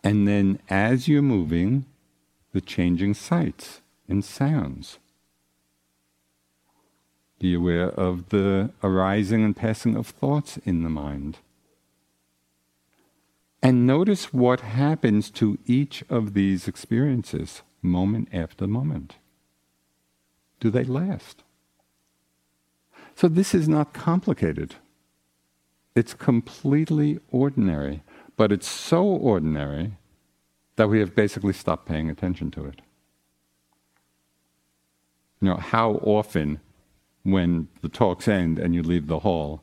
And 0.05 0.28
then 0.28 0.59
as 0.68 1.09
you're 1.09 1.22
moving, 1.22 1.86
the 2.53 2.61
changing 2.61 3.14
sights 3.14 3.80
and 4.07 4.22
sounds. 4.22 4.98
Be 7.38 7.55
aware 7.55 7.88
of 7.88 8.28
the 8.28 8.70
arising 8.82 9.42
and 9.42 9.57
passing 9.57 9.96
of 9.96 10.09
thoughts 10.09 10.59
in 10.59 10.82
the 10.82 10.90
mind. 10.90 11.38
And 13.62 13.86
notice 13.86 14.34
what 14.34 14.61
happens 14.61 15.30
to 15.30 15.59
each 15.64 16.05
of 16.11 16.34
these 16.34 16.68
experiences, 16.68 17.62
moment 17.83 18.28
after 18.33 18.66
moment. 18.66 19.16
Do 20.61 20.70
they 20.70 20.85
last? 20.85 21.43
So 23.14 23.28
this 23.28 23.55
is 23.55 23.68
not 23.68 23.93
complicated. 23.93 24.76
It's 25.95 26.14
completely 26.14 27.18
ordinary, 27.30 28.03
but 28.37 28.53
it's 28.53 28.68
so 28.68 29.05
ordinary 29.05 29.97
that 30.76 30.89
we 30.89 31.01
have 31.01 31.14
basically 31.14 31.53
stopped 31.53 31.87
paying 31.87 32.09
attention 32.09 32.51
to 32.53 32.64
it. 32.64 32.80
You 35.41 35.49
know, 35.49 35.57
how 35.57 35.95
often 36.05 36.61
when 37.24 37.68
the 37.83 37.89
talks 37.89 38.26
end 38.26 38.59
and 38.59 38.74
you 38.74 38.83
leave 38.83 39.07
the 39.07 39.20
hall, 39.20 39.62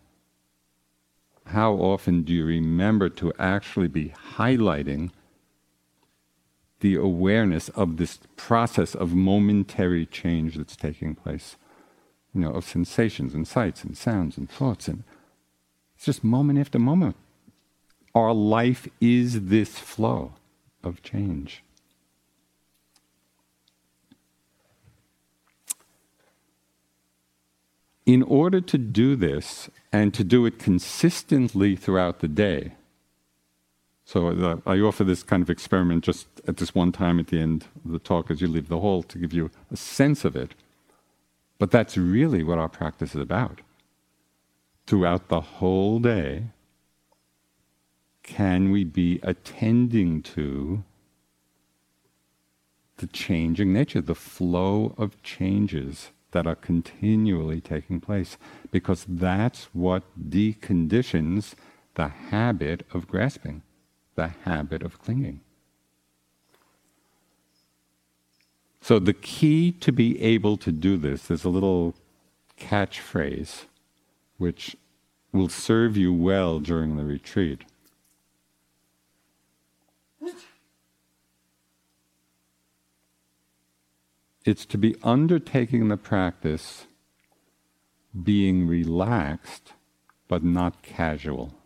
how 1.48 1.74
often 1.74 2.22
do 2.22 2.34
you 2.34 2.46
remember 2.46 3.10
to 3.10 3.34
actually 3.40 3.88
be 3.88 4.14
highlighting 4.36 5.10
the 6.80 6.96
awareness 6.96 7.70
of 7.70 7.98
this 7.98 8.20
process 8.36 8.96
of 8.96 9.14
momentary 9.14 10.06
change 10.06 10.56
that's 10.56 10.76
taking 10.76 11.16
place? 11.16 11.56
You 12.34 12.42
know, 12.42 12.52
of 12.52 12.66
sensations 12.66 13.34
and 13.34 13.48
sights 13.48 13.84
and 13.84 13.98
sounds 13.98 14.38
and 14.38 14.50
thoughts 14.50 14.88
and 14.88 15.04
it's 16.00 16.06
just 16.06 16.24
moment 16.24 16.58
after 16.60 16.80
moment. 16.80 17.18
Our 18.16 18.34
life 18.34 18.88
is 19.02 19.48
this 19.48 19.78
flow 19.78 20.36
of 20.82 21.04
change. 21.04 21.62
In 28.06 28.24
order 28.24 28.62
to 28.62 28.78
do 28.78 29.18
this 29.18 29.70
and 29.92 30.14
to 30.14 30.24
do 30.24 30.46
it 30.46 30.58
consistently 30.58 31.76
throughout 31.76 32.22
the 32.22 32.30
day, 32.30 32.76
so 34.10 34.30
uh, 34.30 34.58
I 34.66 34.80
offer 34.80 35.04
this 35.04 35.22
kind 35.22 35.44
of 35.44 35.52
experiment 35.52 36.04
just 36.04 36.26
at 36.48 36.58
this 36.58 36.74
one 36.74 36.92
time 36.92 37.20
at 37.20 37.28
the 37.28 37.40
end 37.40 37.68
of 37.86 37.92
the 37.92 38.00
talk 38.00 38.32
as 38.32 38.42
you 38.42 38.48
leave 38.48 38.68
the 38.68 38.80
hall 38.80 39.04
to 39.04 39.20
give 39.20 39.34
you 39.34 39.52
a 39.72 39.78
sense 39.78 40.26
of 40.26 40.36
it. 40.36 40.56
But 41.60 41.70
that's 41.70 41.96
really 41.96 42.42
what 42.42 42.58
our 42.58 42.70
practice 42.70 43.14
is 43.14 43.22
about. 43.22 43.62
Throughout 44.88 45.28
the 45.28 45.42
whole 45.42 46.00
day, 46.00 46.46
can 48.24 48.72
we 48.72 48.84
be 48.84 49.20
attending 49.22 50.24
to 50.24 50.84
the 52.98 53.06
changing 53.06 53.72
nature, 53.72 54.02
the 54.02 54.16
flow 54.16 54.96
of 54.98 55.22
changes 55.22 56.10
that 56.32 56.48
are 56.48 56.56
continually 56.56 57.62
taking 57.62 58.02
place? 58.02 58.38
Because 58.72 59.06
that's 59.08 59.66
what 59.72 60.02
deconditions 60.20 61.54
the 61.94 62.08
habit 62.08 62.88
of 62.92 63.08
grasping, 63.08 63.62
the 64.20 64.34
habit 64.44 64.84
of 64.84 65.00
clinging. 65.02 65.40
So, 68.82 69.00
the 69.00 69.14
key 69.14 69.72
to 69.72 69.94
be 69.94 70.22
able 70.22 70.58
to 70.58 70.74
do 70.74 70.98
this, 70.98 71.32
is 71.32 71.46
a 71.46 71.50
little 71.50 71.96
catchphrase 72.60 73.66
which 74.38 74.76
will 75.32 75.48
serve 75.48 75.96
you 75.96 76.14
well 76.14 76.60
during 76.60 76.98
the 76.98 77.06
retreat. 77.06 77.64
It's 84.44 84.66
to 84.66 84.78
be 84.78 84.96
undertaking 85.02 85.88
the 85.88 85.98
practice 85.98 86.88
being 88.22 88.68
relaxed 88.68 89.74
but 90.28 90.44
not 90.44 90.82
casual. 90.82 91.59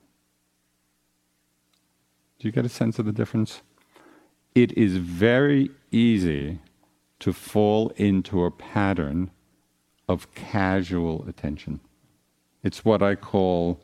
Do 2.44 2.50
you 2.50 2.52
get 2.52 2.66
a 2.66 2.70
sense 2.70 3.00
of 3.00 3.06
the 3.06 3.14
difference? 3.14 3.62
It 4.54 4.78
is 4.78 4.98
very 4.98 5.70
easy 5.94 6.60
to 7.20 7.32
fall 7.32 7.94
into 7.96 8.44
a 8.44 8.52
pattern 8.52 9.32
of 10.10 10.30
casual 10.36 11.24
attention. 11.26 11.80
It's 12.62 12.84
what 12.84 13.02
I 13.02 13.16
call 13.16 13.80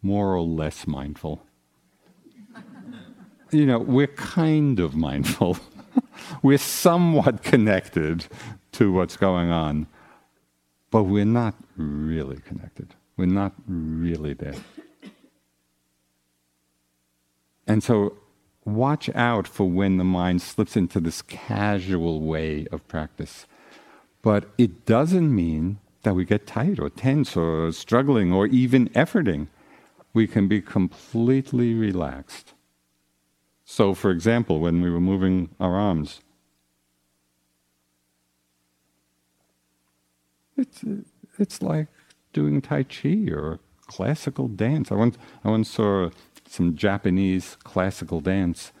more 0.00 0.34
or 0.34 0.40
less 0.40 0.86
mindful. 0.86 1.42
you 3.50 3.66
know, 3.66 3.78
we're 3.78 4.06
kind 4.06 4.80
of 4.80 4.96
mindful. 4.96 5.58
we're 6.42 6.56
somewhat 6.56 7.42
connected 7.42 8.24
to 8.72 8.90
what's 8.90 9.18
going 9.18 9.50
on, 9.50 9.86
but 10.90 11.02
we're 11.02 11.26
not 11.26 11.54
really 11.76 12.38
connected. 12.38 12.94
We're 13.18 13.26
not 13.26 13.52
really 13.68 14.32
there. 14.32 14.54
And 17.66 17.82
so, 17.82 18.16
watch 18.64 19.08
out 19.14 19.46
for 19.46 19.68
when 19.68 19.96
the 19.96 20.04
mind 20.04 20.42
slips 20.42 20.76
into 20.76 21.00
this 21.00 21.22
casual 21.22 22.20
way 22.20 22.66
of 22.72 22.86
practice. 22.88 23.46
But 24.22 24.48
it 24.58 24.86
doesn't 24.86 25.34
mean 25.34 25.78
that 26.02 26.14
we 26.14 26.24
get 26.24 26.46
tight 26.46 26.78
or 26.78 26.90
tense 26.90 27.36
or 27.36 27.72
struggling 27.72 28.32
or 28.32 28.46
even 28.46 28.88
efforting. 28.90 29.48
We 30.12 30.26
can 30.26 30.48
be 30.48 30.60
completely 30.60 31.74
relaxed. 31.74 32.54
So, 33.64 33.94
for 33.94 34.10
example, 34.10 34.60
when 34.60 34.80
we 34.80 34.90
were 34.90 35.00
moving 35.00 35.50
our 35.58 35.74
arms, 35.74 36.20
it's, 40.56 40.84
it's 41.38 41.60
like 41.60 41.88
doing 42.32 42.60
Tai 42.60 42.84
Chi 42.84 43.28
or 43.30 43.58
classical 43.86 44.46
dance. 44.48 44.92
I 44.92 44.94
once, 44.94 45.18
I 45.44 45.50
once 45.50 45.70
saw 45.70 46.10
some 46.48 46.76
Japanese 46.76 47.56
classical 47.64 48.20
dance. 48.20 48.72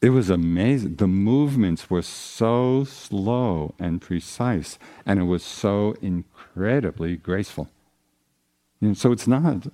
It 0.00 0.10
was 0.10 0.28
amazing. 0.30 0.96
The 0.96 1.06
movements 1.06 1.88
were 1.88 2.02
so 2.02 2.84
slow 2.84 3.74
and 3.78 4.00
precise, 4.00 4.78
and 5.06 5.18
it 5.18 5.24
was 5.24 5.42
so 5.42 5.96
incredibly 6.02 7.16
graceful. 7.16 7.68
Know, 8.80 8.94
so 8.94 9.12
it's 9.12 9.26
not, 9.26 9.66
you 9.66 9.72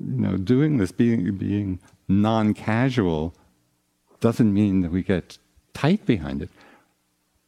know, 0.00 0.36
doing 0.36 0.78
this, 0.78 0.92
being, 0.92 1.36
being 1.36 1.78
non 2.08 2.52
casual, 2.52 3.34
doesn't 4.20 4.52
mean 4.52 4.80
that 4.80 4.90
we 4.90 5.02
get 5.02 5.38
tight 5.72 6.04
behind 6.06 6.42
it. 6.42 6.50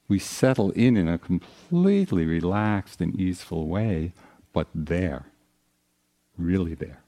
We 0.07 0.19
settle 0.19 0.71
in 0.73 0.97
in 0.97 1.09
a 1.09 1.19
completely 1.19 2.27
relaxed 2.27 3.01
and 3.01 3.19
easeful 3.19 3.67
way, 3.67 4.13
but 4.53 4.69
there, 4.75 5.27
really 6.37 6.75
there. 6.75 7.04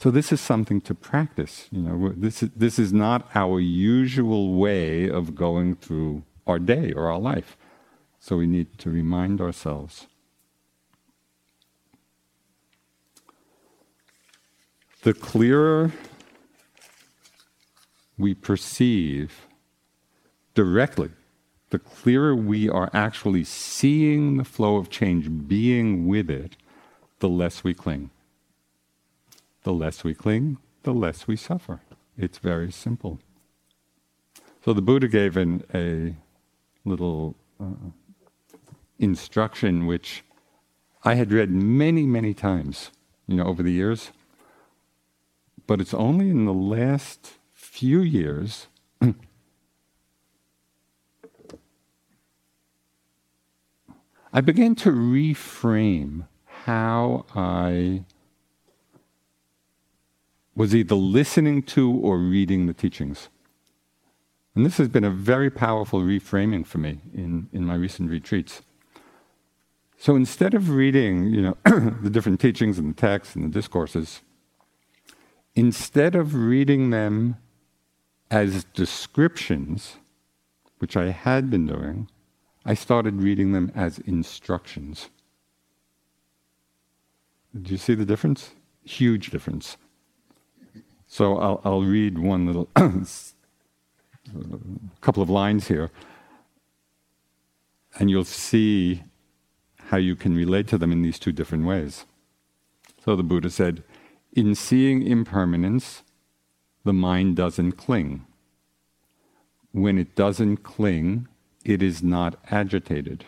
So 0.00 0.10
this 0.10 0.32
is 0.32 0.40
something 0.40 0.80
to 0.82 0.94
practice. 0.94 1.68
You 1.70 1.82
know, 1.82 2.14
this 2.16 2.42
is, 2.42 2.48
this 2.56 2.78
is 2.78 2.90
not 2.90 3.28
our 3.34 3.60
usual 3.60 4.54
way 4.54 5.10
of 5.10 5.34
going 5.34 5.76
through 5.76 6.22
our 6.46 6.58
day 6.58 6.90
or 6.92 7.12
our 7.12 7.18
life. 7.18 7.58
So 8.18 8.38
we 8.38 8.46
need 8.46 8.78
to 8.78 8.88
remind 8.88 9.42
ourselves. 9.42 10.06
The 15.02 15.12
clearer 15.12 15.92
we 18.16 18.32
perceive 18.32 19.46
directly, 20.54 21.10
the 21.68 21.78
clearer 21.78 22.34
we 22.34 22.70
are 22.70 22.88
actually 22.94 23.44
seeing 23.44 24.38
the 24.38 24.44
flow 24.44 24.76
of 24.76 24.88
change, 24.88 25.46
being 25.46 26.06
with 26.06 26.30
it, 26.30 26.56
the 27.18 27.28
less 27.28 27.62
we 27.62 27.74
cling. 27.74 28.08
The 29.62 29.72
less 29.72 30.04
we 30.04 30.14
cling, 30.14 30.58
the 30.82 30.94
less 30.94 31.26
we 31.26 31.36
suffer. 31.36 31.80
It's 32.16 32.38
very 32.38 32.70
simple. 32.72 33.20
So 34.64 34.72
the 34.72 34.82
Buddha 34.82 35.08
gave 35.08 35.36
an, 35.36 35.64
a 35.74 36.16
little 36.88 37.36
uh, 37.60 37.90
instruction 38.98 39.86
which 39.86 40.22
I 41.04 41.14
had 41.14 41.32
read 41.32 41.50
many, 41.50 42.04
many 42.06 42.34
times, 42.34 42.90
you 43.26 43.36
know, 43.36 43.44
over 43.44 43.62
the 43.62 43.72
years. 43.72 44.10
But 45.66 45.80
it's 45.80 45.94
only 45.94 46.30
in 46.30 46.44
the 46.44 46.52
last 46.52 47.34
few 47.52 48.00
years 48.00 48.66
I 54.32 54.40
began 54.40 54.74
to 54.76 54.90
reframe 54.90 56.28
how 56.64 57.26
I 57.34 58.04
was 60.60 60.74
either 60.74 60.94
listening 60.94 61.62
to 61.62 61.90
or 61.90 62.18
reading 62.18 62.66
the 62.66 62.74
teachings. 62.74 63.30
And 64.54 64.66
this 64.66 64.76
has 64.76 64.88
been 64.88 65.04
a 65.04 65.10
very 65.10 65.48
powerful 65.48 66.00
reframing 66.00 66.66
for 66.66 66.76
me 66.76 67.00
in, 67.14 67.48
in 67.50 67.64
my 67.64 67.76
recent 67.76 68.10
retreats. 68.10 68.60
So 69.96 70.14
instead 70.16 70.52
of 70.52 70.68
reading, 70.68 71.24
you 71.32 71.40
know, 71.40 71.56
the 72.02 72.10
different 72.10 72.40
teachings 72.40 72.78
and 72.78 72.94
the 72.94 73.00
texts 73.00 73.34
and 73.34 73.42
the 73.42 73.48
discourses, 73.48 74.20
instead 75.54 76.14
of 76.14 76.34
reading 76.34 76.90
them 76.90 77.36
as 78.30 78.64
descriptions, 78.74 79.96
which 80.76 80.94
I 80.94 81.08
had 81.08 81.48
been 81.48 81.66
doing, 81.66 82.10
I 82.66 82.74
started 82.74 83.22
reading 83.22 83.52
them 83.52 83.72
as 83.74 83.98
instructions. 84.00 85.08
Do 87.58 87.72
you 87.72 87.78
see 87.78 87.94
the 87.94 88.04
difference? 88.04 88.50
Huge 88.84 89.30
difference. 89.30 89.78
So 91.12 91.38
I'll, 91.38 91.60
I'll 91.64 91.82
read 91.82 92.18
one 92.18 92.46
little 92.46 92.68
uh, 92.76 92.90
couple 95.00 95.24
of 95.24 95.28
lines 95.28 95.66
here, 95.66 95.90
and 97.98 98.08
you'll 98.08 98.24
see 98.24 99.02
how 99.88 99.96
you 99.96 100.14
can 100.14 100.36
relate 100.36 100.68
to 100.68 100.78
them 100.78 100.92
in 100.92 101.02
these 101.02 101.18
two 101.18 101.32
different 101.32 101.66
ways. 101.66 102.04
So 103.04 103.16
the 103.16 103.24
Buddha 103.24 103.50
said, 103.50 103.82
in 104.34 104.54
seeing 104.54 105.02
impermanence, 105.02 106.04
the 106.84 106.92
mind 106.92 107.34
doesn't 107.34 107.72
cling. 107.72 108.24
When 109.72 109.98
it 109.98 110.14
doesn't 110.14 110.58
cling, 110.58 111.26
it 111.64 111.82
is 111.82 112.04
not 112.04 112.36
agitated. 112.52 113.24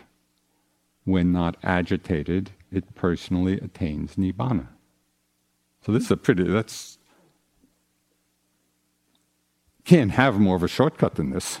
When 1.03 1.33
not 1.33 1.57
agitated, 1.61 2.51
it 2.71 2.95
personally 2.95 3.59
attains 3.59 4.15
nibbana. 4.15 4.67
So 5.85 5.91
this 5.91 6.05
is 6.05 6.11
a 6.11 6.17
pretty, 6.17 6.43
that's, 6.43 6.97
can't 9.85 10.11
have 10.11 10.39
more 10.39 10.55
of 10.55 10.63
a 10.63 10.67
shortcut 10.67 11.15
than 11.15 11.31
this. 11.31 11.59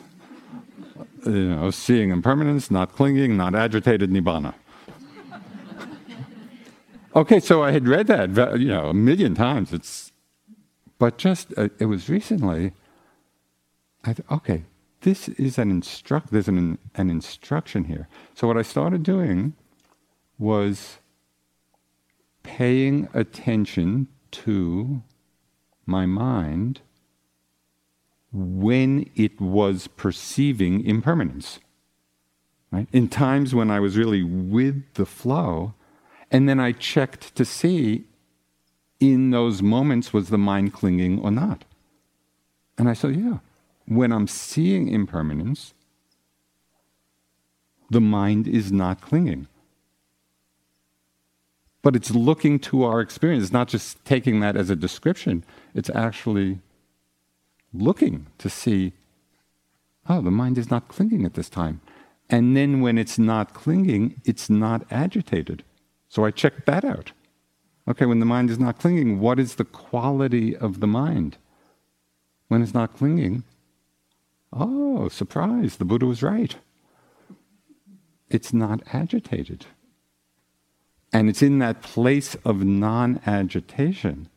You 1.25 1.49
know, 1.49 1.71
seeing 1.71 2.09
impermanence, 2.09 2.69
not 2.69 2.93
clinging, 2.93 3.37
not 3.37 3.55
agitated, 3.55 4.09
nibbana. 4.09 4.53
okay, 7.15 7.39
so 7.39 7.63
I 7.63 7.71
had 7.71 7.87
read 7.87 8.07
that, 8.07 8.59
you 8.59 8.67
know, 8.67 8.89
a 8.89 8.93
million 8.93 9.35
times. 9.35 9.71
It's, 9.71 10.11
but 10.99 11.17
just, 11.17 11.53
uh, 11.57 11.69
it 11.79 11.85
was 11.85 12.09
recently, 12.09 12.73
I 14.03 14.13
thought, 14.13 14.31
okay, 14.31 14.63
this 15.01 15.29
is 15.29 15.57
an 15.57 15.69
instruct, 15.69 16.31
there's 16.31 16.47
an, 16.47 16.77
an 16.95 17.09
instruction 17.09 17.85
here. 17.85 18.07
So 18.33 18.47
what 18.47 18.57
I 18.57 18.61
started 18.61 19.03
doing 19.03 19.53
was 20.37 20.97
paying 22.41 23.07
attention 23.13 24.07
to 24.31 25.03
my 25.85 26.05
mind 26.05 26.81
when 28.33 29.09
it 29.15 29.39
was 29.39 29.87
perceiving 29.87 30.83
impermanence. 30.85 31.59
Right? 32.71 32.87
In 32.91 33.07
times 33.07 33.53
when 33.53 33.69
I 33.69 33.79
was 33.79 33.95
really 33.95 34.23
with 34.23 34.81
the 34.95 35.05
flow, 35.05 35.75
and 36.31 36.49
then 36.49 36.59
I 36.59 36.71
checked 36.71 37.35
to 37.35 37.45
see 37.45 38.05
in 38.99 39.29
those 39.29 39.61
moments 39.61 40.11
was 40.11 40.29
the 40.29 40.37
mind 40.37 40.73
clinging 40.73 41.19
or 41.19 41.29
not. 41.29 41.65
And 42.77 42.89
I 42.89 42.93
said, 42.93 43.15
yeah, 43.15 43.37
when 43.85 44.11
I'm 44.11 44.27
seeing 44.27 44.87
impermanence, 44.87 45.73
the 47.91 48.01
mind 48.01 48.47
is 48.47 48.71
not 48.71 49.01
clinging 49.01 49.47
but 51.83 51.95
it's 51.95 52.09
looking 52.09 52.57
to 52.57 52.83
our 52.83 53.01
experience. 53.01 53.43
It's 53.43 53.53
not 53.53 53.67
just 53.67 54.03
taking 54.05 54.39
that 54.39 54.55
as 54.55 54.71
a 54.71 54.75
description, 54.75 55.43
it's 55.75 55.91
actually 55.93 56.59
looking 57.73 58.27
to 58.37 58.49
see, 58.49 58.93
oh, 60.07 60.21
the 60.21 60.31
mind 60.31 60.57
is 60.57 60.69
not 60.69 60.87
clinging 60.87 61.25
at 61.25 61.33
this 61.33 61.49
time. 61.49 61.81
And 62.29 62.55
then 62.55 62.81
when 62.81 62.97
it's 62.97 63.19
not 63.19 63.53
clinging, 63.53 64.21
it's 64.25 64.49
not 64.49 64.85
agitated. 64.91 65.63
So 66.07 66.25
I 66.25 66.31
check 66.31 66.65
that 66.65 66.85
out. 66.85 67.11
Okay, 67.87 68.05
when 68.05 68.19
the 68.19 68.25
mind 68.25 68.49
is 68.49 68.59
not 68.59 68.79
clinging, 68.79 69.19
what 69.19 69.39
is 69.39 69.55
the 69.55 69.65
quality 69.65 70.55
of 70.55 70.79
the 70.79 70.87
mind? 70.87 71.37
When 72.47 72.61
it's 72.61 72.73
not 72.73 72.95
clinging, 72.95 73.43
oh, 74.53 75.09
surprise, 75.09 75.77
the 75.77 75.85
Buddha 75.85 76.05
was 76.05 76.23
right. 76.23 76.55
It's 78.29 78.53
not 78.53 78.81
agitated. 78.93 79.65
And 81.11 81.29
it's 81.29 81.41
in 81.41 81.59
that 81.59 81.81
place 81.81 82.35
of 82.45 82.63
non 82.63 83.19
agitation. 83.25 84.29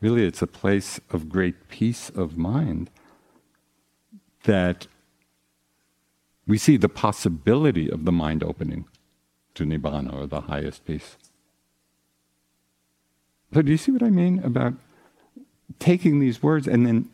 Really, 0.00 0.24
it's 0.24 0.42
a 0.42 0.46
place 0.46 0.98
of 1.10 1.28
great 1.28 1.68
peace 1.68 2.10
of 2.10 2.38
mind 2.38 2.90
that 4.44 4.86
we 6.46 6.56
see 6.56 6.76
the 6.76 6.88
possibility 6.88 7.90
of 7.90 8.04
the 8.04 8.12
mind 8.12 8.42
opening 8.42 8.86
to 9.54 9.64
Nibbana 9.64 10.12
or 10.12 10.26
the 10.26 10.42
highest 10.42 10.86
peace. 10.86 11.16
So, 13.52 13.62
do 13.62 13.70
you 13.70 13.76
see 13.76 13.92
what 13.92 14.02
I 14.02 14.10
mean 14.10 14.38
about 14.42 14.74
taking 15.78 16.18
these 16.18 16.42
words 16.42 16.66
and 16.66 16.86
then 16.86 17.10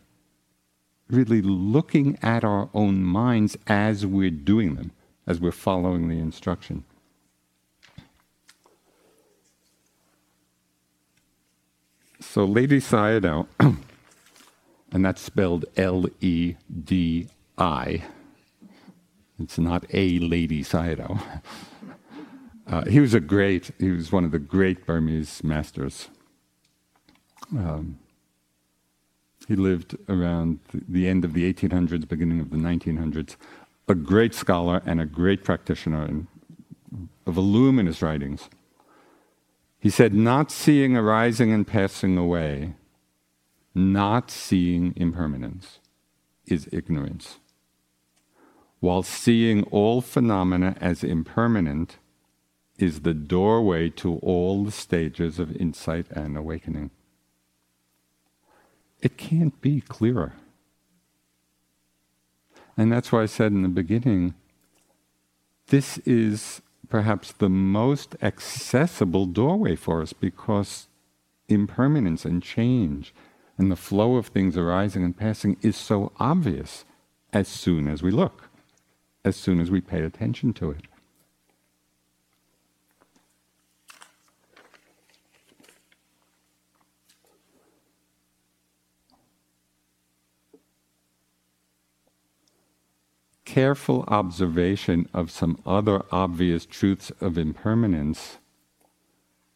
really 1.09 1.43
looking 1.43 2.18
at 2.22 2.45
our 2.45 2.68
own 2.72 3.03
minds 3.03 3.57
as 3.66 4.07
we're 4.07 4.30
doing 4.30 4.76
them, 4.76 4.93
as 5.26 5.41
we're 5.41 5.51
following 5.51 6.09
the 6.09 6.18
instruction? 6.18 6.84
So 12.37 12.47
Ledi 12.47 12.82
Sayadaw, 12.82 13.47
and 14.93 15.03
that's 15.03 15.22
spelled 15.22 15.64
L 15.78 16.05
E 16.20 16.57
D 16.84 17.28
I. 17.57 18.05
It's 19.39 19.59
not 19.59 19.87
a 19.95 20.18
Lady 20.18 20.62
Sayadaw. 20.62 21.18
Uh, 22.68 22.84
he 22.87 22.99
was 22.99 23.14
a 23.14 23.20
great, 23.20 23.70
he 23.78 23.93
was 23.93 24.11
one 24.11 24.24
of 24.24 24.32
the 24.32 24.41
great 24.41 24.84
Burmese 24.84 25.45
masters. 25.45 26.09
Um, 27.53 28.01
he 29.47 29.55
lived 29.55 29.97
around 30.09 30.59
the 30.72 31.07
end 31.07 31.24
of 31.24 31.32
the 31.32 31.51
1800s, 31.53 32.09
beginning 32.09 32.41
of 32.41 32.51
the 32.51 32.57
1900s. 32.57 33.37
A 33.87 33.95
great 33.95 34.34
scholar 34.34 34.82
and 34.84 35.01
a 35.01 35.07
great 35.07 35.45
practitioner, 35.45 36.24
a 37.24 37.30
voluminous 37.30 38.03
writings. 38.03 38.49
He 39.87 39.91
said, 39.91 40.12
not 40.12 40.51
seeing 40.51 40.97
arising 40.97 41.53
and 41.53 41.64
passing 41.64 42.18
away, 42.18 42.74
not 43.72 44.32
seeing 44.32 44.93
impermanence, 44.97 45.78
is 46.45 46.68
ignorance. 46.72 47.39
While 48.80 49.05
seeing 49.05 49.62
all 49.70 50.01
phenomena 50.01 50.76
as 50.80 51.05
impermanent 51.05 51.99
is 52.80 53.03
the 53.03 53.14
doorway 53.14 53.89
to 53.91 54.16
all 54.24 54.64
the 54.64 54.72
stages 54.72 55.39
of 55.39 55.55
insight 55.55 56.11
and 56.11 56.37
awakening. 56.37 56.91
It 59.01 59.16
can't 59.16 59.61
be 59.61 59.82
clearer. 59.82 60.32
And 62.76 62.91
that's 62.91 63.12
why 63.12 63.22
I 63.22 63.26
said 63.26 63.53
in 63.53 63.62
the 63.62 63.68
beginning 63.68 64.34
this 65.68 65.99
is 65.99 66.61
perhaps 66.89 67.32
the 67.32 67.49
most 67.49 68.16
accessible 68.22 69.26
doorway 69.26 69.76
for 69.76 70.03
us 70.03 70.12
because 70.12 70.89
impermanence 71.49 72.24
and 72.24 72.43
change 72.43 73.14
and 73.59 73.70
the 73.70 73.76
flow 73.76 74.16
of 74.16 74.26
things 74.26 74.57
arising 74.57 75.05
and 75.05 75.16
passing 75.16 75.57
is 75.62 75.76
so 75.76 76.12
obvious 76.18 76.84
as 77.32 77.49
soon 77.49 77.89
as 77.89 78.03
we 78.03 78.11
look, 78.11 78.49
as 79.24 79.37
soon 79.37 79.61
as 79.61 79.70
we 79.70 79.80
pay 79.80 80.03
attention 80.03 80.53
to 80.55 80.70
it. 80.70 80.82
Careful 93.57 94.04
observation 94.09 95.09
of 95.14 95.30
some 95.30 95.59
other 95.64 96.02
obvious 96.12 96.66
truths 96.66 97.11
of 97.22 97.38
impermanence 97.38 98.36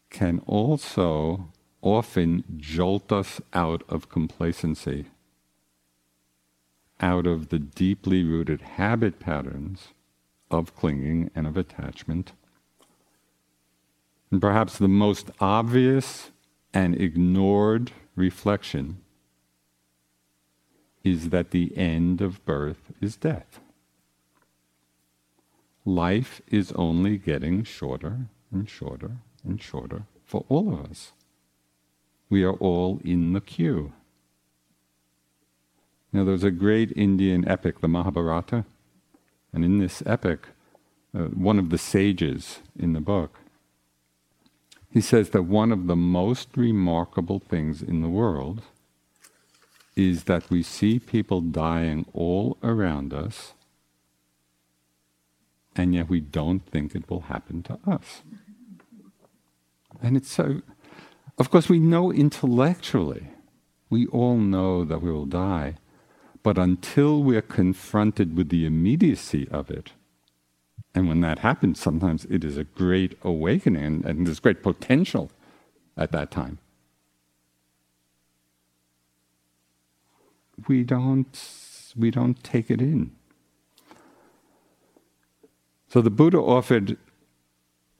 can 0.09 0.41
also 0.47 1.51
often 1.83 2.43
jolt 2.57 3.11
us 3.11 3.39
out 3.53 3.83
of 3.87 4.09
complacency, 4.09 5.05
out 6.99 7.27
of 7.27 7.49
the 7.49 7.59
deeply 7.59 8.23
rooted 8.23 8.61
habit 8.61 9.19
patterns 9.19 9.89
of 10.49 10.75
clinging 10.75 11.29
and 11.35 11.45
of 11.45 11.55
attachment. 11.55 12.31
And 14.31 14.41
perhaps 14.41 14.79
the 14.79 14.87
most 14.87 15.29
obvious 15.39 16.31
and 16.73 16.99
ignored 16.99 17.91
reflection 18.15 18.97
is 21.03 21.29
that 21.29 21.51
the 21.51 21.77
end 21.77 22.19
of 22.19 22.43
birth 22.45 22.91
is 22.99 23.15
death 23.15 23.60
life 25.85 26.41
is 26.47 26.71
only 26.73 27.17
getting 27.17 27.63
shorter 27.63 28.27
and 28.51 28.69
shorter 28.69 29.17
and 29.43 29.61
shorter 29.61 30.03
for 30.25 30.45
all 30.49 30.73
of 30.73 30.91
us. 30.91 31.11
We 32.29 32.43
are 32.43 32.53
all 32.53 32.99
in 33.03 33.33
the 33.33 33.41
queue. 33.41 33.93
Now, 36.13 36.23
there's 36.23 36.43
a 36.43 36.51
great 36.51 36.91
Indian 36.95 37.47
epic, 37.47 37.79
the 37.79 37.87
Mahabharata, 37.87 38.65
and 39.53 39.65
in 39.65 39.79
this 39.79 40.03
epic, 40.05 40.47
uh, 41.13 41.23
one 41.23 41.59
of 41.59 41.69
the 41.69 41.77
sages 41.77 42.59
in 42.77 42.93
the 42.93 43.01
book, 43.01 43.39
he 44.91 45.01
says 45.01 45.29
that 45.29 45.43
one 45.43 45.71
of 45.71 45.87
the 45.87 45.95
most 45.95 46.49
remarkable 46.55 47.39
things 47.39 47.81
in 47.81 48.01
the 48.01 48.09
world 48.09 48.61
is 49.95 50.25
that 50.25 50.49
we 50.49 50.63
see 50.63 50.99
people 50.99 51.41
dying 51.41 52.05
all 52.13 52.57
around 52.63 53.13
us 53.13 53.53
and 55.75 55.93
yet 55.93 56.09
we 56.09 56.19
don't 56.19 56.65
think 56.65 56.95
it 56.95 57.09
will 57.09 57.21
happen 57.21 57.63
to 57.63 57.79
us. 57.87 58.21
And 60.01 60.17
it's 60.17 60.31
so, 60.31 60.61
of 61.37 61.49
course, 61.49 61.69
we 61.69 61.79
know 61.79 62.11
intellectually, 62.11 63.27
we 63.89 64.07
all 64.07 64.37
know 64.37 64.83
that 64.85 65.01
we 65.01 65.11
will 65.11 65.25
die, 65.25 65.75
but 66.43 66.57
until 66.57 67.21
we're 67.23 67.41
confronted 67.41 68.35
with 68.35 68.49
the 68.49 68.65
immediacy 68.65 69.47
of 69.51 69.69
it, 69.69 69.91
And 70.93 71.07
when 71.07 71.21
that 71.21 71.39
happens, 71.39 71.79
sometimes 71.79 72.25
it 72.25 72.43
is 72.43 72.57
a 72.57 72.63
great 72.63 73.17
awakening 73.23 74.03
and, 74.05 74.27
there's 74.27 74.39
great 74.39 74.61
potential 74.61 75.31
at 75.95 76.11
that 76.11 76.31
time. 76.31 76.57
We 80.67 80.83
don't, 80.83 81.39
we 81.95 82.11
don't 82.11 82.43
take 82.43 82.69
it 82.69 82.81
in. 82.81 83.11
So 85.91 86.01
the 86.01 86.09
Buddha 86.09 86.37
offered 86.37 86.97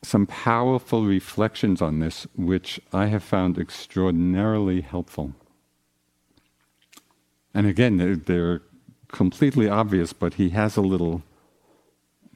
some 0.02 0.26
powerful 0.26 1.04
reflections 1.04 1.82
on 1.82 2.00
this, 2.00 2.26
which 2.38 2.80
I 2.94 3.08
have 3.08 3.22
found 3.22 3.58
extraordinarily 3.58 4.80
helpful. 4.80 5.34
And 7.54 7.68
again, 7.68 7.98
they're, 7.98 8.62
completely 9.12 9.68
obvious, 9.68 10.14
but 10.14 10.36
he 10.36 10.52
has 10.52 10.78
a 10.78 10.82
little 10.82 11.22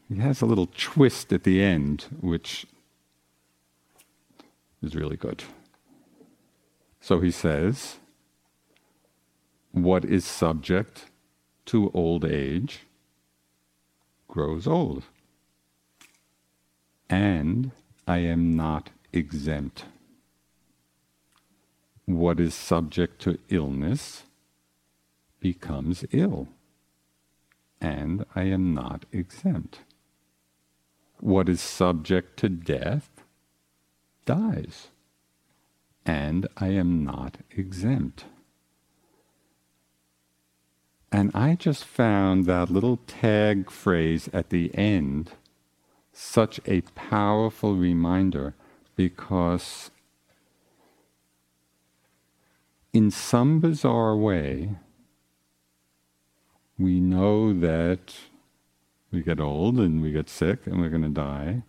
he 0.10 0.18
has 0.18 0.42
a 0.42 0.46
little 0.46 0.68
twist 0.76 1.32
at 1.32 1.44
the 1.46 1.64
end, 1.64 2.06
which 2.20 2.66
is 4.84 4.94
really 4.94 5.16
good. 5.16 5.46
So 7.00 7.22
he 7.22 7.32
says, 7.32 7.96
What 9.72 10.04
is 10.04 10.26
subject 10.26 11.06
to 11.68 11.92
old 11.94 12.26
age 12.26 12.82
grows 14.28 14.68
old, 14.68 15.06
and 17.10 17.72
I 18.08 18.20
am 18.20 18.56
not 18.56 18.90
exempt. 19.14 19.86
What 22.06 22.40
is 22.40 22.54
subject 22.54 23.22
to 23.24 23.40
illness 23.50 24.24
becomes 25.40 26.06
ill, 26.12 26.48
and 27.82 28.26
I 28.36 28.44
am 28.44 28.74
not 28.74 29.06
exempt 29.12 29.80
what 31.20 31.50
is 31.50 31.62
subject 31.62 32.38
to 32.38 32.50
death 32.50 33.10
dies, 34.26 34.90
and 36.06 36.48
I 36.58 36.68
am 36.68 37.04
not 37.04 37.38
exempt. 37.52 38.26
And 41.12 41.32
I 41.34 41.56
just 41.56 41.86
found 41.86 42.46
that 42.46 42.70
little 42.70 42.98
tag 43.08 43.72
phrase 43.72 44.30
at 44.34 44.50
the 44.50 44.70
end 44.76 45.32
such 46.18 46.62
a 46.66 46.80
powerful 46.96 47.76
reminder 47.76 48.54
because, 48.96 49.92
in 52.94 53.12
some 53.12 53.60
bizarre 53.60 54.16
way, 54.16 54.78
we 56.80 57.02
know 57.02 57.54
that 57.54 58.16
we 59.12 59.22
get 59.22 59.42
old 59.42 59.78
and 59.78 60.02
we 60.02 60.14
get 60.14 60.30
sick 60.30 60.66
and 60.66 60.80
we're 60.80 60.90
going 60.90 61.02
to 61.02 61.10
die. 61.10 61.64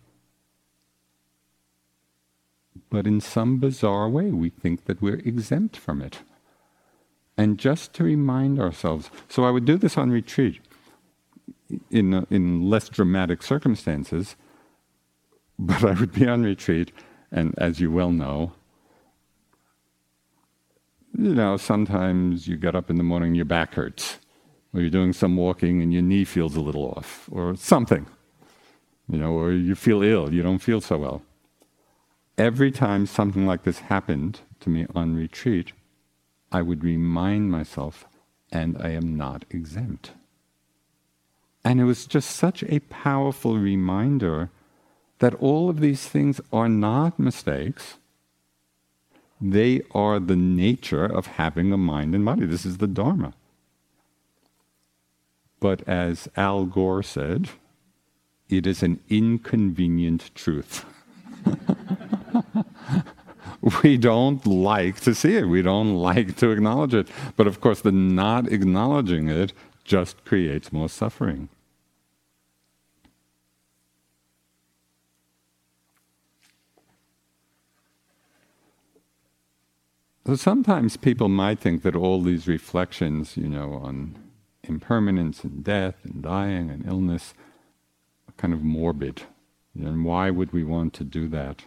But 2.89 3.05
in 3.05 3.19
some 3.19 3.57
bizarre 3.57 4.07
way, 4.07 4.31
we 4.31 4.49
think 4.49 4.85
that 4.85 5.01
we're 5.01 5.19
exempt 5.25 5.75
from 5.75 6.01
it. 6.01 6.19
And 7.37 7.57
just 7.57 7.93
to 7.93 8.05
remind 8.05 8.59
ourselves, 8.59 9.11
so 9.27 9.43
I 9.43 9.51
would 9.51 9.65
do 9.65 9.77
this 9.77 9.97
on 9.97 10.09
retreat 10.09 10.61
in, 11.89 12.25
in 12.29 12.69
less 12.69 12.89
dramatic 12.89 13.43
circumstances, 13.43 14.35
but 15.59 15.83
I 15.83 15.93
would 15.93 16.13
be 16.13 16.27
on 16.27 16.43
retreat, 16.43 16.91
and 17.31 17.53
as 17.57 17.79
you 17.79 17.91
well 17.91 18.11
know, 18.11 18.53
you 21.17 21.33
know, 21.33 21.57
sometimes 21.57 22.47
you 22.47 22.57
get 22.57 22.75
up 22.75 22.89
in 22.89 22.97
the 22.97 23.03
morning, 23.03 23.29
and 23.29 23.35
your 23.35 23.45
back 23.45 23.73
hurts 23.73 24.19
or 24.73 24.81
you're 24.81 24.89
doing 24.89 25.13
some 25.13 25.35
walking 25.35 25.81
and 25.81 25.93
your 25.93 26.01
knee 26.01 26.23
feels 26.23 26.55
a 26.55 26.61
little 26.61 26.93
off, 26.95 27.27
or 27.31 27.55
something, 27.55 28.05
you 29.09 29.17
know, 29.17 29.31
or 29.31 29.51
you 29.51 29.75
feel 29.75 30.03
ill, 30.03 30.33
you 30.33 30.43
don't 30.43 30.59
feel 30.59 30.81
so 30.81 30.97
well. 30.97 31.21
Every 32.37 32.71
time 32.71 33.07
something 33.07 33.47
like 33.47 33.63
this 33.63 33.79
happened 33.79 34.41
to 34.59 34.69
me 34.69 34.85
on 34.93 35.15
retreat, 35.15 35.73
I 36.51 36.61
would 36.61 36.83
remind 36.83 37.49
myself, 37.49 38.05
and 38.51 38.77
I 38.79 38.89
am 38.89 39.17
not 39.17 39.45
exempt. 39.49 40.11
And 41.63 41.81
it 41.81 41.83
was 41.83 42.05
just 42.05 42.31
such 42.31 42.63
a 42.63 42.79
powerful 42.79 43.57
reminder 43.57 44.49
that 45.19 45.35
all 45.35 45.69
of 45.69 45.79
these 45.79 46.07
things 46.07 46.39
are 46.53 46.69
not 46.69 47.19
mistakes. 47.19 47.97
They 49.41 49.81
are 49.91 50.19
the 50.19 50.35
nature 50.35 51.05
of 51.05 51.27
having 51.27 51.71
a 51.71 51.77
mind 51.77 52.15
and 52.15 52.25
body. 52.25 52.45
This 52.45 52.65
is 52.65 52.77
the 52.77 52.87
Dharma. 52.87 53.33
But 55.59 55.87
as 55.87 56.27
Al 56.35 56.65
Gore 56.65 57.03
said, 57.03 57.49
it 58.49 58.67
is 58.67 58.83
an 58.83 58.99
inconvenient 59.09 60.33
truth. 60.35 60.85
we 63.83 63.97
don't 63.97 64.45
like 64.45 64.99
to 65.01 65.13
see 65.13 65.35
it. 65.35 65.47
We 65.47 65.61
don't 65.61 65.95
like 65.95 66.37
to 66.37 66.51
acknowledge 66.51 66.93
it. 66.93 67.07
But 67.35 67.47
of 67.47 67.59
course, 67.59 67.81
the 67.81 67.91
not 67.91 68.51
acknowledging 68.51 69.29
it 69.29 69.53
just 69.87 70.23
creates 70.25 70.71
more 70.71 70.89
suffering. 70.89 71.49
So 80.25 80.35
sometimes 80.35 80.97
people 80.97 81.29
might 81.29 81.57
think 81.57 81.83
that 81.83 81.95
all 81.95 82.21
these 82.21 82.49
reflections, 82.49 83.37
you 83.37 83.47
know, 83.47 83.75
on 83.75 84.17
impermanence 84.63 85.45
and 85.45 85.63
death 85.63 85.95
and 86.03 86.21
dying 86.21 86.69
and 86.69 86.85
illness 86.85 87.33
kind 88.35 88.53
of 88.53 88.61
morbid. 88.61 89.23
And 89.73 90.03
why 90.03 90.29
would 90.29 90.51
we 90.51 90.65
want 90.65 90.93
to 90.95 91.05
do 91.05 91.29
that? 91.29 91.63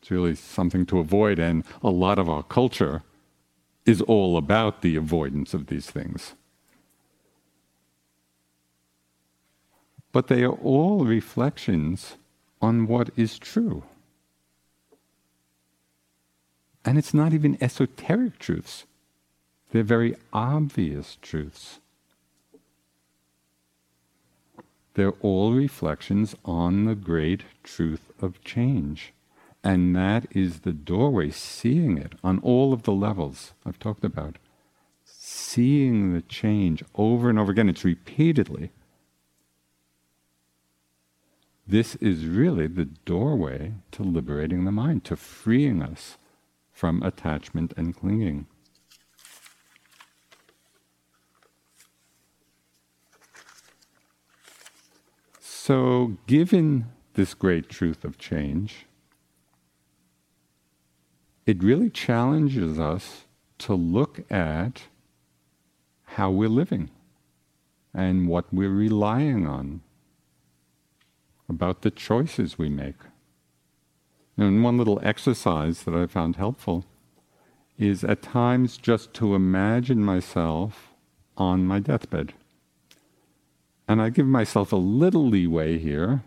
It's 0.00 0.12
really 0.12 0.36
something 0.36 0.86
to 0.86 1.00
avoid, 1.00 1.40
and 1.40 1.64
a 1.82 1.90
lot 1.90 2.20
of 2.20 2.30
our 2.30 2.44
culture 2.44 3.02
is 3.90 4.00
all 4.02 4.36
about 4.36 4.82
the 4.82 4.94
avoidance 4.94 5.52
of 5.52 5.66
these 5.66 5.90
things. 5.90 6.34
But 10.12 10.28
they 10.28 10.44
are 10.44 10.58
all 10.72 11.04
reflections 11.04 12.16
on 12.62 12.86
what 12.86 13.10
is 13.16 13.36
true. 13.36 13.82
And 16.84 16.98
it's 16.98 17.12
not 17.12 17.32
even 17.32 17.58
esoteric 17.60 18.38
truths. 18.38 18.86
They're 19.72 19.82
very 19.82 20.14
obvious 20.32 21.18
truths. 21.20 21.80
They're 24.94 25.18
all 25.20 25.52
reflections 25.52 26.36
on 26.44 26.84
the 26.84 26.94
great 26.94 27.42
truth 27.64 28.12
of 28.20 28.42
change. 28.44 29.12
And 29.62 29.94
that 29.94 30.26
is 30.30 30.60
the 30.60 30.72
doorway, 30.72 31.30
seeing 31.30 31.98
it 31.98 32.14
on 32.24 32.38
all 32.38 32.72
of 32.72 32.84
the 32.84 32.92
levels 32.92 33.52
I've 33.66 33.78
talked 33.78 34.04
about. 34.04 34.38
Seeing 35.04 36.14
the 36.14 36.22
change 36.22 36.82
over 36.94 37.28
and 37.28 37.38
over 37.38 37.52
again, 37.52 37.68
it's 37.68 37.84
repeatedly. 37.84 38.70
This 41.66 41.94
is 41.96 42.26
really 42.26 42.66
the 42.66 42.86
doorway 42.86 43.74
to 43.92 44.02
liberating 44.02 44.64
the 44.64 44.72
mind, 44.72 45.04
to 45.04 45.16
freeing 45.16 45.82
us 45.82 46.16
from 46.72 47.02
attachment 47.02 47.74
and 47.76 47.94
clinging. 47.94 48.46
So, 55.38 56.16
given 56.26 56.86
this 57.14 57.34
great 57.34 57.68
truth 57.68 58.04
of 58.04 58.18
change, 58.18 58.86
it 61.50 61.64
really 61.64 61.90
challenges 61.90 62.78
us 62.78 63.24
to 63.58 63.74
look 63.74 64.20
at 64.30 64.82
how 66.14 66.30
we're 66.30 66.48
living 66.48 66.88
and 67.92 68.28
what 68.28 68.54
we're 68.54 68.70
relying 68.70 69.48
on, 69.48 69.80
about 71.48 71.82
the 71.82 71.90
choices 71.90 72.56
we 72.56 72.68
make. 72.68 73.00
And 74.36 74.62
one 74.62 74.78
little 74.78 75.00
exercise 75.02 75.82
that 75.82 75.92
I 75.92 76.06
found 76.06 76.36
helpful 76.36 76.84
is 77.76 78.04
at 78.04 78.22
times 78.22 78.76
just 78.76 79.12
to 79.14 79.34
imagine 79.34 80.04
myself 80.04 80.90
on 81.36 81.66
my 81.66 81.80
deathbed. 81.80 82.32
And 83.88 84.00
I 84.00 84.10
give 84.10 84.26
myself 84.26 84.70
a 84.70 84.76
little 84.76 85.26
leeway 85.26 85.78
here 85.78 86.22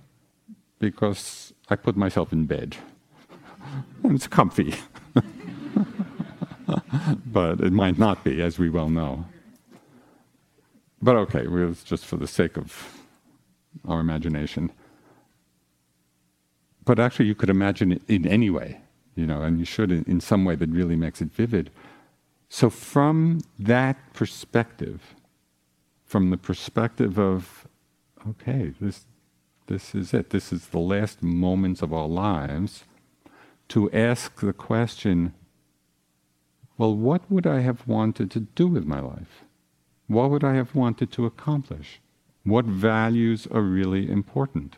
because 0.79 1.53
I 1.69 1.77
put 1.77 1.95
myself 1.95 2.33
in 2.33 2.43
bed. 2.45 2.75
and 4.03 4.15
it's 4.15 4.27
comfy. 4.27 4.75
But 7.25 7.59
it 7.61 7.73
might 7.73 7.97
not 7.97 8.23
be, 8.23 8.41
as 8.41 8.59
we 8.59 8.69
well 8.69 8.89
know. 8.89 9.25
But 11.01 11.15
okay, 11.17 11.45
it's 11.45 11.83
just 11.83 12.05
for 12.05 12.17
the 12.17 12.27
sake 12.27 12.57
of 12.57 13.01
our 13.87 13.99
imagination. 13.99 14.71
But 16.85 16.99
actually, 16.99 17.25
you 17.25 17.35
could 17.35 17.49
imagine 17.49 17.91
it 17.91 18.01
in 18.07 18.27
any 18.27 18.49
way, 18.49 18.81
you 19.15 19.25
know, 19.25 19.41
and 19.41 19.59
you 19.59 19.65
should 19.65 19.91
in, 19.91 20.03
in 20.05 20.19
some 20.19 20.45
way 20.45 20.55
that 20.55 20.69
really 20.69 20.95
makes 20.95 21.21
it 21.21 21.31
vivid. 21.31 21.71
So, 22.49 22.69
from 22.69 23.41
that 23.57 23.97
perspective, 24.13 25.15
from 26.05 26.29
the 26.29 26.37
perspective 26.37 27.17
of, 27.17 27.67
okay, 28.29 28.73
this, 28.79 29.05
this 29.67 29.95
is 29.95 30.13
it. 30.13 30.29
This 30.29 30.53
is 30.53 30.67
the 30.67 30.79
last 30.79 31.23
moments 31.23 31.81
of 31.81 31.93
our 31.93 32.07
lives 32.07 32.83
to 33.69 33.89
ask 33.91 34.39
the 34.39 34.53
question 34.53 35.33
well, 36.83 36.97
what 36.97 37.31
would 37.31 37.47
I 37.47 37.61
have 37.61 37.87
wanted 37.87 38.29
to 38.31 38.41
do 38.41 38.67
with 38.67 38.83
my 38.83 38.99
life? 38.99 39.45
What 40.07 40.29
would 40.31 40.43
I 40.43 40.55
have 40.55 40.75
wanted 40.75 41.13
to 41.13 41.25
accomplish? 41.25 42.01
What 42.43 42.65
values 42.65 43.47
are 43.49 43.61
really 43.61 44.11
important? 44.11 44.75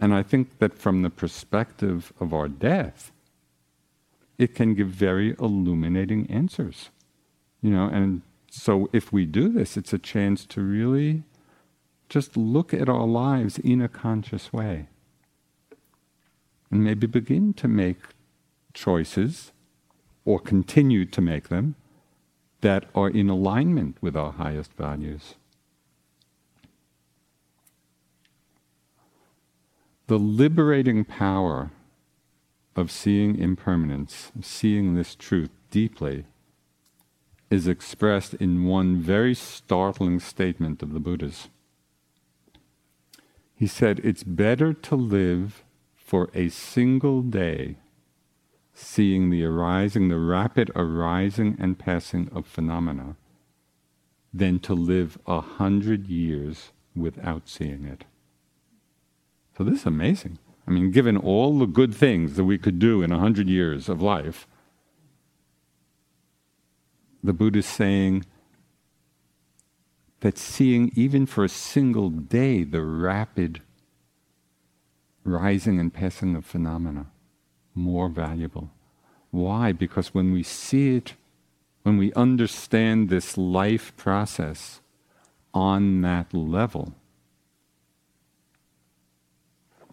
And 0.00 0.12
I 0.12 0.24
think 0.24 0.58
that 0.58 0.76
from 0.76 1.02
the 1.02 1.10
perspective 1.10 2.12
of 2.18 2.34
our 2.34 2.48
death, 2.48 3.12
it 4.38 4.56
can 4.56 4.74
give 4.74 4.88
very 4.88 5.36
illuminating 5.38 6.28
answers. 6.28 6.90
You 7.62 7.70
know, 7.70 7.86
and 7.86 8.22
so 8.50 8.90
if 8.92 9.12
we 9.12 9.24
do 9.24 9.48
this, 9.48 9.76
it's 9.76 9.92
a 9.92 10.00
chance 10.00 10.44
to 10.46 10.60
really 10.60 11.22
just 12.08 12.36
look 12.36 12.74
at 12.74 12.88
our 12.88 13.06
lives 13.06 13.60
in 13.60 13.80
a 13.80 13.88
conscious 13.88 14.52
way. 14.52 14.88
And 16.72 16.82
maybe 16.82 17.06
begin 17.06 17.54
to 17.54 17.68
make 17.68 18.00
choices 18.74 19.52
or 20.28 20.38
continue 20.38 21.06
to 21.06 21.22
make 21.22 21.48
them 21.48 21.74
that 22.60 22.84
are 22.94 23.08
in 23.08 23.30
alignment 23.30 23.96
with 24.02 24.14
our 24.14 24.32
highest 24.32 24.74
values. 24.74 25.36
The 30.06 30.18
liberating 30.18 31.06
power 31.06 31.70
of 32.76 32.90
seeing 32.90 33.38
impermanence, 33.38 34.30
seeing 34.42 34.94
this 34.94 35.14
truth 35.14 35.48
deeply, 35.70 36.26
is 37.48 37.66
expressed 37.66 38.34
in 38.34 38.66
one 38.66 39.00
very 39.00 39.34
startling 39.34 40.20
statement 40.20 40.82
of 40.82 40.92
the 40.92 41.00
Buddha's. 41.00 41.48
He 43.56 43.66
said, 43.66 43.98
It's 44.04 44.24
better 44.24 44.74
to 44.74 44.94
live 44.94 45.64
for 45.96 46.28
a 46.34 46.50
single 46.50 47.22
day 47.22 47.76
seeing 48.80 49.28
the 49.28 49.44
arising, 49.44 50.08
the 50.08 50.18
rapid 50.18 50.70
arising 50.76 51.56
and 51.58 51.78
passing 51.78 52.30
of 52.32 52.46
phenomena, 52.46 53.16
than 54.32 54.60
to 54.60 54.72
live 54.72 55.18
a 55.26 55.40
hundred 55.40 56.06
years 56.06 56.70
without 56.94 57.48
seeing 57.48 57.84
it. 57.84 58.04
So 59.56 59.64
this 59.64 59.80
is 59.80 59.86
amazing. 59.86 60.38
I 60.66 60.70
mean, 60.70 60.92
given 60.92 61.16
all 61.16 61.58
the 61.58 61.66
good 61.66 61.92
things 61.92 62.36
that 62.36 62.44
we 62.44 62.56
could 62.56 62.78
do 62.78 63.02
in 63.02 63.10
a 63.10 63.18
hundred 63.18 63.48
years 63.48 63.88
of 63.88 64.00
life, 64.00 64.46
the 67.22 67.32
Buddha 67.32 67.58
is 67.58 67.66
saying 67.66 68.26
that 70.20 70.38
seeing 70.38 70.92
even 70.94 71.26
for 71.26 71.42
a 71.42 71.48
single 71.48 72.10
day 72.10 72.62
the 72.62 72.82
rapid 72.82 73.60
rising 75.24 75.80
and 75.80 75.92
passing 75.92 76.36
of 76.36 76.44
phenomena 76.44 77.06
more 77.78 78.08
valuable. 78.08 78.70
Why? 79.30 79.72
Because 79.72 80.14
when 80.14 80.32
we 80.32 80.42
see 80.42 80.96
it, 80.96 81.14
when 81.82 81.96
we 81.96 82.12
understand 82.14 83.08
this 83.08 83.38
life 83.38 83.96
process 83.96 84.80
on 85.54 86.02
that 86.02 86.34
level, 86.34 86.94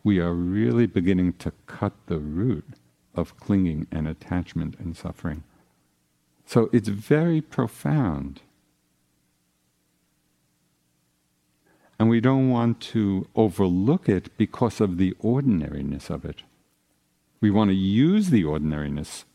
we 0.03 0.19
are 0.19 0.33
really 0.33 0.86
beginning 0.86 1.33
to 1.33 1.51
cut 1.65 1.93
the 2.07 2.19
root 2.19 2.65
of 3.15 3.38
clinging 3.38 3.88
and 3.91 4.07
attachment 4.07 4.77
and 4.79 4.95
suffering. 4.95 5.43
So 6.45 6.69
it's 6.71 6.89
very 6.89 7.41
profound. 7.41 8.41
And 11.97 12.09
we 12.09 12.19
don't 12.19 12.49
want 12.49 12.81
to 12.81 13.27
overlook 13.36 14.09
it 14.09 14.38
because 14.38 14.81
of 14.81 14.97
the 14.97 15.15
ordinariness 15.21 16.09
of 16.09 16.25
it. 16.25 16.43
We 17.41 17.51
want 17.51 17.69
to 17.69 17.75
use 17.75 18.29
the 18.29 18.43
ordinariness 18.43 19.25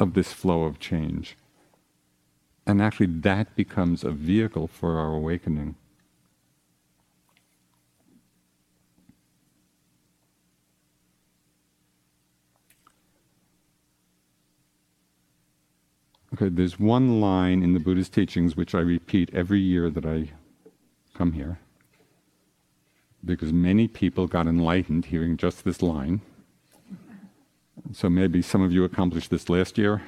of 0.00 0.14
this 0.14 0.32
flow 0.32 0.64
of 0.64 0.78
change. 0.78 1.36
And 2.66 2.80
actually, 2.80 3.06
that 3.06 3.54
becomes 3.56 4.04
a 4.04 4.10
vehicle 4.10 4.68
for 4.68 4.98
our 4.98 5.12
awakening. 5.12 5.74
Okay, 16.34 16.50
there's 16.50 16.78
one 16.78 17.20
line 17.20 17.62
in 17.62 17.72
the 17.74 17.80
Buddha's 17.80 18.08
teachings 18.08 18.54
which 18.54 18.74
I 18.74 18.80
repeat 18.80 19.30
every 19.32 19.60
year 19.60 19.90
that 19.90 20.06
I 20.06 20.30
come 21.14 21.32
here, 21.32 21.58
because 23.24 23.52
many 23.52 23.88
people 23.88 24.28
got 24.28 24.46
enlightened 24.46 25.06
hearing 25.06 25.36
just 25.36 25.64
this 25.64 25.82
line. 25.82 26.20
So 27.92 28.10
maybe 28.10 28.42
some 28.42 28.62
of 28.62 28.72
you 28.72 28.84
accomplished 28.84 29.30
this 29.30 29.48
last 29.48 29.78
year. 29.78 30.02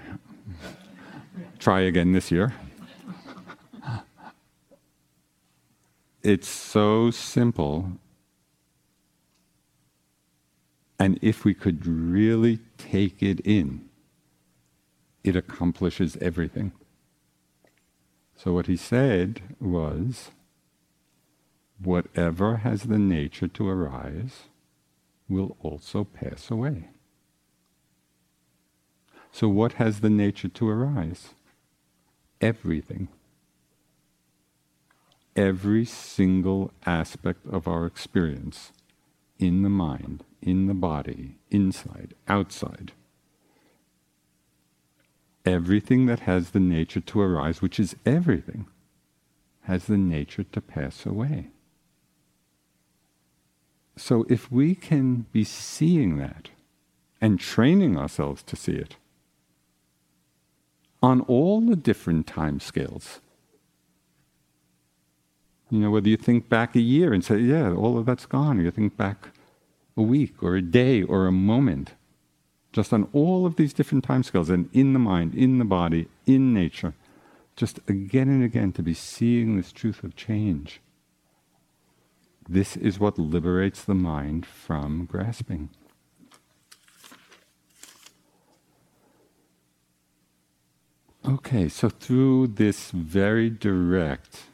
Try 1.58 1.80
again 1.80 2.12
this 2.12 2.30
year. 2.30 2.54
It's 6.22 6.48
so 6.48 7.10
simple. 7.10 7.92
And 10.98 11.18
if 11.22 11.44
we 11.44 11.54
could 11.54 11.86
really 11.86 12.58
take 12.76 13.22
it 13.22 13.40
in, 13.40 13.88
it 15.24 15.34
accomplishes 15.34 16.16
everything. 16.20 16.72
So, 18.36 18.52
what 18.52 18.66
he 18.66 18.76
said 18.76 19.42
was 19.60 20.30
whatever 21.82 22.58
has 22.58 22.84
the 22.84 22.98
nature 22.98 23.48
to 23.48 23.68
arise 23.68 24.44
will 25.28 25.56
also 25.62 26.04
pass 26.04 26.50
away. 26.50 26.88
So, 29.32 29.48
what 29.48 29.74
has 29.74 30.00
the 30.00 30.10
nature 30.10 30.48
to 30.48 30.68
arise? 30.68 31.30
Everything. 32.40 33.08
Every 35.36 35.84
single 35.84 36.72
aspect 36.84 37.46
of 37.46 37.68
our 37.68 37.86
experience 37.86 38.72
in 39.38 39.62
the 39.62 39.68
mind, 39.68 40.24
in 40.42 40.66
the 40.66 40.74
body, 40.74 41.36
inside, 41.50 42.14
outside. 42.28 42.92
Everything 45.46 46.06
that 46.06 46.20
has 46.20 46.50
the 46.50 46.60
nature 46.60 47.00
to 47.00 47.20
arise, 47.20 47.62
which 47.62 47.80
is 47.80 47.96
everything, 48.04 48.66
has 49.62 49.86
the 49.86 49.96
nature 49.96 50.44
to 50.44 50.60
pass 50.60 51.06
away. 51.06 51.48
So, 53.96 54.26
if 54.28 54.50
we 54.50 54.74
can 54.74 55.26
be 55.32 55.44
seeing 55.44 56.16
that 56.18 56.50
and 57.20 57.38
training 57.38 57.96
ourselves 57.96 58.42
to 58.44 58.56
see 58.56 58.72
it, 58.72 58.96
on 61.02 61.22
all 61.22 61.60
the 61.60 61.76
different 61.76 62.26
time 62.26 62.60
scales. 62.60 63.20
You 65.70 65.78
know, 65.78 65.90
whether 65.90 66.08
you 66.08 66.16
think 66.16 66.48
back 66.48 66.74
a 66.74 66.80
year 66.80 67.12
and 67.12 67.24
say, 67.24 67.38
yeah, 67.38 67.72
all 67.72 67.96
of 67.96 68.06
that's 68.06 68.26
gone, 68.26 68.58
or 68.58 68.62
you 68.62 68.70
think 68.70 68.96
back 68.96 69.28
a 69.96 70.02
week 70.02 70.42
or 70.42 70.56
a 70.56 70.62
day 70.62 71.02
or 71.02 71.26
a 71.26 71.32
moment, 71.32 71.92
just 72.72 72.92
on 72.92 73.08
all 73.12 73.46
of 73.46 73.56
these 73.56 73.72
different 73.72 74.04
time 74.04 74.22
scales 74.22 74.50
and 74.50 74.68
in 74.72 74.92
the 74.92 74.98
mind, 74.98 75.34
in 75.34 75.58
the 75.58 75.64
body, 75.64 76.08
in 76.26 76.52
nature, 76.52 76.94
just 77.56 77.78
again 77.88 78.28
and 78.28 78.42
again 78.42 78.72
to 78.72 78.82
be 78.82 78.94
seeing 78.94 79.56
this 79.56 79.72
truth 79.72 80.02
of 80.02 80.16
change. 80.16 80.80
This 82.48 82.76
is 82.76 82.98
what 82.98 83.18
liberates 83.18 83.84
the 83.84 83.94
mind 83.94 84.44
from 84.44 85.04
grasping. 85.04 85.70
Okay, 91.30 91.68
so 91.68 91.88
through 91.88 92.48
this 92.48 92.90
very 92.90 93.50
direct, 93.50 94.46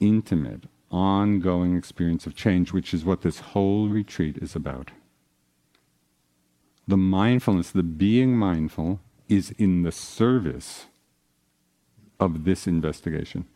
intimate, 0.00 0.64
ongoing 0.90 1.78
experience 1.78 2.26
of 2.26 2.36
change, 2.36 2.74
which 2.74 2.92
is 2.92 3.06
what 3.06 3.22
this 3.22 3.40
whole 3.40 3.88
retreat 3.88 4.36
is 4.36 4.54
about, 4.54 4.90
the 6.86 6.98
mindfulness, 6.98 7.70
the 7.70 7.82
being 7.82 8.36
mindful, 8.36 9.00
is 9.30 9.52
in 9.52 9.82
the 9.82 9.92
service 9.92 10.88
of 12.20 12.44
this 12.44 12.66
investigation. 12.66 13.46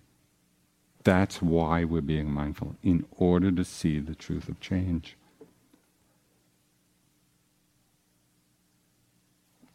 That's 1.05 1.43
why 1.43 1.85
we're 1.85 2.01
being 2.01 2.31
mindful, 2.31 2.77
in 2.83 3.05
order 3.15 3.53
to 3.53 3.65
see 3.65 3.99
the 3.99 4.15
truth 4.15 4.49
of 4.49 4.59
change. 4.59 5.19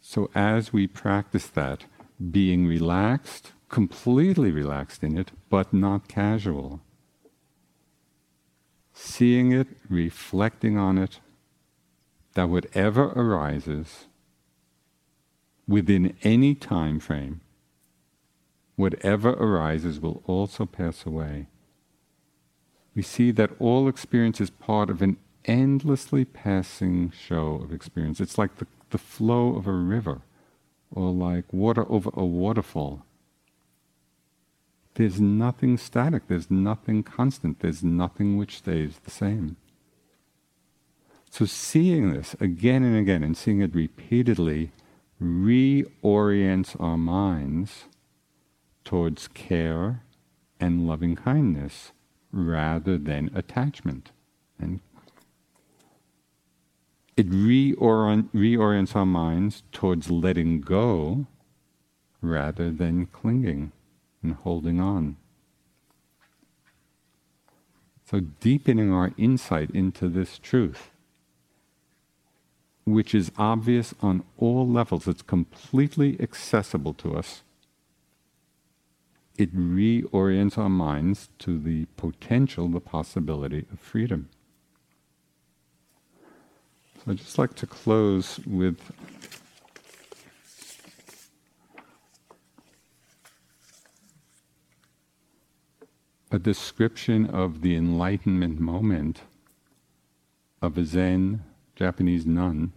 So, 0.01 0.31
as 0.33 0.73
we 0.73 0.87
practice 0.87 1.45
that, 1.47 1.85
being 2.19 2.65
relaxed, 2.65 3.51
completely 3.69 4.51
relaxed 4.51 5.03
in 5.03 5.17
it, 5.17 5.31
but 5.49 5.73
not 5.73 6.07
casual. 6.07 6.81
Seeing 8.93 9.51
it, 9.51 9.67
reflecting 9.89 10.77
on 10.77 10.97
it, 10.97 11.19
that 12.33 12.49
whatever 12.49 13.05
arises 13.09 14.05
within 15.67 16.15
any 16.23 16.55
time 16.55 16.99
frame, 16.99 17.41
whatever 18.75 19.31
arises 19.31 19.99
will 19.99 20.23
also 20.25 20.65
pass 20.65 21.05
away. 21.05 21.47
we 22.95 23.03
see 23.03 23.29
that 23.29 23.51
all 23.59 23.87
experience 23.87 24.41
is 24.41 24.49
part 24.49 24.89
of 24.89 25.03
an 25.03 25.17
endlessly 25.45 26.25
passing 26.25 27.11
show 27.11 27.61
of 27.63 27.71
experience. 27.71 28.19
It's 28.19 28.39
like 28.39 28.55
the, 28.57 28.65
the 28.89 28.97
flow 28.97 29.55
of 29.55 29.67
a 29.67 29.71
river 29.71 30.21
or 30.91 31.11
like 31.11 31.51
water 31.51 31.85
over 31.91 32.09
a 32.13 32.25
waterfall. 32.25 33.03
There's 34.95 35.19
nothing 35.19 35.77
static, 35.77 36.23
there's 36.27 36.49
nothing 36.49 37.03
constant, 37.03 37.59
there's 37.59 37.83
nothing 37.83 38.37
which 38.37 38.57
stays 38.57 38.99
the 39.03 39.11
same. 39.11 39.57
So, 41.29 41.45
seeing 41.45 42.13
this 42.13 42.35
again 42.39 42.83
and 42.83 42.97
again 42.97 43.21
and 43.21 43.37
seeing 43.37 43.61
it 43.61 43.75
repeatedly 43.75 44.71
reorients 45.21 46.75
our 46.81 46.97
minds 46.97 47.85
towards 48.83 49.27
care 49.27 50.01
and 50.59 50.87
loving 50.87 51.15
kindness 51.15 51.91
rather 52.31 52.97
than 52.97 53.29
attachment. 53.35 54.11
And 54.59 54.79
it 57.17 57.31
reorient, 57.31 58.29
reorients 58.29 58.95
our 58.95 59.05
minds 59.05 59.63
towards 59.71 60.11
letting 60.11 60.61
go 60.61 61.25
rather 62.21 62.69
than 62.71 63.07
clinging 63.07 63.71
and 64.21 64.35
holding 64.35 64.79
on. 64.79 65.17
So, 68.05 68.19
deepening 68.19 68.93
our 68.93 69.11
insight 69.17 69.71
into 69.71 70.07
this 70.07 70.37
truth, 70.37 70.91
which 72.85 73.13
is 73.13 73.31
obvious 73.37 73.93
on 74.01 74.23
all 74.37 74.65
levels, 74.67 75.07
it's 75.07 75.23
completely 75.23 76.15
accessible 76.21 76.93
to 76.95 77.17
us. 77.17 77.41
It 79.37 79.53
reorients 79.55 80.57
our 80.57 80.69
minds 80.69 81.29
to 81.39 81.59
the 81.59 81.85
potential, 81.97 82.69
the 82.69 82.79
possibility 82.79 83.65
of 83.71 83.79
freedom. 83.79 84.29
I'd 87.09 87.15
just 87.15 87.37
like 87.37 87.55
to 87.55 87.65
close 87.65 88.37
with 88.45 88.91
a 96.29 96.37
description 96.37 97.25
of 97.27 97.61
the 97.61 97.77
enlightenment 97.77 98.59
moment 98.59 99.21
of 100.61 100.77
a 100.77 100.83
Zen 100.83 101.45
Japanese 101.77 102.25
nun. 102.25 102.73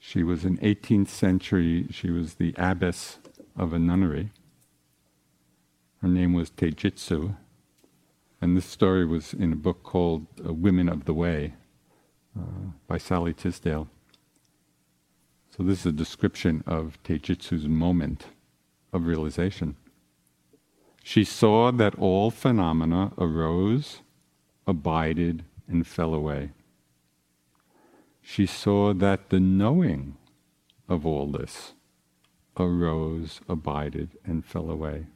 She 0.00 0.24
was 0.24 0.44
an 0.44 0.56
18th 0.56 1.08
century, 1.10 1.86
she 1.92 2.10
was 2.10 2.34
the 2.34 2.52
abbess 2.58 3.18
of 3.56 3.72
a 3.72 3.78
nunnery. 3.78 4.30
Her 6.02 6.08
name 6.08 6.32
was 6.32 6.50
Teijitsu, 6.50 7.36
and 8.40 8.56
this 8.56 8.66
story 8.66 9.06
was 9.06 9.32
in 9.32 9.52
a 9.52 9.56
book 9.56 9.84
called 9.84 10.26
uh, 10.44 10.52
Women 10.52 10.88
of 10.88 11.04
the 11.04 11.14
Way 11.14 11.54
uh, 12.40 12.70
by 12.86 12.98
Sallie 12.98 13.34
Tisdale. 13.34 13.88
So, 15.56 15.62
this 15.62 15.80
is 15.80 15.86
a 15.86 15.92
description 15.92 16.62
of 16.66 16.98
Teijitsu's 17.04 17.68
moment 17.68 18.26
of 18.92 19.06
realization. 19.06 19.76
She 21.02 21.24
saw 21.24 21.70
that 21.72 21.94
all 21.96 22.30
phenomena 22.30 23.12
arose, 23.18 24.00
abided, 24.66 25.44
and 25.68 25.86
fell 25.86 26.14
away. 26.14 26.50
She 28.22 28.46
saw 28.46 28.92
that 28.94 29.30
the 29.30 29.40
knowing 29.40 30.16
of 30.88 31.06
all 31.06 31.26
this 31.26 31.72
arose, 32.56 33.40
abided, 33.48 34.10
and 34.24 34.44
fell 34.44 34.70
away. 34.70 35.06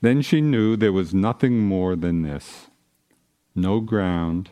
Then 0.00 0.22
she 0.22 0.40
knew 0.40 0.76
there 0.76 0.92
was 0.92 1.12
nothing 1.12 1.60
more 1.60 1.94
than 1.94 2.22
this 2.22 2.68
no 3.54 3.80
ground, 3.80 4.50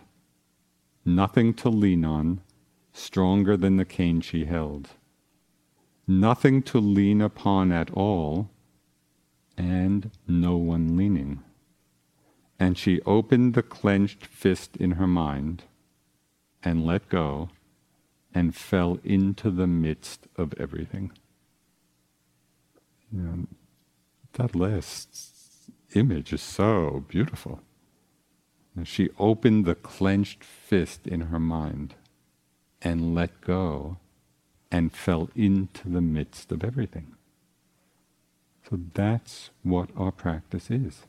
nothing 1.09 1.54
to 1.54 1.68
lean 1.68 2.04
on, 2.04 2.40
stronger 2.92 3.56
than 3.56 3.76
the 3.76 3.84
cane 3.84 4.20
she 4.20 4.44
held, 4.44 4.90
nothing 6.06 6.62
to 6.62 6.78
lean 6.78 7.20
upon 7.20 7.72
at 7.72 7.90
all 7.92 8.50
and 9.56 10.11
no 10.26 10.56
one 10.56 10.96
leaning. 10.96 11.42
And 12.59 12.76
she 12.76 13.00
opened 13.02 13.54
the 13.54 13.62
clenched 13.62 14.26
fist 14.26 14.76
in 14.76 14.92
her 14.92 15.06
mind 15.06 15.64
and 16.62 16.84
let 16.84 17.09
go 17.09 17.50
and 18.34 18.54
fell 18.54 18.98
into 19.04 19.50
the 19.50 19.66
midst 19.66 20.26
of 20.36 20.52
everything. 20.59 21.12
You 23.12 23.20
know, 23.20 23.46
that 24.34 24.54
last 24.54 25.70
image 25.94 26.32
is 26.32 26.42
so 26.42 27.04
beautiful. 27.09 27.61
And 28.78 28.86
she 28.86 29.10
opened 29.18 29.64
the 29.64 29.74
clenched 29.74 30.44
fist 30.44 31.04
in 31.04 31.22
her 31.32 31.40
mind 31.40 31.94
and 32.80 33.12
let 33.12 33.40
go 33.40 33.96
and 34.70 34.92
fell 34.92 35.30
into 35.34 35.88
the 35.88 36.00
midst 36.00 36.52
of 36.52 36.62
everything. 36.62 37.16
So 38.70 38.78
that's 38.94 39.50
what 39.64 39.90
our 39.96 40.12
practice 40.12 40.70
is. 40.70 41.02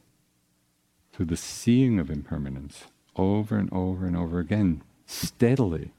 Through 1.13 1.27
the 1.27 1.37
seeing 1.37 1.99
of 1.99 2.09
impermanence 2.09 2.85
over 3.15 3.59
and 3.59 3.71
over 3.71 4.07
and 4.07 4.17
over 4.17 4.39
again, 4.39 4.81
steadily 5.05 5.91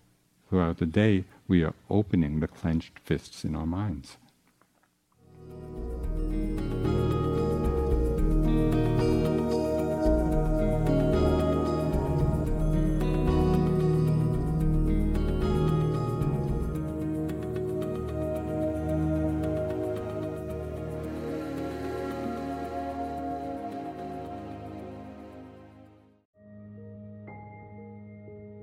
throughout 0.48 0.78
the 0.78 0.86
day, 0.86 1.22
we 1.46 1.62
are 1.62 1.74
opening 1.88 2.40
the 2.40 2.48
clenched 2.48 2.98
fists 2.98 3.44
in 3.44 3.54
our 3.54 3.64
minds. 3.64 4.16